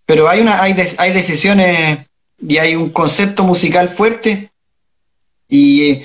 pero 0.09 0.27
hay, 0.27 0.39
una, 0.39 0.59
hay, 0.59 0.75
hay 0.97 1.13
decisiones 1.13 2.09
y 2.41 2.57
hay 2.57 2.75
un 2.75 2.89
concepto 2.89 3.43
musical 3.43 3.89
fuerte 3.89 4.49
y 5.47 6.01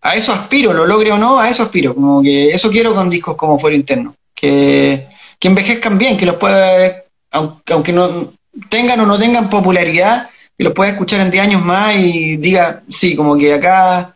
a 0.00 0.16
eso 0.16 0.32
aspiro, 0.32 0.72
lo 0.72 0.86
logre 0.86 1.12
o 1.12 1.18
no, 1.18 1.38
a 1.38 1.50
eso 1.50 1.64
aspiro, 1.64 1.94
como 1.94 2.22
que 2.22 2.48
eso 2.48 2.70
quiero 2.70 2.94
con 2.94 3.10
discos 3.10 3.36
como 3.36 3.58
Fuero 3.58 3.76
Interno, 3.76 4.16
que, 4.34 5.06
que 5.38 5.48
envejezcan 5.48 5.98
bien, 5.98 6.16
que 6.16 6.24
los 6.24 6.36
pueda, 6.36 7.04
aunque, 7.30 7.74
aunque 7.74 7.92
no 7.92 8.32
tengan 8.70 9.00
o 9.00 9.04
no 9.04 9.18
tengan 9.18 9.50
popularidad, 9.50 10.30
que 10.56 10.64
los 10.64 10.72
pueda 10.72 10.92
escuchar 10.92 11.20
en 11.20 11.30
10 11.30 11.44
años 11.44 11.62
más 11.62 11.94
y 11.96 12.38
diga, 12.38 12.82
sí, 12.88 13.14
como 13.14 13.36
que 13.36 13.52
acá 13.52 14.14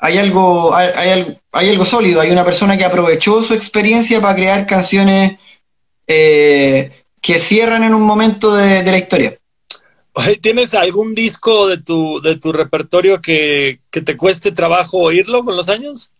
hay 0.00 0.18
algo, 0.18 0.74
hay, 0.74 1.38
hay, 1.52 1.68
algo 1.68 1.84
sólido, 1.84 2.20
hay 2.20 2.32
una 2.32 2.44
persona 2.44 2.76
que 2.76 2.84
aprovechó 2.84 3.44
su 3.44 3.54
experiencia 3.54 4.20
para 4.20 4.34
crear 4.34 4.66
canciones 4.66 5.38
eh, 6.08 6.90
que 7.20 7.40
cierran 7.40 7.84
en 7.84 7.94
un 7.94 8.02
momento 8.02 8.54
de, 8.54 8.82
la 8.82 8.98
historia. 8.98 9.38
¿Tienes 10.40 10.74
algún 10.74 11.14
disco 11.14 11.66
de 11.68 11.78
tu, 11.78 12.20
de 12.22 12.36
tu 12.36 12.52
repertorio 12.52 13.20
que, 13.20 13.80
te 13.90 14.16
cueste 14.16 14.52
trabajo 14.52 14.98
oírlo 14.98 15.44
con 15.44 15.56
los 15.56 15.68
años? 15.68 16.12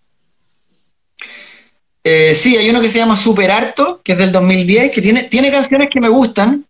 Eh, 2.04 2.34
sí, 2.34 2.56
hay 2.56 2.70
uno 2.70 2.80
que 2.80 2.90
se 2.90 2.98
llama 2.98 3.16
Super 3.16 3.50
Harto, 3.50 4.00
que 4.02 4.12
es 4.12 4.18
del 4.18 4.32
2010, 4.32 4.92
que 4.92 5.02
tiene, 5.02 5.24
tiene 5.24 5.50
canciones 5.50 5.88
que 5.90 6.00
me 6.00 6.08
gustan, 6.08 6.64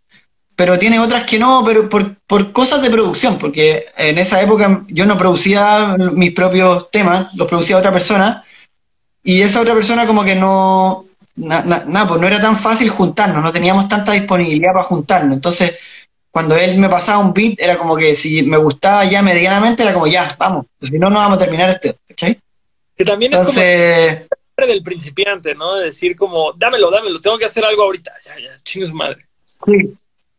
pero 0.54 0.78
tiene 0.78 0.98
otras 0.98 1.24
que 1.24 1.38
no, 1.38 1.62
pero 1.64 1.88
por, 1.88 2.16
por, 2.26 2.52
cosas 2.52 2.80
de 2.80 2.90
producción, 2.90 3.38
porque 3.38 3.86
en 3.98 4.18
esa 4.18 4.40
época 4.40 4.84
yo 4.88 5.04
no 5.04 5.18
producía 5.18 5.96
mis 6.12 6.32
propios 6.32 6.90
temas, 6.90 7.34
los 7.34 7.46
producía 7.46 7.76
otra 7.76 7.92
persona, 7.92 8.44
y 9.22 9.42
esa 9.42 9.60
otra 9.60 9.74
persona 9.74 10.06
como 10.06 10.24
que 10.24 10.36
no, 10.36 11.05
pues 11.36 12.20
no 12.20 12.26
era 12.26 12.40
tan 12.40 12.58
fácil 12.58 12.88
juntarnos, 12.90 13.42
no 13.42 13.52
teníamos 13.52 13.88
tanta 13.88 14.12
disponibilidad 14.12 14.72
para 14.72 14.84
juntarnos, 14.84 15.34
entonces 15.34 15.74
cuando 16.30 16.56
él 16.56 16.78
me 16.78 16.88
pasaba 16.88 17.18
un 17.18 17.32
beat 17.32 17.60
era 17.60 17.76
como 17.76 17.96
que 17.96 18.14
si 18.14 18.42
me 18.42 18.56
gustaba 18.56 19.04
ya 19.04 19.22
medianamente 19.22 19.82
era 19.82 19.92
como 19.92 20.06
ya, 20.06 20.34
vamos, 20.38 20.66
pues 20.78 20.90
si 20.90 20.98
no, 20.98 21.08
no 21.08 21.16
vamos 21.16 21.36
a 21.36 21.40
terminar 21.40 21.70
este, 21.70 21.96
¿cachai? 22.08 22.38
Que 22.96 23.04
también 23.04 23.32
entonces, 23.32 24.22
es 24.22 24.28
como 24.54 24.68
del 24.68 24.82
principiante, 24.82 25.54
¿no? 25.54 25.76
De 25.76 25.86
decir 25.86 26.16
como, 26.16 26.52
dámelo, 26.54 26.90
dámelo, 26.90 27.20
tengo 27.20 27.38
que 27.38 27.44
hacer 27.44 27.64
algo 27.64 27.82
ahorita, 27.82 28.12
ya, 28.24 28.34
ya, 28.38 28.86
su 28.86 28.94
madre. 28.94 29.26
Sí, 29.66 29.96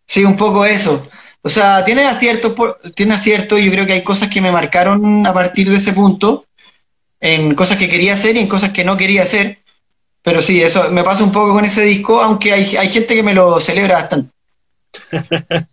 Sí, 0.07 0.23
un 0.23 0.37
poco 0.37 0.65
eso. 0.65 1.07
O 1.41 1.49
sea, 1.49 1.83
tiene 1.83 2.05
acierto, 2.05 2.55
tiene 2.95 3.13
acierto. 3.13 3.57
Yo 3.59 3.71
creo 3.71 3.85
que 3.85 3.93
hay 3.93 4.03
cosas 4.03 4.29
que 4.29 4.41
me 4.41 4.51
marcaron 4.51 5.27
a 5.27 5.33
partir 5.33 5.69
de 5.69 5.75
ese 5.75 5.93
punto, 5.93 6.45
en 7.19 7.53
cosas 7.55 7.77
que 7.77 7.89
quería 7.89 8.13
hacer 8.13 8.35
y 8.37 8.39
en 8.39 8.47
cosas 8.47 8.71
que 8.71 8.85
no 8.85 8.95
quería 8.95 9.23
hacer. 9.23 9.59
Pero 10.27 10.41
sí, 10.41 10.61
eso 10.61 10.91
me 10.91 11.05
pasa 11.05 11.23
un 11.23 11.31
poco 11.31 11.53
con 11.53 11.63
ese 11.63 11.83
disco, 11.83 12.21
aunque 12.21 12.51
hay, 12.51 12.75
hay 12.75 12.89
gente 12.89 13.15
que 13.15 13.23
me 13.23 13.33
lo 13.33 13.61
celebra 13.61 14.01
bastante. 14.01 14.29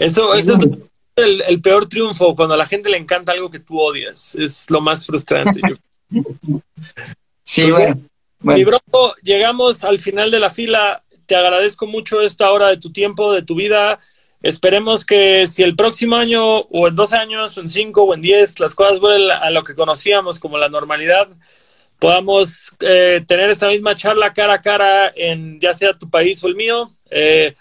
eso, 0.00 0.34
eso 0.34 0.56
es 0.56 0.68
el, 1.14 1.62
peor 1.62 1.86
triunfo, 1.86 2.34
cuando 2.34 2.54
a 2.54 2.58
la 2.58 2.66
gente 2.66 2.90
le 2.90 2.96
encanta 2.96 3.30
algo 3.30 3.48
que 3.48 3.60
tú 3.60 3.78
odias. 3.78 4.34
Es 4.34 4.68
lo 4.70 4.80
más 4.80 5.06
frustrante. 5.06 5.60
sí, 7.44 7.70
bueno. 7.70 8.00
Mi 8.40 8.64
bronco, 8.64 9.14
llegamos 9.22 9.84
al 9.84 10.00
final 10.00 10.32
de 10.32 10.40
la 10.40 10.50
fila 10.50 11.04
te 11.26 11.36
agradezco 11.36 11.86
mucho 11.86 12.22
esta 12.22 12.50
hora 12.50 12.70
de 12.70 12.78
tu 12.78 12.90
tiempo, 12.90 13.32
de 13.32 13.42
tu 13.42 13.54
vida. 13.54 14.00
Esperemos 14.42 15.04
que 15.04 15.46
si 15.46 15.62
el 15.62 15.76
próximo 15.76 16.16
año 16.16 16.58
o 16.58 16.88
en 16.88 16.96
dos 16.96 17.12
años 17.12 17.56
o 17.56 17.60
en 17.60 17.68
cinco 17.68 18.02
o 18.02 18.14
en 18.14 18.20
diez 18.20 18.58
las 18.58 18.74
cosas 18.74 18.98
vuelven 18.98 19.30
a 19.30 19.48
lo 19.50 19.62
que 19.62 19.76
conocíamos 19.76 20.40
como 20.40 20.58
la 20.58 20.68
normalidad, 20.68 21.28
podamos 22.02 22.74
eh, 22.80 23.22
tener 23.28 23.48
esta 23.48 23.68
misma 23.68 23.94
charla 23.94 24.32
cara 24.32 24.54
a 24.54 24.60
cara 24.60 25.12
en 25.14 25.60
ya 25.60 25.72
sea 25.72 25.96
tu 25.96 26.10
país 26.10 26.42
o 26.42 26.48
el 26.48 26.56
mío. 26.56 26.88
Eh, 27.08 27.54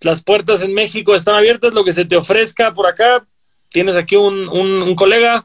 las 0.00 0.22
puertas 0.22 0.62
en 0.62 0.72
México 0.72 1.12
están 1.12 1.34
abiertas, 1.34 1.74
lo 1.74 1.82
que 1.82 1.92
se 1.92 2.04
te 2.04 2.16
ofrezca 2.16 2.72
por 2.72 2.86
acá. 2.86 3.26
Tienes 3.68 3.96
aquí 3.96 4.14
un, 4.14 4.48
un, 4.48 4.94
colega. 4.94 5.44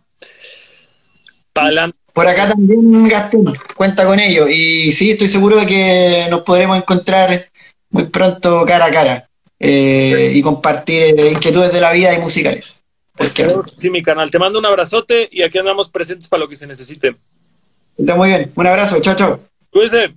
Para 1.53 1.67
adelante. 1.69 1.97
Por 2.13 2.27
acá 2.27 2.49
también 2.49 3.07
Gastón, 3.07 3.57
cuenta 3.75 4.05
con 4.05 4.19
ello. 4.19 4.47
Y 4.47 4.91
sí, 4.91 5.09
estoy 5.09 5.27
seguro 5.27 5.55
de 5.57 5.65
que 5.65 6.27
nos 6.29 6.41
podremos 6.41 6.77
encontrar 6.77 7.49
muy 7.89 8.03
pronto 8.09 8.63
cara 8.63 8.85
a 8.85 8.91
cara 8.91 9.29
eh, 9.59 10.33
y 10.35 10.41
compartir 10.43 11.19
inquietudes 11.19 11.73
de 11.73 11.81
la 11.81 11.91
vida 11.91 12.13
y 12.13 12.21
musicales. 12.21 12.83
Sí, 13.75 13.89
mi 13.89 14.03
canal. 14.03 14.29
Te 14.29 14.37
mando 14.37 14.59
un 14.59 14.67
abrazote 14.67 15.29
y 15.31 15.41
aquí 15.41 15.57
andamos 15.57 15.89
presentes 15.89 16.27
para 16.27 16.41
lo 16.41 16.47
que 16.47 16.55
se 16.55 16.67
necesite. 16.67 17.15
Está 17.97 18.15
muy 18.15 18.29
bien. 18.29 18.51
Un 18.55 18.67
abrazo. 18.67 18.99
Chao, 19.01 19.15
chao. 19.15 19.39
Cuídese. 19.69 20.13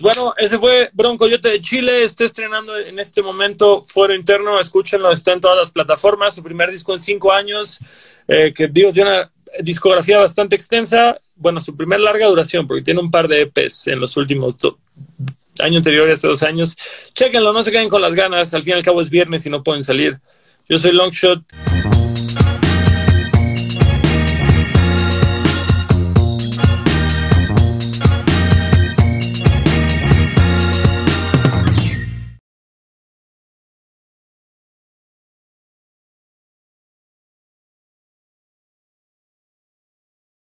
Bueno, 0.00 0.34
ese 0.36 0.58
fue 0.58 0.90
Bronco 0.92 1.26
Yote 1.26 1.48
de 1.48 1.60
Chile. 1.60 2.04
Está 2.04 2.24
estrenando 2.24 2.76
en 2.78 2.98
este 2.98 3.22
momento 3.22 3.82
Fuero 3.82 4.14
Interno. 4.14 4.60
Escúchenlo, 4.60 5.10
está 5.10 5.32
en 5.32 5.40
todas 5.40 5.56
las 5.56 5.70
plataformas. 5.70 6.34
Su 6.34 6.42
primer 6.42 6.70
disco 6.70 6.92
en 6.92 6.98
cinco 6.98 7.32
años, 7.32 7.80
eh, 8.28 8.52
que 8.54 8.68
digo, 8.68 8.92
tiene 8.92 9.10
una 9.10 9.30
discografía 9.60 10.18
bastante 10.18 10.56
extensa. 10.56 11.18
Bueno, 11.36 11.60
su 11.60 11.76
primer 11.76 12.00
larga 12.00 12.26
duración, 12.26 12.66
porque 12.66 12.82
tiene 12.82 13.00
un 13.00 13.10
par 13.10 13.28
de 13.28 13.42
EPs 13.42 13.88
en 13.88 14.00
los 14.00 14.16
últimos 14.16 14.56
año 15.60 15.78
anterior, 15.78 16.10
hace 16.10 16.26
dos 16.26 16.42
años. 16.42 16.76
Chequenlo, 17.14 17.52
no 17.52 17.62
se 17.62 17.70
queden 17.70 17.88
con 17.88 18.02
las 18.02 18.14
ganas. 18.14 18.52
Al 18.54 18.62
fin 18.62 18.74
y 18.74 18.76
al 18.76 18.82
cabo 18.82 19.00
es 19.00 19.10
viernes 19.10 19.46
y 19.46 19.50
no 19.50 19.62
pueden 19.62 19.84
salir. 19.84 20.18
Yo 20.68 20.78
soy 20.78 20.92
Longshot. 20.92 21.44